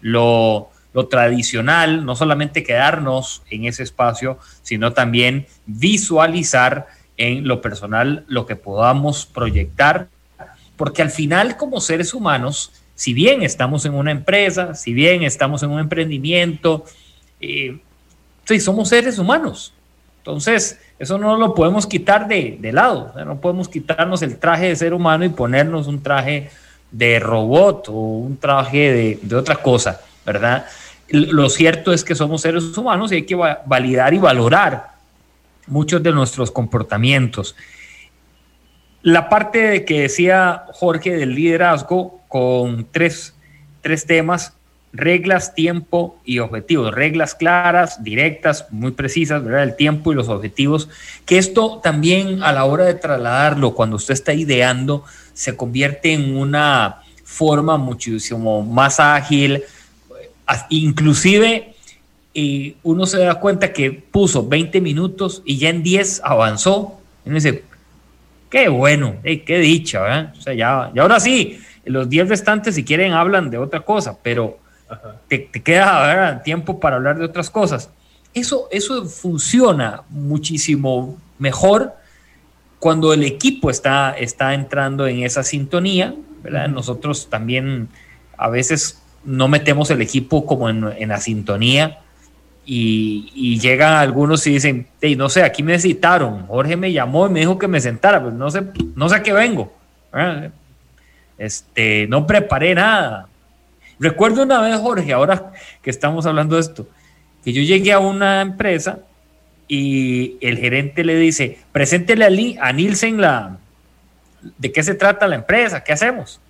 lo 0.00 0.72
lo 0.92 1.08
tradicional, 1.08 2.04
no 2.04 2.16
solamente 2.16 2.62
quedarnos 2.62 3.42
en 3.50 3.64
ese 3.64 3.82
espacio, 3.82 4.38
sino 4.62 4.92
también 4.92 5.46
visualizar 5.66 6.86
en 7.16 7.46
lo 7.46 7.60
personal 7.60 8.24
lo 8.28 8.46
que 8.46 8.56
podamos 8.56 9.26
proyectar, 9.26 10.08
porque 10.82 11.00
al 11.00 11.10
final 11.10 11.56
como 11.56 11.80
seres 11.80 12.12
humanos, 12.12 12.72
si 12.96 13.14
bien 13.14 13.42
estamos 13.42 13.84
en 13.84 13.94
una 13.94 14.10
empresa, 14.10 14.74
si 14.74 14.92
bien 14.92 15.22
estamos 15.22 15.62
en 15.62 15.70
un 15.70 15.78
emprendimiento, 15.78 16.84
eh, 17.40 17.78
sí, 18.44 18.58
somos 18.58 18.88
seres 18.88 19.16
humanos. 19.16 19.72
Entonces, 20.18 20.80
eso 20.98 21.18
no 21.18 21.36
lo 21.36 21.54
podemos 21.54 21.86
quitar 21.86 22.26
de, 22.26 22.58
lado, 22.72 23.12
no 23.24 23.40
podemos 23.40 23.68
quitarnos 23.68 24.22
el 24.22 24.38
traje 24.38 24.70
de 24.70 24.74
ser 24.74 24.92
humano 24.92 25.24
y 25.24 25.28
ponernos 25.28 25.86
un 25.86 26.02
traje 26.02 26.50
de 26.90 27.20
robot 27.20 27.88
o 27.88 27.92
un 27.92 28.36
traje 28.36 28.92
de, 28.92 29.18
de 29.22 29.36
otra 29.36 29.54
cosa, 29.54 30.00
¿verdad? 30.26 30.66
lo 31.10 31.48
cierto 31.48 31.92
es 31.92 32.02
que 32.02 32.16
somos 32.16 32.40
seres 32.40 32.76
humanos 32.76 33.12
y 33.12 33.14
hay 33.14 33.22
que 33.22 33.36
validar 33.36 34.14
y 34.14 34.18
valorar 34.18 34.94
muchos 35.68 36.02
de 36.02 36.10
nuestros 36.10 36.50
comportamientos. 36.50 37.54
La 39.02 39.28
parte 39.28 39.84
que 39.84 40.02
decía 40.02 40.64
Jorge 40.72 41.16
del 41.16 41.34
liderazgo 41.34 42.20
con 42.28 42.86
tres, 42.90 43.34
temas, 44.06 44.54
reglas, 44.92 45.54
tiempo 45.54 46.18
y 46.24 46.38
objetivos. 46.38 46.94
Reglas 46.94 47.34
claras, 47.34 48.04
directas, 48.04 48.66
muy 48.70 48.92
precisas, 48.92 49.44
¿verdad? 49.44 49.64
El 49.64 49.76
tiempo 49.76 50.12
y 50.12 50.14
los 50.14 50.28
objetivos. 50.28 50.88
Que 51.26 51.38
esto 51.38 51.80
también 51.82 52.42
a 52.42 52.52
la 52.52 52.64
hora 52.64 52.84
de 52.84 52.94
trasladarlo, 52.94 53.74
cuando 53.74 53.96
usted 53.96 54.14
está 54.14 54.34
ideando, 54.34 55.04
se 55.34 55.56
convierte 55.56 56.12
en 56.12 56.36
una 56.36 57.02
forma 57.24 57.76
muchísimo 57.78 58.62
más 58.62 59.00
ágil, 59.00 59.64
Inclusive 60.68 61.74
y 62.34 62.76
uno 62.82 63.06
se 63.06 63.18
da 63.18 63.36
cuenta 63.36 63.72
que 63.72 63.90
puso 63.90 64.46
20 64.46 64.80
minutos 64.80 65.42
y 65.44 65.58
ya 65.58 65.68
en 65.68 65.82
10 65.82 66.22
avanzó. 66.24 66.98
Y 67.24 67.28
uno 67.28 67.36
dice, 67.36 67.64
qué 68.52 68.68
bueno, 68.68 69.16
qué 69.22 69.58
dicha, 69.58 70.30
O 70.36 70.40
sea, 70.40 70.52
ya, 70.52 70.92
y 70.94 70.98
ahora 70.98 71.18
sí, 71.18 71.58
los 71.86 72.08
10 72.08 72.28
restantes 72.28 72.74
si 72.74 72.84
quieren 72.84 73.12
hablan 73.12 73.50
de 73.50 73.56
otra 73.56 73.80
cosa, 73.80 74.18
pero 74.22 74.58
te, 75.26 75.48
queda 75.50 76.42
tiempo 76.42 76.78
para 76.78 76.96
hablar 76.96 77.18
de 77.18 77.24
otras 77.24 77.48
cosas. 77.48 77.88
Eso, 78.34 78.68
eso 78.70 79.06
funciona 79.06 80.02
muchísimo 80.10 81.18
mejor 81.38 81.94
cuando 82.78 83.14
el 83.14 83.24
equipo 83.24 83.70
está, 83.70 84.12
está 84.18 84.52
entrando 84.52 85.06
en 85.06 85.22
esa 85.22 85.42
sintonía, 85.42 86.14
¿verdad? 86.42 86.68
Nosotros 86.68 87.30
también 87.30 87.88
a 88.36 88.50
veces 88.50 89.02
no 89.24 89.48
metemos 89.48 89.90
el 89.90 90.02
equipo 90.02 90.44
como 90.44 90.68
en, 90.68 91.08
la 91.08 91.20
sintonía 91.20 92.00
y, 92.64 93.58
llegan 93.58 93.94
algunos 93.94 94.46
y 94.46 94.52
dicen, 94.52 94.86
hey, 95.00 95.16
no 95.16 95.28
sé, 95.28 95.42
aquí 95.42 95.62
me 95.62 95.78
citaron, 95.78 96.46
Jorge 96.46 96.76
me 96.76 96.92
llamó 96.92 97.26
y 97.26 97.30
me 97.30 97.40
dijo 97.40 97.58
que 97.58 97.68
me 97.68 97.80
sentara, 97.80 98.22
pues 98.22 98.34
no 98.34 98.50
sé, 98.50 98.62
no 98.94 99.08
sé 99.08 99.16
a 99.16 99.22
qué 99.22 99.32
vengo. 99.32 99.72
Este, 101.38 102.06
no 102.08 102.26
preparé 102.26 102.74
nada. 102.74 103.28
Recuerdo 103.98 104.42
una 104.42 104.60
vez, 104.60 104.76
Jorge, 104.78 105.12
ahora 105.12 105.52
que 105.82 105.90
estamos 105.90 106.26
hablando 106.26 106.56
de 106.56 106.62
esto, 106.62 106.86
que 107.44 107.52
yo 107.52 107.62
llegué 107.62 107.92
a 107.92 107.98
una 107.98 108.40
empresa 108.40 109.00
y 109.68 110.36
el 110.40 110.58
gerente 110.58 111.04
le 111.04 111.16
dice, 111.16 111.58
preséntele 111.72 112.58
a, 112.58 112.66
a 112.66 112.72
Nielsen 112.72 113.20
la, 113.20 113.58
de 114.58 114.72
qué 114.72 114.82
se 114.82 114.94
trata 114.94 115.26
la 115.26 115.36
empresa, 115.36 115.82
qué 115.82 115.92
hacemos. 115.92 116.40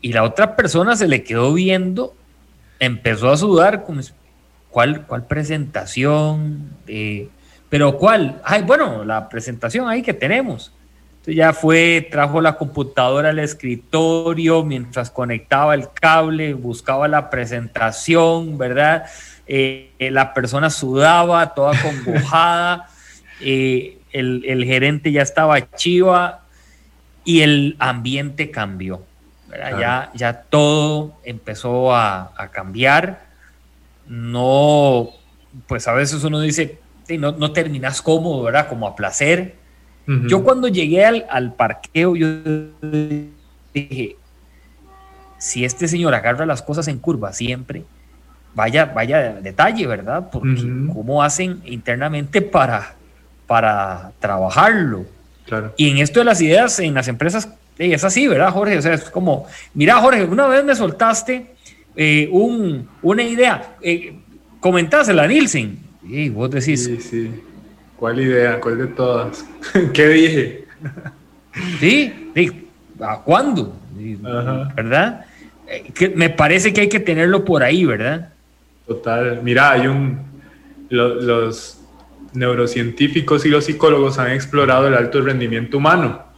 Y 0.00 0.12
la 0.12 0.22
otra 0.24 0.56
persona 0.56 0.96
se 0.96 1.08
le 1.08 1.22
quedó 1.22 1.52
viendo, 1.52 2.14
empezó 2.78 3.30
a 3.30 3.36
sudar, 3.36 3.84
con, 3.84 4.00
¿cuál, 4.70 5.06
cuál 5.06 5.26
presentación? 5.26 6.70
Eh, 6.86 7.28
pero 7.68 7.96
¿cuál? 7.96 8.40
Ay, 8.44 8.62
bueno, 8.62 9.04
la 9.04 9.28
presentación 9.28 9.88
ahí 9.88 10.02
que 10.02 10.14
tenemos. 10.14 10.72
Entonces 11.10 11.36
ya 11.36 11.52
fue, 11.52 12.08
trajo 12.10 12.40
la 12.40 12.56
computadora 12.56 13.28
al 13.28 13.38
escritorio 13.38 14.64
mientras 14.64 15.10
conectaba 15.10 15.74
el 15.74 15.90
cable, 15.92 16.54
buscaba 16.54 17.08
la 17.08 17.28
presentación, 17.28 18.56
¿verdad? 18.56 19.04
Eh, 19.46 19.90
la 19.98 20.32
persona 20.32 20.70
sudaba, 20.70 21.54
toda 21.54 21.72
congojada, 21.82 22.88
eh, 23.40 23.98
el, 24.12 24.44
el 24.46 24.64
gerente 24.64 25.12
ya 25.12 25.22
estaba 25.22 25.70
chiva 25.72 26.40
y 27.24 27.42
el 27.42 27.76
ambiente 27.78 28.50
cambió. 28.50 29.04
Ya, 29.52 30.10
ya 30.14 30.42
todo 30.42 31.16
empezó 31.24 31.94
a, 31.94 32.32
cambiar. 32.52 33.29
No, 34.10 35.10
pues 35.68 35.86
a 35.86 35.92
veces 35.92 36.24
uno 36.24 36.40
dice, 36.40 36.80
no, 37.16 37.30
no 37.30 37.52
terminas 37.52 38.02
cómodo, 38.02 38.42
¿verdad? 38.42 38.68
Como 38.68 38.88
a 38.88 38.96
placer. 38.96 39.54
Yo 40.26 40.42
cuando 40.42 40.66
llegué 40.66 41.04
al, 41.04 41.54
parqueo, 41.54 42.16
yo 42.16 42.26
dije, 43.72 44.16
si 45.38 45.64
este 45.64 45.86
señor 45.86 46.12
agarra 46.16 46.44
las 46.44 46.62
cosas 46.62 46.88
en 46.88 46.98
curva 46.98 47.32
siempre, 47.32 47.84
vaya, 48.52 48.86
vaya 48.86 49.34
detalle, 49.34 49.86
¿verdad? 49.86 50.28
Porque 50.32 50.60
cómo 50.92 51.22
hacen 51.22 51.62
internamente 51.64 52.42
para, 52.42 52.96
para 53.46 54.10
trabajarlo. 54.18 55.04
Y 55.76 55.90
en 55.90 55.98
esto 55.98 56.18
de 56.18 56.24
las 56.24 56.40
ideas 56.40 56.80
en 56.80 56.94
las 56.94 57.06
empresas, 57.06 57.48
es 57.78 58.02
así, 58.02 58.26
¿verdad, 58.26 58.50
Jorge? 58.50 58.78
O 58.78 58.82
sea, 58.82 58.94
es 58.94 59.08
como, 59.08 59.46
mira, 59.72 60.00
Jorge, 60.00 60.24
una 60.24 60.48
vez 60.48 60.64
me 60.64 60.74
soltaste 60.74 61.54
eh, 61.96 62.28
un, 62.30 62.88
una 63.02 63.22
idea, 63.22 63.76
eh, 63.80 64.14
comentásela, 64.60 65.26
Nielsen. 65.26 65.78
Y 66.02 66.28
vos 66.28 66.50
decís. 66.50 66.84
Sí, 66.84 67.00
sí. 67.00 67.30
¿Cuál 67.96 68.20
idea? 68.20 68.60
¿Cuál 68.60 68.78
de 68.78 68.86
todas? 68.88 69.44
¿Qué 69.92 70.08
dije? 70.08 70.64
sí, 71.80 72.12
¿a 73.00 73.20
cuándo? 73.20 73.76
¿Verdad? 74.74 75.26
Eh, 75.68 75.90
que 75.94 76.08
me 76.08 76.30
parece 76.30 76.72
que 76.72 76.82
hay 76.82 76.88
que 76.88 77.00
tenerlo 77.00 77.44
por 77.44 77.62
ahí, 77.62 77.84
¿verdad? 77.84 78.32
Total. 78.86 79.40
Mira, 79.42 79.72
hay 79.72 79.86
un. 79.86 80.18
los 80.88 81.78
neurocientíficos 82.32 83.44
y 83.44 83.48
los 83.48 83.64
psicólogos 83.64 84.18
han 84.18 84.30
explorado 84.30 84.86
el 84.86 84.94
alto 84.94 85.20
rendimiento 85.20 85.78
humano 85.78 86.30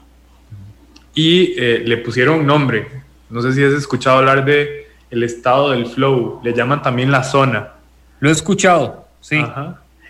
y 1.14 1.54
eh, 1.58 1.82
le 1.84 1.98
pusieron 1.98 2.40
un 2.40 2.46
nombre. 2.46 2.86
No 3.30 3.42
sé 3.42 3.52
si 3.52 3.62
has 3.62 3.72
escuchado 3.72 4.18
hablar 4.18 4.44
de 4.44 4.81
el 5.12 5.22
estado 5.22 5.70
del 5.70 5.86
flow, 5.86 6.40
le 6.42 6.52
llaman 6.52 6.82
también 6.82 7.12
la 7.12 7.22
zona. 7.22 7.74
Lo 8.18 8.28
he 8.28 8.32
escuchado, 8.32 9.06
sí. 9.20 9.44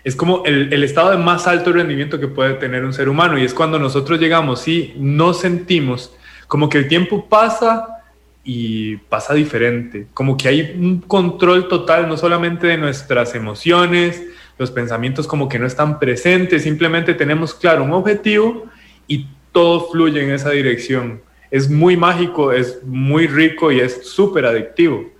Es 0.03 0.15
como 0.15 0.43
el, 0.45 0.73
el, 0.73 0.83
estado 0.83 1.11
de 1.11 1.17
más 1.17 1.47
alto 1.47 1.71
rendimiento 1.71 2.19
que 2.19 2.27
puede 2.27 2.55
tener 2.55 2.83
un 2.83 2.91
ser 2.91 3.07
humano 3.07 3.37
y 3.37 3.43
es 3.43 3.53
cuando 3.53 3.79
nosotros 3.79 4.19
llegamos 4.19 4.67
y 4.67 4.93
no 4.97 5.33
sentimos 5.33 6.13
como 6.47 6.67
que 6.69 6.77
el 6.77 6.87
tiempo 6.87 7.27
pasa 7.29 8.03
y 8.43 8.97
pasa 8.97 9.33
diferente, 9.33 10.07
como 10.13 10.35
que 10.35 10.49
hay 10.49 10.75
un 10.77 10.99
control 10.99 11.67
total 11.67 12.09
no 12.09 12.17
solamente 12.17 12.67
de 12.67 12.77
nuestras 12.77 13.35
emociones, 13.35 14.21
los 14.57 14.69
pensamientos 14.69 15.27
como 15.27 15.47
que 15.47 15.59
no 15.59 15.65
están 15.65 15.99
presentes, 15.99 16.63
simplemente 16.63 17.13
tenemos 17.13 17.53
claro 17.53 17.83
un 17.83 17.93
objetivo 17.93 18.65
y 19.07 19.27
todo 19.51 19.89
fluye 19.89 20.23
en 20.23 20.31
esa 20.31 20.49
dirección. 20.49 21.21
Es 21.53 21.69
muy 21.69 21.95
mágico, 21.95 22.51
es 22.51 22.83
muy 22.83 23.27
rico 23.27 23.71
y 23.71 23.79
es 23.79 24.09
súper 24.09 24.47
adictivo. 24.47 25.11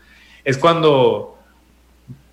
Es 0.43 0.57
cuando 0.57 1.37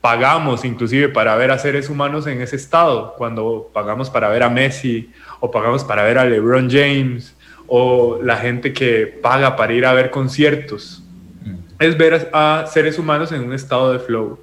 pagamos 0.01 0.65
inclusive 0.65 1.11
para 1.11 1.37
ver 1.37 1.51
a 1.51 1.59
seres 1.59 1.91
humanos 1.91 2.27
en 2.27 2.41
ese 2.41 2.57
estado, 2.57 3.15
cuando 3.19 3.69
pagamos 3.75 4.09
para 4.09 4.31
ver 4.31 4.43
a 4.43 4.49
Messi 4.49 5.11
o 5.41 5.51
pagamos 5.51 5.85
para 5.85 6.03
ver 6.05 6.17
a 6.17 6.25
LeBron 6.25 6.71
James 6.71 7.37
o 7.67 8.19
la 8.23 8.39
gente 8.39 8.73
que 8.73 9.07
paga 9.07 9.55
para 9.55 9.75
ir 9.75 9.85
a 9.85 9.93
ver 9.93 10.09
conciertos. 10.09 11.03
Mm. 11.45 11.57
Es 11.79 11.99
ver 11.99 12.31
a 12.33 12.65
seres 12.73 12.99
humanos 12.99 13.33
en 13.33 13.43
un 13.43 13.53
estado 13.53 13.93
de 13.93 13.99
flow. 13.99 14.41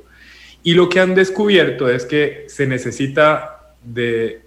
Y 0.61 0.75
lo 0.75 0.87
que 0.87 0.99
han 0.99 1.15
descubierto 1.15 1.89
es 1.89 2.05
que 2.05 2.45
se 2.47 2.67
necesita 2.67 3.73
de 3.81 4.43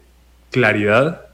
claridad, 0.53 1.27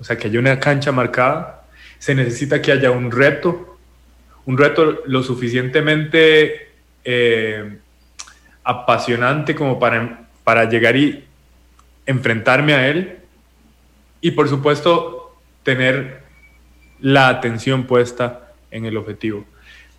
o 0.00 0.02
sea, 0.02 0.18
que 0.18 0.26
haya 0.26 0.40
una 0.40 0.58
cancha 0.58 0.90
marcada, 0.90 1.57
se 1.98 2.14
necesita 2.14 2.62
que 2.62 2.72
haya 2.72 2.90
un 2.90 3.10
reto, 3.10 3.78
un 4.46 4.56
reto 4.56 5.02
lo 5.06 5.22
suficientemente 5.22 6.68
eh, 7.04 7.78
apasionante 8.64 9.54
como 9.54 9.78
para, 9.78 10.28
para 10.44 10.68
llegar 10.68 10.96
y 10.96 11.24
enfrentarme 12.06 12.74
a 12.74 12.88
él, 12.88 13.18
y 14.20 14.32
por 14.32 14.48
supuesto 14.48 15.36
tener 15.62 16.22
la 17.00 17.28
atención 17.28 17.84
puesta 17.84 18.52
en 18.70 18.84
el 18.84 18.96
objetivo. 18.96 19.44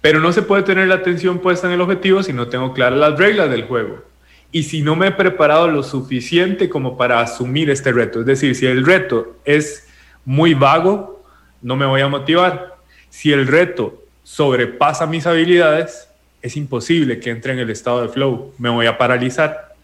Pero 0.02 0.20
no 0.20 0.32
se 0.32 0.42
puede 0.42 0.64
tener 0.64 0.88
la 0.88 0.96
atención 0.96 1.40
puesta 1.40 1.68
en 1.68 1.74
el 1.74 1.82
objetivo 1.82 2.24
si 2.24 2.34
no 2.34 2.48
tengo 2.48 2.74
claras 2.74 3.00
las 3.00 3.18
reglas 3.18 3.50
del 3.50 3.64
juego. 3.64 4.04
Y 4.52 4.64
si 4.64 4.82
no 4.82 4.96
me 4.96 5.08
he 5.08 5.12
preparado 5.12 5.68
lo 5.68 5.84
suficiente 5.84 6.70
como 6.70 6.98
para 6.98 7.20
asumir 7.20 7.70
este 7.70 7.92
reto. 7.92 8.22
Es 8.22 8.26
decir, 8.26 8.56
si 8.56 8.66
el 8.66 8.86
reto 8.86 9.38
es 9.46 9.88
muy 10.26 10.54
vago, 10.54 11.19
no 11.62 11.76
me 11.76 11.86
voy 11.86 12.02
a 12.02 12.08
motivar. 12.08 12.76
Si 13.10 13.32
el 13.32 13.48
reto 13.48 14.04
sobrepasa 14.24 15.06
mis 15.06 15.26
habilidades, 15.26 16.08
es 16.42 16.56
imposible 16.56 17.20
que 17.20 17.30
entre 17.30 17.54
en 17.54 17.60
el 17.60 17.70
estado 17.70 18.02
de 18.02 18.10
flow. 18.10 18.54
Me 18.58 18.70
voy 18.70 18.86
a 18.86 18.98
paralizar. 18.98 19.76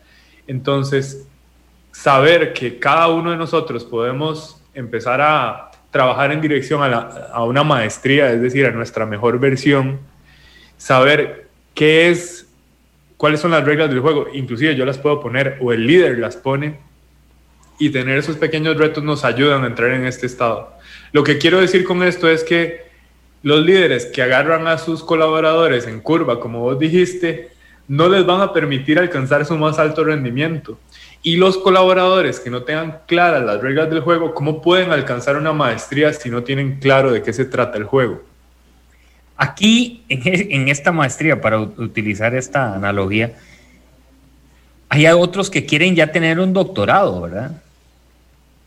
Entonces, 0.47 1.25
saber 1.91 2.53
que 2.53 2.77
cada 2.79 3.07
uno 3.07 3.31
de 3.31 3.37
nosotros 3.37 3.83
podemos 3.83 4.61
empezar 4.73 5.21
a 5.21 5.71
trabajar 5.91 6.31
en 6.33 6.41
dirección 6.41 6.81
a, 6.83 7.43
una 7.43 7.63
maestría, 7.63 8.29
es 8.31 8.41
decir, 8.41 8.65
a 8.65 8.71
nuestra 8.71 9.05
mejor 9.05 9.39
versión, 9.39 9.99
saber 10.77 11.47
qué 11.73 12.09
es, 12.09 12.47
cuáles 13.15 13.39
son 13.39 13.51
las 13.51 13.63
reglas 13.63 13.89
del 13.89 14.01
juego, 14.01 14.27
inclusive 14.33 14.75
yo 14.75 14.85
las 14.85 14.97
puedo 14.97 15.21
poner 15.21 15.57
o 15.61 15.71
el 15.71 15.87
líder 15.87 16.19
las 16.19 16.35
pone, 16.35 16.79
y 17.79 17.89
tener 17.91 18.17
esos 18.17 18.35
pequeños 18.35 18.77
retos 18.77 19.03
nos 19.03 19.23
ayudan 19.23 19.63
a 19.63 19.67
entrar 19.67 19.91
en 19.91 20.05
este 20.05 20.25
estado. 20.25 20.73
Lo 21.15 21.23
que 21.23 21.37
quiero 21.37 21.61
decir 21.61 21.85
con 21.85 22.03
esto 22.03 22.27
es 22.27 22.43
que 22.43 22.81
los 23.41 23.65
líderes 23.65 24.05
que 24.05 24.21
agarran 24.21 24.67
a 24.67 24.77
sus 24.77 25.01
colaboradores 25.01 25.87
en 25.87 26.01
curva, 26.01 26.41
como 26.41 26.59
vos 26.59 26.77
dijiste, 26.77 27.51
no 27.87 28.09
les 28.09 28.25
van 28.25 28.41
a 28.41 28.51
permitir 28.51 28.99
alcanzar 28.99 29.45
su 29.45 29.55
más 29.55 29.79
alto 29.79 30.03
rendimiento. 30.03 30.77
Y 31.23 31.37
los 31.37 31.57
colaboradores 31.57 32.41
que 32.41 32.49
no 32.49 32.63
tengan 32.63 32.99
claras 33.07 33.45
las 33.45 33.61
reglas 33.61 33.89
del 33.89 34.01
juego, 34.01 34.33
¿cómo 34.33 34.61
pueden 34.61 34.91
alcanzar 34.91 35.37
una 35.37 35.53
maestría 35.53 36.11
si 36.11 36.29
no 36.29 36.43
tienen 36.43 36.81
claro 36.81 37.13
de 37.13 37.23
qué 37.23 37.31
se 37.31 37.45
trata 37.45 37.77
el 37.77 37.85
juego? 37.85 38.21
Aquí, 39.37 40.03
en, 40.09 40.67
esta 40.67 40.91
maestría, 40.91 41.39
para 41.39 41.61
utilizar 41.61 42.35
esta 42.35 42.75
analogía, 42.75 43.37
hay 44.89 45.05
otros 45.05 45.49
que 45.49 45.65
quieren 45.65 45.95
ya 45.95 46.11
tener 46.11 46.41
un 46.41 46.51
doctorado, 46.51 47.21
¿verdad? 47.21 47.61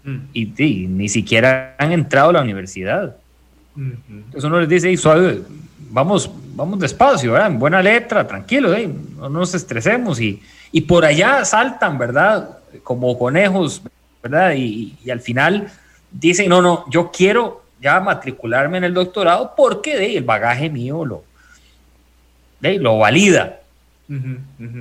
Mm. 0.09 0.29
Y, 0.33 0.87
ni 0.89 1.09
siquiera 1.09 1.75
han 1.79 1.93
entrado 1.93 2.31
a 2.31 2.33
la 2.35 2.43
universidad. 2.43 3.17
Entonces 3.77 4.45
uno 4.45 4.61
les 4.61 4.69
dice, 4.69 4.97
suave, 4.97 5.43
vamos, 5.91 6.31
vamos 6.55 6.81
despacio, 6.81 7.33
¿verdad? 7.33 7.49
En 7.49 7.59
buena 7.59 7.81
letra, 7.81 8.27
tranquilo, 8.27 8.75
no 9.17 9.29
nos 9.29 9.55
estresemos 9.55 10.21
y, 10.21 10.43
y 10.73 10.81
por 10.81 11.05
allá 11.05 11.45
saltan, 11.45 11.97
¿verdad? 11.97 12.59
Como 12.83 13.17
conejos, 13.17 13.83
¿verdad? 14.23 14.55
Y, 14.57 14.97
al 15.11 15.21
final 15.21 15.71
dicen, 16.11 16.49
no, 16.49 16.61
no, 16.61 16.85
yo 16.91 17.11
quiero 17.13 17.63
ya 17.81 18.01
matricularme 18.01 18.79
en 18.79 18.85
el 18.85 18.95
doctorado 18.95 19.55
porque 19.57 19.97
de, 19.97 20.17
el 20.17 20.25
bagaje 20.25 20.71
mío 20.71 21.05
lo, 21.05 21.23
de, 22.61 22.79
lo 22.79 22.99
valida. 22.99 23.61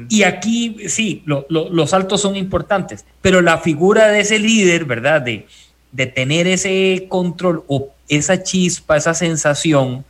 Y 0.09 0.23
aquí 0.23 0.77
sí, 0.87 1.23
los 1.25 1.89
saltos 1.89 2.21
son 2.21 2.35
importantes, 2.35 3.05
pero 3.21 3.41
la 3.41 3.57
figura 3.57 4.07
de 4.07 4.21
ese 4.21 4.39
líder, 4.39 4.85
¿verdad? 4.85 5.21
De, 5.21 5.47
de 5.91 6.05
tener 6.05 6.47
ese 6.47 7.07
control 7.09 7.63
o 7.67 7.89
esa 8.07 8.43
chispa, 8.43 8.95
esa 8.95 9.13
sensación 9.13 10.05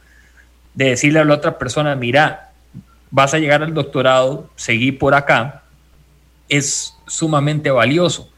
de 0.76 0.90
decirle 0.90 1.20
a 1.20 1.26
la 1.26 1.34
otra 1.34 1.58
persona, 1.58 1.96
mira, 1.96 2.52
vas 3.10 3.34
a 3.34 3.40
llegar 3.40 3.64
al 3.64 3.74
doctorado, 3.74 4.50
seguí 4.56 4.92
por 4.92 5.16
acá, 5.16 5.64
es 6.50 6.96
sumamente 7.08 7.72
valioso. 7.72 8.32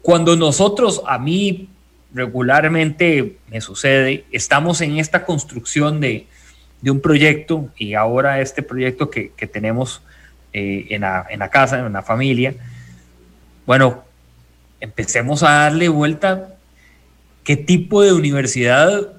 Cuando 0.00 0.36
nosotros, 0.36 1.02
a 1.06 1.18
mí 1.18 1.68
regularmente 2.14 3.36
me 3.50 3.60
sucede, 3.60 4.24
estamos 4.32 4.80
en 4.80 4.98
esta 4.98 5.26
construcción 5.26 6.00
de, 6.00 6.26
un 6.84 7.00
proyecto 7.00 7.68
y 7.76 7.94
ahora 7.94 8.40
este 8.40 8.62
proyecto 8.62 9.10
que, 9.10 9.30
tenemos 9.52 10.02
eh, 10.52 10.86
en, 10.90 11.02
la, 11.02 11.26
en, 11.28 11.40
la, 11.40 11.50
casa, 11.50 11.78
en 11.78 11.92
la 11.92 12.02
familia, 12.02 12.54
bueno, 13.66 14.04
empecemos 14.80 15.42
a 15.42 15.50
darle 15.50 15.88
vuelta 15.88 16.54
qué 17.44 17.56
tipo 17.56 18.02
de 18.02 18.12
universidad, 18.12 19.12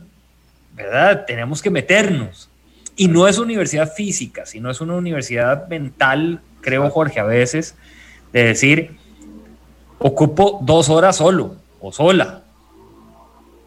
¿verdad? 0.75 1.25
Tenemos 1.25 1.61
que 1.61 1.69
meternos. 1.69 2.49
Y 2.95 3.07
no 3.07 3.27
es 3.27 3.37
universidad 3.37 3.93
física, 3.93 4.45
sino 4.45 4.69
es 4.69 4.81
una 4.81 4.95
universidad 4.95 5.67
mental, 5.67 6.41
creo 6.61 6.89
Jorge, 6.89 7.19
a 7.19 7.23
veces, 7.23 7.75
de 8.33 8.43
decir, 8.43 8.97
ocupo 9.99 10.59
dos 10.63 10.89
horas 10.89 11.17
solo 11.17 11.55
o 11.79 11.91
sola 11.91 12.43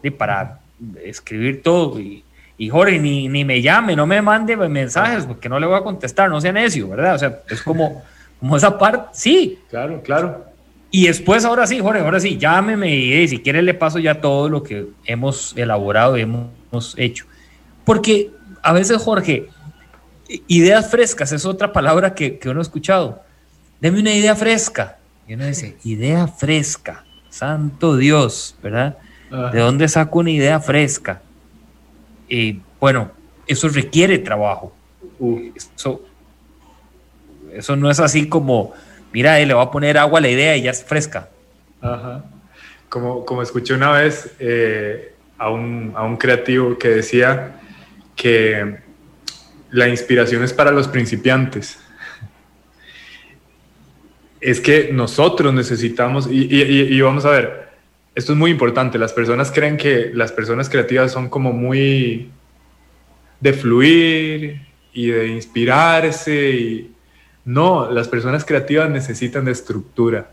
y 0.03 0.09
para 0.09 0.59
escribir 1.03 1.61
todo. 1.63 1.99
Y, 1.99 2.22
y 2.57 2.69
Jorge, 2.69 2.99
ni, 2.99 3.27
ni, 3.27 3.43
me 3.43 3.61
llame, 3.61 3.95
no 3.95 4.05
me 4.05 4.21
mande 4.21 4.55
mensajes 4.55 5.25
porque 5.25 5.49
no 5.49 5.59
le 5.59 5.65
voy 5.65 5.77
a 5.77 5.81
contestar, 5.81 6.29
no 6.29 6.39
sea 6.39 6.51
necio, 6.51 6.89
¿verdad? 6.89 7.15
O 7.15 7.17
sea, 7.17 7.39
es 7.49 7.61
como, 7.61 8.03
como 8.39 8.57
esa 8.57 8.77
parte, 8.77 9.09
sí. 9.13 9.59
Claro, 9.69 10.01
claro. 10.03 10.45
Y 10.91 11.07
después, 11.07 11.43
ahora 11.45 11.65
sí, 11.65 11.79
Jorge, 11.79 12.01
ahora 12.01 12.19
sí, 12.19 12.37
llámeme 12.37 12.95
y 12.95 13.27
si 13.27 13.39
quiere 13.39 13.61
le 13.61 13.73
paso 13.73 13.97
ya 13.97 14.21
todo 14.21 14.47
lo 14.47 14.61
que 14.61 14.87
hemos 15.05 15.53
elaborado 15.57 16.17
y 16.17 16.21
hemos 16.21 16.93
hecho. 16.97 17.25
Porque 17.83 18.29
a 18.61 18.73
veces, 18.73 18.97
Jorge, 18.97 19.49
ideas 20.47 20.91
frescas 20.91 21.31
es 21.31 21.45
otra 21.45 21.73
palabra 21.73 22.13
que, 22.13 22.37
que 22.37 22.49
uno 22.49 22.59
ha 22.59 22.63
escuchado 22.63 23.23
deme 23.83 23.99
una 23.99 24.13
idea 24.13 24.33
fresca. 24.33 24.97
Y 25.27 25.33
uno 25.33 25.45
dice, 25.45 25.75
idea 25.83 26.25
fresca, 26.27 27.03
santo 27.29 27.97
Dios, 27.97 28.55
¿verdad? 28.63 28.97
¿De 29.51 29.59
dónde 29.59 29.89
saco 29.89 30.19
una 30.19 30.31
idea 30.31 30.61
fresca? 30.61 31.21
Y 32.33 32.59
bueno, 32.79 33.11
eso 33.45 33.69
requiere 33.69 34.17
trabajo. 34.17 34.73
Eso, 35.55 36.01
eso 37.53 37.75
no 37.75 37.91
es 37.91 37.99
así 37.99 38.27
como, 38.27 38.73
mira, 39.11 39.37
le 39.37 39.53
voy 39.53 39.63
a 39.63 39.69
poner 39.69 39.99
agua 39.99 40.17
a 40.17 40.21
la 40.23 40.29
idea 40.29 40.57
y 40.57 40.63
ya 40.63 40.71
es 40.71 40.83
fresca. 40.83 41.29
Ajá. 41.79 42.23
como, 42.89 43.23
como 43.23 43.43
escuché 43.43 43.75
una 43.75 43.91
vez 43.91 44.33
eh, 44.39 45.13
a, 45.37 45.51
un, 45.51 45.91
a 45.95 46.03
un 46.03 46.17
creativo 46.17 46.75
que 46.75 46.87
decía 46.89 47.59
que 48.15 48.77
la 49.69 49.87
inspiración 49.87 50.43
es 50.43 50.53
para 50.53 50.71
los 50.71 50.87
principiantes. 50.87 51.77
Es 54.41 54.59
que 54.59 54.89
nosotros 54.91 55.53
necesitamos, 55.53 56.27
y, 56.31 56.47
y, 56.51 56.99
vamos 56.99 57.25
a 57.25 57.29
ver, 57.29 57.62
esto 58.15 58.33
es 58.33 58.37
muy 58.37 58.51
importante, 58.51 58.97
las 58.97 59.13
personas 59.13 59.51
creen 59.51 59.77
que 59.77 60.11
las 60.13 60.31
personas 60.31 60.69
creativas 60.69 61.11
son 61.11 61.29
como 61.29 61.51
muy 61.51 62.29
de 63.39 63.53
fluir 63.53 64.61
y 64.93 65.07
de 65.07 65.27
inspirarse 65.27 66.51
y 66.51 66.91
no, 67.45 67.91
las 67.91 68.07
personas 68.07 68.45
creativas 68.45 68.89
necesitan 68.89 69.45
de 69.45 69.51
estructura. 69.51 70.31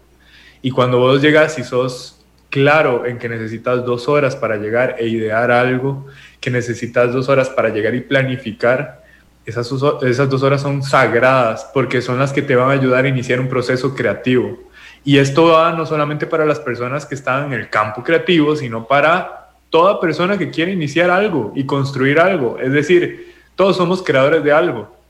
Y 0.62 0.70
cuando 0.70 0.98
vos 0.98 1.22
llegas 1.22 1.58
y 1.58 1.64
sos 1.64 2.24
claro 2.50 3.06
en 3.06 3.18
que 3.18 3.28
necesitas 3.28 3.84
dos 3.84 4.08
horas 4.08 4.36
para 4.36 4.56
llegar 4.56 4.96
e 4.98 5.08
idear 5.08 5.50
algo, 5.50 6.06
que 6.40 6.50
necesitas 6.50 7.12
dos 7.12 7.28
horas 7.28 7.48
para 7.48 7.70
llegar 7.70 7.94
y 7.94 8.00
planificar, 8.00 9.02
esas, 9.46 9.72
esas 10.02 10.28
dos 10.28 10.42
horas 10.42 10.60
son 10.60 10.82
sagradas 10.82 11.68
porque 11.72 12.02
son 12.02 12.18
las 12.18 12.32
que 12.32 12.42
te 12.42 12.54
van 12.54 12.68
a 12.68 12.72
ayudar 12.72 13.06
a 13.06 13.08
iniciar 13.08 13.40
un 13.40 13.48
proceso 13.48 13.94
creativo. 13.94 14.69
Y 15.04 15.18
esto 15.18 15.46
va 15.46 15.72
no 15.72 15.86
solamente 15.86 16.26
para 16.26 16.44
las 16.44 16.60
personas 16.60 17.06
que 17.06 17.14
están 17.14 17.46
en 17.46 17.60
el 17.60 17.70
campo 17.70 18.02
creativo, 18.02 18.54
sino 18.54 18.86
para 18.86 19.50
toda 19.70 20.00
persona 20.00 20.36
que 20.36 20.50
quiere 20.50 20.72
iniciar 20.72 21.10
algo 21.10 21.52
y 21.54 21.64
construir 21.64 22.18
algo. 22.20 22.58
Es 22.58 22.72
decir, 22.72 23.34
todos 23.56 23.76
somos 23.76 24.02
creadores 24.02 24.44
de 24.44 24.52
algo 24.52 25.00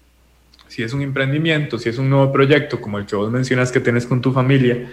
si 0.70 0.84
es 0.84 0.93
un 0.93 1.03
emprendimiento, 1.03 1.78
si 1.78 1.88
es 1.88 1.99
un 1.99 2.09
nuevo 2.09 2.32
proyecto 2.32 2.80
como 2.80 2.97
el 2.97 3.05
que 3.05 3.16
vos 3.16 3.28
mencionas 3.28 3.72
que 3.72 3.80
tienes 3.80 4.07
con 4.07 4.20
tu 4.20 4.30
familia, 4.30 4.88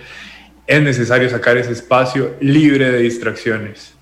es 0.66 0.82
necesario 0.82 1.30
sacar 1.30 1.56
ese 1.56 1.72
espacio 1.72 2.36
libre 2.40 2.92
de 2.92 2.98
distracciones. 2.98 3.96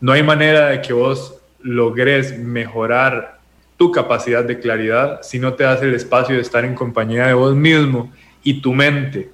No 0.00 0.10
hay 0.10 0.24
manera 0.24 0.70
de 0.70 0.82
que 0.82 0.92
vos 0.92 1.36
logres 1.62 2.36
mejorar 2.36 3.38
tu 3.76 3.92
capacidad 3.92 4.42
de 4.44 4.58
claridad 4.58 5.20
si 5.22 5.38
no 5.38 5.54
te 5.54 5.62
das 5.62 5.80
el 5.82 5.94
espacio 5.94 6.34
de 6.34 6.42
estar 6.42 6.64
en 6.64 6.74
compañía 6.74 7.28
de 7.28 7.34
vos 7.34 7.54
mismo 7.54 8.10
y 8.42 8.60
tu 8.60 8.74
mente. 8.74 9.30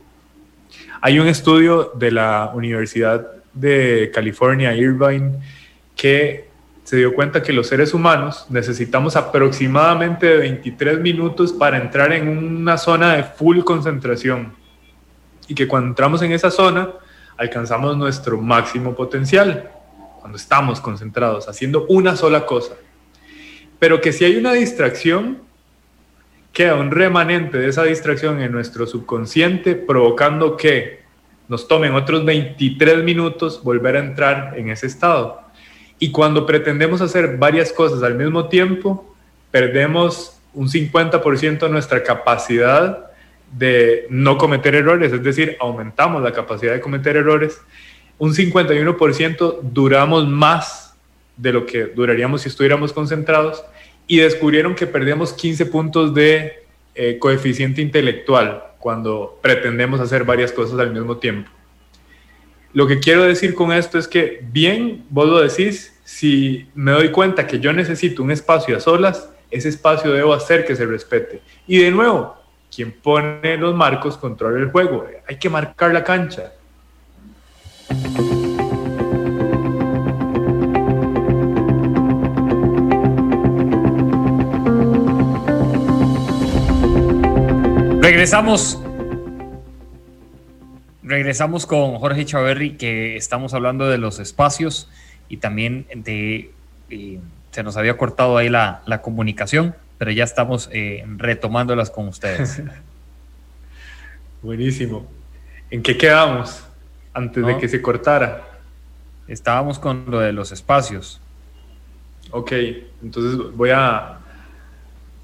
Hay 1.00 1.18
un 1.18 1.28
estudio 1.28 1.92
de 1.94 2.10
la 2.10 2.52
Universidad 2.54 3.26
de 3.52 4.10
California, 4.14 4.74
Irvine, 4.74 5.38
que 5.94 6.48
se 6.84 6.96
dio 6.96 7.14
cuenta 7.14 7.42
que 7.42 7.52
los 7.52 7.66
seres 7.66 7.92
humanos 7.94 8.46
necesitamos 8.48 9.16
aproximadamente 9.16 10.36
23 10.36 11.00
minutos 11.00 11.52
para 11.52 11.78
entrar 11.78 12.12
en 12.12 12.28
una 12.28 12.78
zona 12.78 13.16
de 13.16 13.24
full 13.24 13.60
concentración 13.60 14.54
y 15.48 15.54
que 15.54 15.66
cuando 15.66 15.88
entramos 15.88 16.22
en 16.22 16.32
esa 16.32 16.50
zona 16.50 16.90
alcanzamos 17.36 17.96
nuestro 17.96 18.40
máximo 18.40 18.94
potencial 18.94 19.70
cuando 20.20 20.36
estamos 20.36 20.80
concentrados 20.80 21.48
haciendo 21.48 21.86
una 21.88 22.16
sola 22.16 22.46
cosa. 22.46 22.74
Pero 23.78 24.00
que 24.00 24.12
si 24.12 24.24
hay 24.24 24.36
una 24.36 24.52
distracción, 24.52 25.42
queda 26.56 26.76
un 26.76 26.90
remanente 26.90 27.58
de 27.58 27.68
esa 27.68 27.84
distracción 27.84 28.40
en 28.40 28.50
nuestro 28.50 28.86
subconsciente 28.86 29.74
provocando 29.74 30.56
que 30.56 31.00
nos 31.48 31.68
tomen 31.68 31.92
otros 31.92 32.24
23 32.24 33.04
minutos 33.04 33.62
volver 33.62 33.96
a 33.96 33.98
entrar 33.98 34.54
en 34.56 34.70
ese 34.70 34.86
estado. 34.86 35.42
Y 35.98 36.12
cuando 36.12 36.46
pretendemos 36.46 37.02
hacer 37.02 37.36
varias 37.36 37.74
cosas 37.74 38.02
al 38.02 38.14
mismo 38.14 38.48
tiempo, 38.48 39.14
perdemos 39.50 40.40
un 40.54 40.70
50% 40.70 41.58
de 41.58 41.68
nuestra 41.68 42.02
capacidad 42.02 43.10
de 43.52 44.06
no 44.08 44.38
cometer 44.38 44.76
errores, 44.76 45.12
es 45.12 45.22
decir, 45.22 45.58
aumentamos 45.60 46.22
la 46.22 46.32
capacidad 46.32 46.72
de 46.72 46.80
cometer 46.80 47.18
errores. 47.18 47.60
Un 48.16 48.32
51% 48.32 49.58
duramos 49.60 50.26
más 50.26 50.96
de 51.36 51.52
lo 51.52 51.66
que 51.66 51.84
duraríamos 51.84 52.40
si 52.40 52.48
estuviéramos 52.48 52.94
concentrados 52.94 53.62
y 54.06 54.18
descubrieron 54.18 54.74
que 54.74 54.86
perdemos 54.86 55.32
15 55.32 55.66
puntos 55.66 56.14
de 56.14 56.64
eh, 56.94 57.18
coeficiente 57.18 57.82
intelectual 57.82 58.62
cuando 58.78 59.38
pretendemos 59.42 60.00
hacer 60.00 60.24
varias 60.24 60.52
cosas 60.52 60.78
al 60.78 60.92
mismo 60.92 61.16
tiempo. 61.16 61.50
Lo 62.72 62.86
que 62.86 63.00
quiero 63.00 63.24
decir 63.24 63.54
con 63.54 63.72
esto 63.72 63.98
es 63.98 64.06
que 64.06 64.40
bien, 64.52 65.04
vos 65.08 65.26
lo 65.26 65.40
decís, 65.40 65.98
si 66.04 66.68
me 66.74 66.92
doy 66.92 67.10
cuenta 67.10 67.46
que 67.46 67.58
yo 67.58 67.72
necesito 67.72 68.22
un 68.22 68.30
espacio 68.30 68.76
a 68.76 68.80
solas, 68.80 69.30
ese 69.50 69.68
espacio 69.68 70.12
debo 70.12 70.34
hacer 70.34 70.64
que 70.64 70.76
se 70.76 70.86
respete. 70.86 71.40
Y 71.66 71.78
de 71.78 71.90
nuevo, 71.90 72.36
quien 72.74 72.92
pone 72.92 73.56
los 73.56 73.74
marcos 73.74 74.16
controla 74.16 74.58
el 74.58 74.70
juego. 74.70 75.06
Hay 75.26 75.36
que 75.36 75.48
marcar 75.48 75.92
la 75.92 76.04
cancha. 76.04 76.52
Regresamos 88.06 88.80
Regresamos 91.02 91.66
con 91.66 91.96
Jorge 91.96 92.24
Chaverri, 92.24 92.76
que 92.76 93.16
estamos 93.16 93.52
hablando 93.52 93.88
de 93.88 93.98
los 93.98 94.20
espacios 94.20 94.88
y 95.28 95.38
también 95.38 95.88
de... 95.92 96.52
Eh, 96.88 97.18
se 97.50 97.64
nos 97.64 97.76
había 97.76 97.96
cortado 97.96 98.36
ahí 98.36 98.48
la, 98.48 99.00
comunicación, 99.02 99.74
pero 99.98 100.12
ya 100.12 100.22
estamos 100.22 100.70
eh, 100.72 101.04
retomándolas 101.16 101.90
con 101.90 102.06
ustedes. 102.06 102.62
Buenísimo. 104.42 105.04
¿En 105.72 105.82
qué 105.82 105.98
quedamos 105.98 106.64
antes 107.12 107.44
de 107.44 107.58
que 107.58 107.68
se 107.68 107.82
cortara? 107.82 108.44
Estábamos 109.26 109.80
con 109.80 110.04
lo 110.08 110.20
de 110.20 110.32
los 110.32 110.52
espacios. 110.52 111.20
Ok, 112.30 112.52
entonces 113.02 113.52
voy 113.56 113.70
a, 113.70 114.20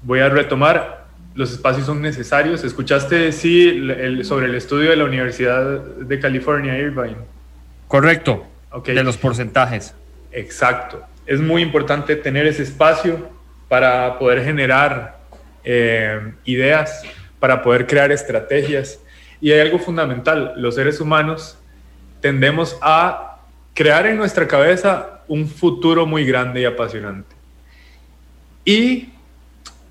voy 0.01 0.19
a 0.19 0.27
retomar 0.27 1.02
los 1.35 1.51
espacios 1.51 1.85
son 1.85 2.01
necesarios. 2.01 2.63
¿Escuchaste, 2.63 3.31
sí, 3.31 3.87
sobre 4.23 4.47
el 4.47 4.55
estudio 4.55 4.89
de 4.91 4.95
la 4.95 5.05
Universidad 5.05 5.81
de 5.81 6.19
California, 6.19 6.77
Irvine? 6.77 7.17
Correcto, 7.87 8.45
okay. 8.71 8.95
de 8.95 9.03
los 9.03 9.17
porcentajes. 9.17 9.93
Exacto. 10.31 11.03
Es 11.25 11.39
muy 11.39 11.61
importante 11.61 12.15
tener 12.15 12.47
ese 12.47 12.63
espacio 12.63 13.29
para 13.67 14.19
poder 14.19 14.43
generar 14.43 15.19
eh, 15.63 16.33
ideas, 16.45 17.03
para 17.39 17.61
poder 17.61 17.87
crear 17.87 18.11
estrategias. 18.11 18.99
Y 19.41 19.51
hay 19.51 19.61
algo 19.61 19.79
fundamental, 19.79 20.53
los 20.57 20.75
seres 20.75 20.99
humanos 20.99 21.57
tendemos 22.21 22.77
a 22.81 23.39
crear 23.73 24.07
en 24.07 24.17
nuestra 24.17 24.47
cabeza 24.47 25.21
un 25.27 25.47
futuro 25.47 26.05
muy 26.05 26.25
grande 26.25 26.61
y 26.61 26.65
apasionante. 26.65 27.35
Y 28.63 29.09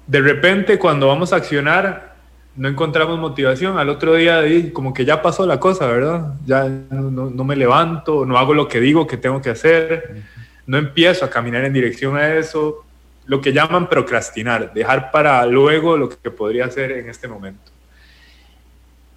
de 0.07 0.21
repente 0.21 0.79
cuando 0.79 1.09
vamos 1.09 1.33
a 1.33 1.37
accionar 1.37 2.13
no 2.55 2.69
encontramos 2.69 3.19
motivación, 3.19 3.79
al 3.79 3.89
otro 3.89 4.15
día 4.15 4.43
como 4.73 4.93
que 4.93 5.05
ya 5.05 5.23
pasó 5.23 5.47
la 5.47 5.59
cosa, 5.59 5.87
¿verdad? 5.87 6.35
Ya 6.45 6.69
no, 6.69 7.45
me 7.45 7.57
levanto, 7.57 8.27
no 8.27 8.37
hago 8.37 8.53
lo 8.53 8.69
que 8.69 8.81
digo 8.81 9.07
que 9.07 9.17
tengo 9.17 9.41
que 9.41 9.51
hacer, 9.51 10.23
no 10.67 10.77
empiezo 10.77 11.25
a 11.25 11.31
caminar 11.31 11.65
en 11.65 11.73
dirección 11.73 12.17
a 12.17 12.35
eso, 12.35 12.85
lo 13.25 13.41
que 13.41 13.53
llaman 13.53 13.89
procrastinar, 13.89 14.75
dejar 14.75 15.11
para 15.11 15.47
luego 15.47 15.97
lo 15.97 16.11
que 16.11 16.31
podría 16.31 16.67
hacer 16.67 16.93
en 16.93 17.09
este 17.09 17.27
momento. 17.27 17.73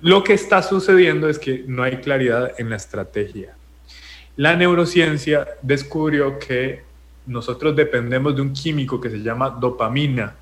Lo 0.02 0.24
que 0.24 0.34
está 0.34 0.62
sucediendo 0.62 1.28
es 1.28 1.40
que 1.40 1.66
no 1.68 1.84
hay 1.84 1.98
claridad 1.98 2.54
en 2.58 2.70
la 2.70 2.76
estrategia. 2.78 3.56
La 4.38 4.56
neurociencia 4.56 5.48
descubrió 5.62 6.40
que 6.40 6.84
nosotros 7.26 7.76
dependemos 7.76 8.36
de 8.36 8.42
un 8.42 8.54
químico 8.54 9.02
que 9.02 9.10
se 9.10 9.20
llama 9.20 9.50
dopamina, 9.50 10.36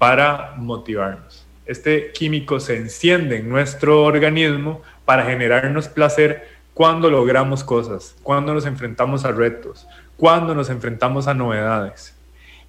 para 0.00 0.54
motivarnos. 0.56 1.46
Este 1.66 2.10
químico 2.12 2.58
se 2.58 2.74
enciende 2.74 3.36
en 3.36 3.50
nuestro 3.50 4.02
organismo 4.02 4.80
para 5.04 5.26
generarnos 5.26 5.88
placer 5.88 6.48
cuando 6.72 7.10
logramos 7.10 7.62
cosas, 7.62 8.16
cuando 8.22 8.54
nos 8.54 8.64
enfrentamos 8.64 9.26
a 9.26 9.32
retos, 9.32 9.86
cuando 10.16 10.54
nos 10.54 10.70
enfrentamos 10.70 11.28
a 11.28 11.34
novedades. 11.34 12.16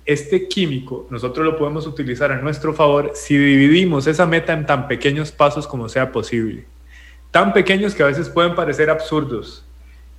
Este 0.03 0.49
químico 0.49 1.07
nosotros 1.09 1.45
lo 1.45 1.55
podemos 1.57 1.87
utilizar 1.87 2.33
a 2.33 2.41
nuestro 2.41 2.73
favor 2.73 3.13
si 3.15 3.37
dividimos 3.37 4.07
esa 4.07 4.25
meta 4.25 4.51
en 4.51 4.65
tan 4.65 4.89
pequeños 4.89 5.31
pasos 5.31 5.65
como 5.65 5.87
sea 5.87 6.11
posible. 6.11 6.65
Tan 7.31 7.53
pequeños 7.53 7.95
que 7.95 8.03
a 8.03 8.07
veces 8.07 8.27
pueden 8.27 8.55
parecer 8.55 8.89
absurdos. 8.89 9.63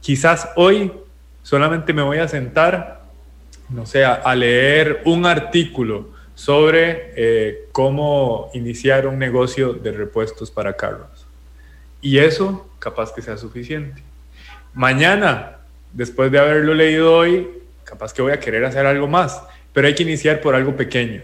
Quizás 0.00 0.48
hoy 0.56 0.90
solamente 1.42 1.92
me 1.92 2.00
voy 2.00 2.16
a 2.18 2.28
sentar, 2.28 3.02
no 3.68 3.84
sé, 3.84 4.02
a 4.02 4.34
leer 4.34 5.02
un 5.04 5.26
artículo 5.26 6.21
sobre 6.34 7.12
eh, 7.16 7.68
cómo 7.72 8.50
iniciar 8.54 9.06
un 9.06 9.18
negocio 9.18 9.74
de 9.74 9.92
repuestos 9.92 10.50
para 10.50 10.76
carros. 10.76 11.26
Y 12.00 12.18
eso 12.18 12.68
capaz 12.78 13.12
que 13.14 13.22
sea 13.22 13.36
suficiente. 13.36 14.02
Mañana, 14.74 15.58
después 15.92 16.32
de 16.32 16.38
haberlo 16.38 16.74
leído 16.74 17.14
hoy, 17.14 17.48
capaz 17.84 18.12
que 18.12 18.22
voy 18.22 18.32
a 18.32 18.40
querer 18.40 18.64
hacer 18.64 18.86
algo 18.86 19.06
más, 19.06 19.42
pero 19.72 19.86
hay 19.86 19.94
que 19.94 20.02
iniciar 20.02 20.40
por 20.40 20.54
algo 20.54 20.76
pequeño. 20.76 21.22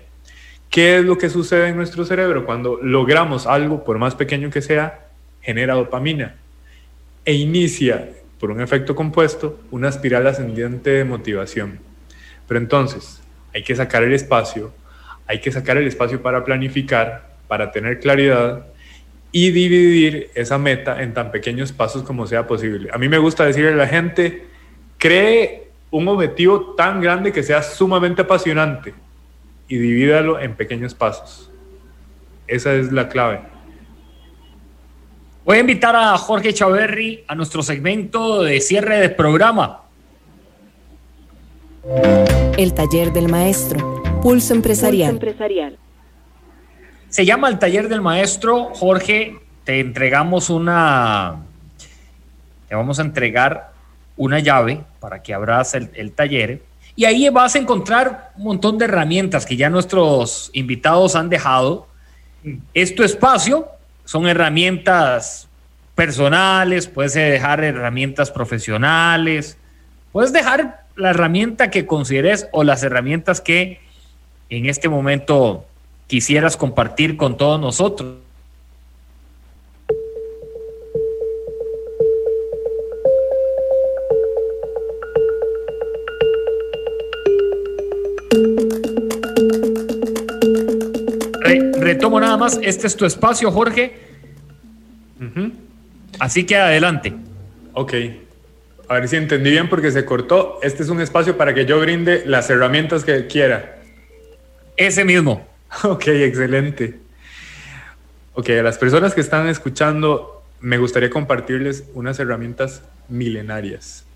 ¿Qué 0.70 0.98
es 0.98 1.04
lo 1.04 1.16
que 1.16 1.30
sucede 1.30 1.68
en 1.68 1.76
nuestro 1.76 2.04
cerebro 2.04 2.44
cuando 2.44 2.78
logramos 2.82 3.46
algo, 3.46 3.84
por 3.84 3.98
más 3.98 4.14
pequeño 4.14 4.50
que 4.50 4.60
sea, 4.60 5.08
genera 5.40 5.74
dopamina 5.74 6.36
e 7.24 7.34
inicia 7.34 8.10
por 8.38 8.50
un 8.50 8.60
efecto 8.60 8.94
compuesto, 8.94 9.58
una 9.70 9.88
espiral 9.88 10.26
ascendiente 10.26 10.90
de 10.90 11.04
motivación. 11.04 11.80
Pero 12.46 12.60
entonces, 12.60 13.20
hay 13.54 13.62
que 13.62 13.74
sacar 13.74 14.02
el 14.04 14.12
espacio, 14.12 14.72
hay 15.28 15.40
que 15.40 15.52
sacar 15.52 15.76
el 15.76 15.86
espacio 15.86 16.22
para 16.22 16.42
planificar, 16.44 17.28
para 17.46 17.70
tener 17.70 18.00
claridad 18.00 18.66
y 19.30 19.50
dividir 19.50 20.30
esa 20.34 20.56
meta 20.58 21.02
en 21.02 21.12
tan 21.12 21.30
pequeños 21.30 21.70
pasos 21.70 22.02
como 22.02 22.26
sea 22.26 22.46
posible. 22.46 22.88
A 22.92 22.98
mí 22.98 23.08
me 23.08 23.18
gusta 23.18 23.44
decirle 23.44 23.72
a 23.72 23.76
la 23.76 23.86
gente, 23.86 24.46
cree 24.96 25.68
un 25.90 26.08
objetivo 26.08 26.74
tan 26.74 27.02
grande 27.02 27.30
que 27.30 27.42
sea 27.42 27.62
sumamente 27.62 28.22
apasionante 28.22 28.94
y 29.68 29.76
divídalo 29.76 30.40
en 30.40 30.54
pequeños 30.54 30.94
pasos. 30.94 31.50
Esa 32.46 32.74
es 32.74 32.90
la 32.90 33.08
clave. 33.08 33.40
Voy 35.44 35.58
a 35.58 35.60
invitar 35.60 35.94
a 35.94 36.16
Jorge 36.16 36.54
Chaverri 36.54 37.24
a 37.28 37.34
nuestro 37.34 37.62
segmento 37.62 38.42
de 38.42 38.60
cierre 38.60 38.98
de 38.98 39.10
programa. 39.10 39.82
El 42.56 42.72
taller 42.74 43.12
del 43.12 43.28
maestro. 43.28 44.07
Pulso 44.22 44.54
empresarial. 44.54 45.10
empresarial. 45.10 45.78
Se 47.08 47.24
llama 47.24 47.48
el 47.48 47.58
taller 47.58 47.88
del 47.88 48.00
maestro. 48.00 48.74
Jorge, 48.74 49.38
te 49.64 49.80
entregamos 49.80 50.50
una... 50.50 51.36
Te 52.68 52.74
vamos 52.74 52.98
a 52.98 53.02
entregar 53.02 53.72
una 54.16 54.40
llave 54.40 54.82
para 55.00 55.22
que 55.22 55.32
abras 55.32 55.74
el, 55.74 55.90
el 55.94 56.12
taller. 56.12 56.62
Y 56.96 57.04
ahí 57.04 57.28
vas 57.30 57.54
a 57.54 57.58
encontrar 57.58 58.32
un 58.36 58.44
montón 58.44 58.76
de 58.76 58.84
herramientas 58.84 59.46
que 59.46 59.56
ya 59.56 59.70
nuestros 59.70 60.50
invitados 60.52 61.16
han 61.16 61.28
dejado. 61.28 61.86
Es 62.74 62.94
tu 62.94 63.02
espacio 63.04 63.68
son 64.08 64.26
herramientas 64.26 65.48
personales, 65.94 66.86
puedes 66.86 67.12
dejar 67.12 67.62
herramientas 67.62 68.30
profesionales, 68.30 69.58
puedes 70.12 70.32
dejar 70.32 70.86
la 70.96 71.10
herramienta 71.10 71.70
que 71.70 71.84
consideres 71.84 72.48
o 72.52 72.64
las 72.64 72.82
herramientas 72.82 73.42
que 73.42 73.82
en 74.50 74.66
este 74.66 74.88
momento 74.88 75.64
quisieras 76.06 76.56
compartir 76.56 77.16
con 77.16 77.36
todos 77.36 77.60
nosotros. 77.60 78.14
retomo 91.88 92.20
nada 92.20 92.36
más, 92.36 92.60
este 92.62 92.86
es 92.86 92.96
tu 92.96 93.06
espacio, 93.06 93.50
Jorge. 93.50 93.94
Así 96.18 96.44
que 96.44 96.56
adelante. 96.56 97.14
Ok. 97.72 97.94
A 98.88 98.94
ver 98.94 99.08
si 99.08 99.16
entendí 99.16 99.50
bien 99.50 99.68
porque 99.68 99.90
se 99.90 100.04
cortó. 100.04 100.58
Este 100.62 100.82
es 100.82 100.90
un 100.90 101.00
espacio 101.00 101.36
para 101.36 101.54
que 101.54 101.64
yo 101.64 101.80
brinde 101.80 102.24
las 102.26 102.50
herramientas 102.50 103.04
que 103.04 103.26
quiera. 103.26 103.77
Ese 104.78 105.04
mismo. 105.04 105.44
Ok, 105.82 106.06
excelente. 106.06 106.98
Ok, 108.32 108.48
a 108.50 108.62
las 108.62 108.78
personas 108.78 109.12
que 109.12 109.20
están 109.20 109.48
escuchando, 109.48 110.42
me 110.60 110.78
gustaría 110.78 111.10
compartirles 111.10 111.84
unas 111.92 112.18
herramientas 112.20 112.82
milenarias. 113.08 114.06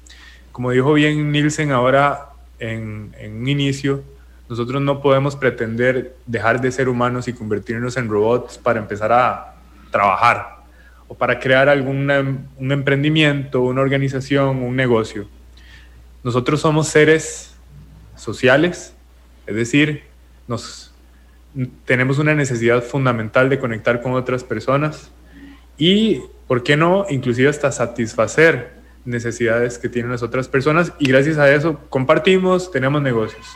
Como 0.53 0.71
dijo 0.71 0.95
bien 0.95 1.31
Nielsen 1.31 1.73
ahora 1.73 2.29
en, 2.59 3.13
en 3.19 3.39
un 3.39 3.49
inicio, 3.49 4.03
nosotros 4.49 4.81
no 4.81 5.03
podemos 5.03 5.35
pretender 5.35 6.15
dejar 6.27 6.61
de 6.61 6.71
ser 6.71 6.89
humanos 6.89 7.27
y 7.27 7.33
convertirnos 7.33 7.97
en 7.97 8.09
robots 8.09 8.57
para 8.57 8.79
empezar 8.79 9.13
a 9.13 9.57
trabajar 9.91 10.59
o 11.09 11.15
para 11.15 11.39
crear 11.41 11.69
algún 11.69 12.09
un 12.57 12.73
emprendimiento, 12.73 13.63
una 13.63 13.83
organización, 13.83 14.63
un 14.63 14.77
negocio. 14.77 15.27
Nosotros 16.23 16.61
somos 16.61 16.87
seres 16.89 17.53
sociales, 18.17 18.95
es 19.47 19.57
decir, 19.57 20.12
nos, 20.49 20.93
tenemos 21.85 22.19
una 22.19 22.35
necesidad 22.35 22.83
fundamental 22.83 23.49
de 23.49 23.59
conectar 23.59 24.01
con 24.01 24.13
otras 24.13 24.45
personas 24.45 25.11
y, 25.77 26.23
¿por 26.47 26.63
qué 26.63 26.77
no?, 26.77 27.07
inclusive 27.09 27.49
hasta 27.49 27.73
satisfacer 27.73 28.83
necesidades 29.05 29.79
que 29.79 29.89
tienen 29.89 30.13
las 30.13 30.23
otras 30.23 30.49
personas 30.49 30.93
y 30.99 31.09
gracias 31.09 31.39
a 31.39 31.53
eso 31.53 31.81
compartimos, 31.89 32.71
tenemos 32.71 33.03
negocios. 33.03 33.47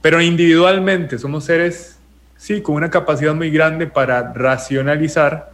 Pero 0.00 0.20
individualmente 0.20 1.18
somos 1.18 1.44
seres, 1.44 1.98
sí, 2.36 2.60
con 2.60 2.76
una 2.76 2.90
capacidad 2.90 3.34
muy 3.34 3.50
grande 3.50 3.86
para 3.86 4.32
racionalizar, 4.32 5.52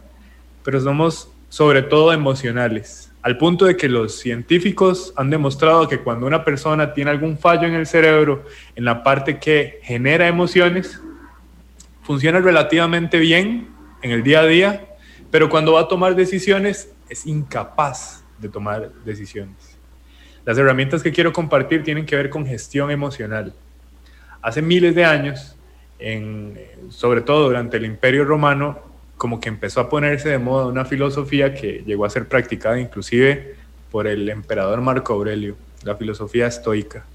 pero 0.63 0.79
somos 0.79 1.29
sobre 1.49 1.81
todo 1.81 2.11
emocionales, 2.11 3.04
al 3.25 3.39
punto 3.39 3.65
de 3.65 3.75
que 3.75 3.89
los 3.89 4.19
científicos 4.19 5.11
han 5.15 5.31
demostrado 5.31 5.87
que 5.87 5.97
cuando 5.97 6.27
una 6.27 6.45
persona 6.45 6.93
tiene 6.93 7.09
algún 7.09 7.39
fallo 7.39 7.67
en 7.67 7.73
el 7.73 7.87
cerebro, 7.87 8.45
en 8.75 8.85
la 8.85 9.01
parte 9.01 9.39
que 9.39 9.79
genera 9.81 10.27
emociones, 10.27 11.01
funciona 12.03 12.39
relativamente 12.39 13.17
bien 13.17 13.69
en 14.03 14.11
el 14.11 14.21
día 14.21 14.41
a 14.41 14.45
día, 14.45 14.85
pero 15.31 15.49
cuando 15.49 15.73
va 15.73 15.81
a 15.81 15.87
tomar 15.87 16.15
decisiones 16.15 16.93
es 17.09 17.25
incapaz 17.25 18.23
de 18.37 18.47
tomar 18.47 18.91
decisiones. 19.03 19.75
Las 20.45 20.59
herramientas 20.59 21.01
que 21.01 21.11
quiero 21.11 21.33
compartir 21.33 21.81
tienen 21.81 22.05
que 22.05 22.15
ver 22.15 22.29
con 22.29 22.45
gestión 22.45 22.91
emocional 22.91 23.55
hace 24.39 24.61
miles 24.61 24.93
de 24.93 25.03
años, 25.03 25.57
sobre 26.89 27.21
todo 27.21 27.47
durante 27.47 27.77
el 27.77 27.85
Imperio 27.85 28.23
Romano, 28.23 28.93
como 29.17 29.39
que 29.39 29.49
empezó 29.49 29.79
a 29.79 29.89
ponerse 29.89 30.29
de 30.29 30.37
moda 30.37 30.67
una 30.67 30.85
filosofía 30.85 31.53
que 31.53 31.83
llegó 31.85 32.05
a 32.05 32.09
ser 32.09 32.27
practicada 32.27 32.79
inclusive 32.79 33.55
por 33.91 34.07
el 34.07 34.29
emperador 34.29 34.81
Marco 34.81 35.13
Aurelio, 35.13 35.55
la 35.83 35.95
filosofía 35.95 36.47
estoica, 36.47 37.05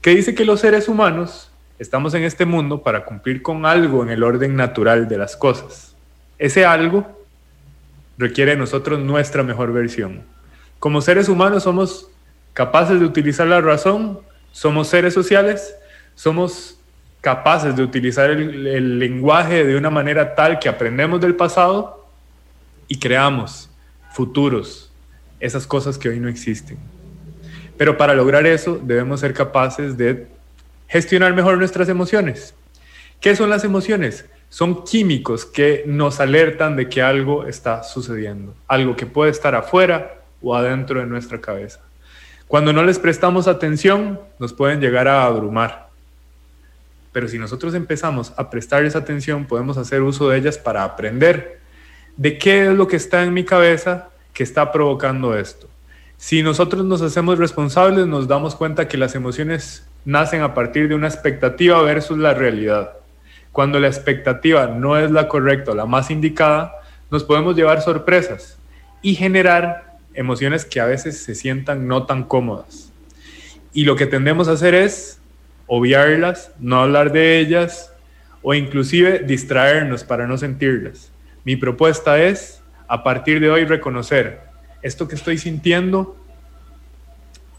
que 0.00 0.10
dice 0.10 0.34
que 0.34 0.44
los 0.44 0.60
seres 0.60 0.88
humanos 0.88 1.50
estamos 1.78 2.14
en 2.14 2.22
este 2.22 2.46
mundo 2.46 2.82
para 2.82 3.04
cumplir 3.04 3.42
con 3.42 3.66
algo 3.66 4.02
en 4.02 4.10
el 4.10 4.22
orden 4.22 4.56
natural 4.56 5.08
de 5.08 5.18
las 5.18 5.36
cosas. 5.36 5.94
Ese 6.38 6.64
algo 6.64 7.24
requiere 8.18 8.52
de 8.52 8.56
nosotros 8.56 9.00
nuestra 9.00 9.42
mejor 9.42 9.72
versión. 9.72 10.22
Como 10.78 11.00
seres 11.00 11.28
humanos 11.28 11.64
somos 11.64 12.08
capaces 12.52 12.98
de 12.98 13.06
utilizar 13.06 13.46
la 13.46 13.60
razón, 13.60 14.20
somos 14.52 14.88
seres 14.88 15.14
sociales 15.14 15.74
somos 16.14 16.78
capaces 17.22 17.74
de 17.76 17.84
utilizar 17.84 18.30
el, 18.30 18.98
lenguaje 18.98 19.64
de 19.64 19.76
una 19.76 19.88
manera 19.88 20.34
tal 20.34 20.58
que 20.58 20.68
aprendemos 20.68 21.20
del 21.20 21.36
pasado 21.36 22.04
y 22.88 22.98
creamos 22.98 23.70
futuros, 24.12 24.90
esas 25.40 25.66
cosas 25.66 25.96
que 25.96 26.08
hoy 26.08 26.18
no 26.18 26.28
existen. 26.28 26.76
Pero 27.78 27.96
para 27.96 28.14
lograr 28.14 28.44
eso 28.44 28.78
debemos 28.82 29.20
ser 29.20 29.32
capaces 29.32 29.96
de 29.96 30.26
gestionar 30.88 31.32
mejor 31.32 31.56
nuestras 31.56 31.88
emociones. 31.88 32.54
¿Qué 33.20 33.36
son 33.36 33.48
las 33.48 33.62
emociones? 33.62 34.26
Son 34.48 34.84
químicos 34.84 35.46
que 35.46 35.84
nos 35.86 36.18
alertan 36.18 36.74
de 36.74 36.88
que 36.88 37.02
algo 37.02 37.46
está 37.46 37.84
sucediendo, 37.84 38.54
algo 38.66 38.96
que 38.96 39.06
puede 39.06 39.30
estar 39.30 39.54
afuera 39.54 40.16
o 40.42 40.56
adentro 40.56 40.98
de 40.98 41.06
nuestra 41.06 41.40
cabeza. 41.40 41.80
Cuando 42.48 42.72
no 42.72 42.82
les 42.82 42.98
prestamos 42.98 43.46
atención, 43.46 44.20
nos 44.40 44.52
pueden 44.52 44.80
llegar 44.80 45.06
a 45.06 45.24
abrumar. 45.24 45.91
Pero 47.12 47.28
si 47.28 47.38
nosotros 47.38 47.74
empezamos 47.74 48.32
a 48.36 48.50
prestarles 48.50 48.96
atención, 48.96 49.44
podemos 49.44 49.76
hacer 49.76 50.02
uso 50.02 50.28
de 50.28 50.38
ellas 50.38 50.58
para 50.58 50.84
aprender 50.84 51.60
de 52.16 52.38
qué 52.38 52.66
es 52.66 52.72
lo 52.74 52.88
que 52.88 52.96
está 52.96 53.22
en 53.22 53.32
mi 53.32 53.44
cabeza 53.44 54.08
que 54.32 54.42
está 54.42 54.72
provocando 54.72 55.36
esto. 55.36 55.68
Si 56.16 56.42
nosotros 56.42 56.84
nos 56.84 57.02
hacemos 57.02 57.38
responsables, 57.38 58.06
nos 58.06 58.28
damos 58.28 58.54
cuenta 58.54 58.88
que 58.88 58.96
las 58.96 59.14
emociones 59.14 59.86
nacen 60.04 60.42
a 60.42 60.54
partir 60.54 60.88
de 60.88 60.94
una 60.94 61.08
expectativa 61.08 61.82
versus 61.82 62.18
la 62.18 62.34
realidad. 62.34 62.92
Cuando 63.50 63.78
la 63.80 63.88
expectativa 63.88 64.66
no 64.66 64.96
es 64.96 65.10
la 65.10 65.28
correcta 65.28 65.72
o 65.72 65.74
la 65.74 65.84
más 65.84 66.10
indicada, 66.10 66.72
nos 67.10 67.24
podemos 67.24 67.56
llevar 67.56 67.82
sorpresas 67.82 68.56
y 69.02 69.14
generar 69.14 69.98
emociones 70.14 70.64
que 70.64 70.80
a 70.80 70.86
veces 70.86 71.22
se 71.22 71.34
sientan 71.34 71.86
no 71.86 72.06
tan 72.06 72.24
cómodas. 72.24 72.92
Y 73.74 73.84
lo 73.84 73.96
que 73.96 74.06
tendemos 74.06 74.48
a 74.48 74.52
hacer 74.52 74.74
es 74.74 75.20
obviarlas, 75.74 76.52
no 76.60 76.82
hablar 76.82 77.12
de 77.12 77.38
ellas 77.38 77.94
o 78.42 78.52
inclusive 78.52 79.20
distraernos 79.20 80.04
para 80.04 80.26
no 80.26 80.36
sentirlas. 80.36 81.10
Mi 81.44 81.56
propuesta 81.56 82.22
es, 82.22 82.62
a 82.88 83.02
partir 83.02 83.40
de 83.40 83.50
hoy, 83.50 83.64
reconocer 83.64 84.40
esto 84.82 85.08
que 85.08 85.14
estoy 85.14 85.38
sintiendo, 85.38 86.14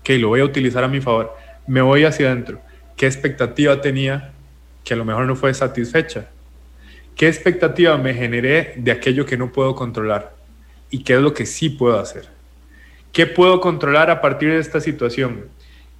que 0.03 0.19
lo 0.19 0.27
voy 0.27 0.41
a 0.41 0.45
utilizar 0.45 0.83
a 0.83 0.87
mi 0.87 1.01
favor. 1.01 1.35
Me 1.65 1.81
voy 1.81 2.03
hacia 2.03 2.27
adentro. 2.27 2.61
¿Qué 2.95 3.07
expectativa 3.07 3.81
tenía 3.81 4.31
que 4.83 4.93
a 4.93 4.97
lo 4.97 5.05
mejor 5.05 5.25
no 5.25 5.35
fue 5.35 5.51
satisfecha? 5.55 6.27
¿Qué 7.15 7.27
expectativa 7.27 7.97
me 7.97 8.13
generé 8.13 8.75
de 8.77 8.91
aquello 8.91 9.25
que 9.25 9.37
no 9.37 9.51
puedo 9.51 9.73
controlar? 9.73 10.35
¿Y 10.91 11.03
qué 11.03 11.15
es 11.15 11.19
lo 11.19 11.33
que 11.33 11.47
sí 11.47 11.67
puedo 11.67 11.99
hacer? 11.99 12.27
¿Qué 13.11 13.25
puedo 13.25 13.59
controlar 13.59 14.11
a 14.11 14.21
partir 14.21 14.51
de 14.51 14.59
esta 14.59 14.79
situación? 14.79 15.45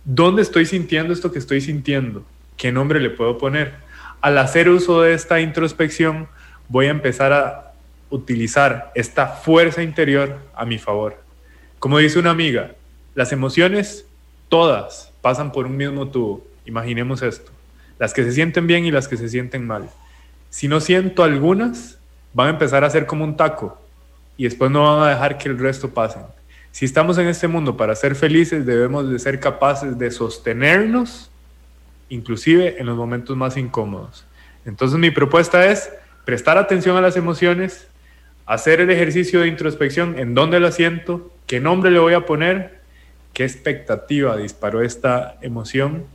¿Dónde 0.06 0.42
estoy 0.42 0.66
sintiendo 0.66 1.14
esto 1.14 1.32
que 1.32 1.40
estoy 1.40 1.62
sintiendo? 1.62 2.26
¿Qué 2.58 2.74
nombre 2.74 3.00
le 3.00 3.10
puedo 3.10 3.38
poner? 3.38 3.76
Al 4.20 4.38
hacer 4.38 4.68
uso 4.68 5.02
de 5.02 5.14
esta 5.14 5.40
introspección, 5.40 6.28
voy 6.68 6.88
a 6.88 6.92
empezar 6.92 7.32
a 7.32 7.72
utilizar 8.10 8.92
esta 8.96 9.28
fuerza 9.28 9.82
interior 9.82 10.40
a 10.56 10.66
mi 10.66 10.78
favor. 10.78 11.24
Como 11.80 12.00
dice 12.00 12.20
una 12.20 12.32
amiga, 12.32 12.72
Las 13.16 13.32
emociones, 13.32 14.06
todas, 14.50 15.14
pasan 15.22 15.52
por 15.52 15.68
un 15.68 15.78
mismo 15.78 16.10
tubo. 16.10 16.46
Imaginemos 16.66 17.22
esto. 17.22 17.52
Las 18.00 18.14
que 18.14 18.24
se 18.24 18.32
sienten 18.32 18.68
bien 18.68 18.86
y 18.86 18.92
las 18.92 19.08
que 19.08 19.18
se 19.18 19.30
sienten 19.30 19.66
mal. 19.68 19.90
Si 20.50 20.68
no 20.68 20.82
siento 20.82 21.24
algunas, 21.24 22.00
van 22.34 22.48
a 22.48 22.50
empezar 22.50 22.84
a 22.84 22.90
ser 22.90 23.06
como 23.06 23.24
un 23.24 23.38
taco 23.38 23.80
y 24.36 24.46
después 24.46 24.72
no 24.72 24.84
van 24.84 25.08
a 25.08 25.12
dejar 25.12 25.38
que 25.38 25.48
el 25.48 25.60
resto 25.60 25.92
pasen. 25.92 26.24
Si 26.74 26.86
estamos 26.86 27.20
en 27.20 27.28
este 27.28 27.48
mundo 27.48 27.78
para 27.78 27.96
ser 27.96 28.16
felices, 28.16 28.66
debemos 28.66 29.08
de 29.08 29.20
ser 29.20 29.40
capaces 29.40 30.00
de 30.00 30.10
sostenernos, 30.10 31.30
inclusive 32.10 32.80
en 32.80 32.88
los 32.88 32.98
momentos 32.98 33.38
más 33.38 33.58
incómodos. 33.58 34.26
Entonces 34.66 34.98
mi 34.98 35.12
propuesta 35.12 35.68
es 35.68 35.92
prestar 36.26 36.58
atención 36.58 36.98
a 36.98 37.02
las 37.02 37.16
emociones, 37.16 37.88
hacer 38.48 38.82
el 38.82 38.90
ejercicio 38.90 39.42
de 39.42 39.50
introspección, 39.50 40.18
en 40.18 40.34
dónde 40.34 40.60
lo 40.60 40.72
siento, 40.72 41.32
qué 41.46 41.60
nombre 41.60 41.92
le 41.92 42.00
voy 42.00 42.16
a 42.16 42.26
poner, 42.26 42.82
qué 43.34 43.44
expectativa 43.44 44.36
disparó 44.36 44.82
esta 44.82 45.38
emoción 45.44 46.06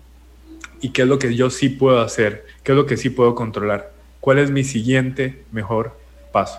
y 0.81 0.91
qué 0.91 1.03
es 1.03 1.09
lo 1.09 1.21
que 1.21 1.37
yo 1.37 1.51
sí 1.51 1.69
puedo 1.69 2.01
hacer, 2.01 2.45
qué 2.65 2.73
es 2.73 2.77
lo 2.77 2.85
que 2.85 2.97
sí 2.97 3.11
puedo 3.11 3.37
controlar, 3.37 3.93
cuál 4.19 4.41
es 4.41 4.51
mi 4.51 4.65
siguiente 4.65 5.45
mejor 5.53 5.97
paso. 6.33 6.59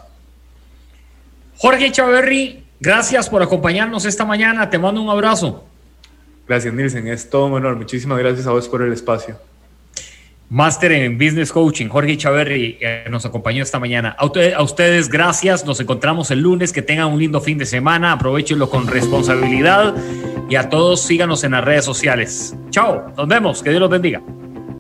Jorge 1.58 1.92
Chaverri, 1.92 2.64
gracias 2.80 3.30
por 3.30 3.42
acompañarnos 3.42 4.06
esta 4.06 4.26
mañana, 4.26 4.70
te 4.70 4.78
mando 4.78 5.02
un 5.02 5.10
abrazo. 5.10 5.64
Gracias, 6.48 6.74
Nielsen, 6.74 7.08
es 7.08 7.30
todo 7.30 7.46
un 7.46 7.54
honor. 7.54 7.76
Muchísimas 7.76 8.18
gracias 8.18 8.48
a 8.48 8.52
vos 8.52 8.68
por 8.68 8.82
el 8.82 8.92
espacio. 8.92 9.38
Máster 10.50 10.92
en 10.94 11.20
Business 11.20 11.52
Coaching, 11.52 11.90
Jorge 11.90 12.18
Chaverri 12.18 12.80
eh, 12.82 13.06
nos 13.12 13.24
acompañó 13.24 13.62
esta 13.62 13.78
mañana. 13.80 14.16
A, 14.18 14.24
a, 14.24 14.64
ustedes, 14.64 15.08
gracias. 15.08 15.64
Nos 15.64 15.80
encontramos 15.80 16.32
el 16.32 16.40
lunes. 16.42 16.74
Que 16.74 16.82
tengan 16.82 17.14
un 17.14 17.20
lindo 17.20 17.40
fin 17.40 17.60
de 17.60 17.68
semana. 17.68 18.14
Aprovechenlo 18.14 18.68
con 18.68 18.88
responsabilidad. 18.88 19.94
Y 20.50 20.56
a 20.56 20.68
todos, 20.70 21.02
síganos 21.02 21.44
en 21.44 21.52
las 21.52 21.64
redes 21.64 21.86
sociales. 21.86 22.56
Chao, 22.72 23.14
nos 23.16 23.28
vemos. 23.28 23.62
Que 23.62 23.70
Dios 23.70 23.80
los 23.80 23.92
bendiga. 23.92 24.24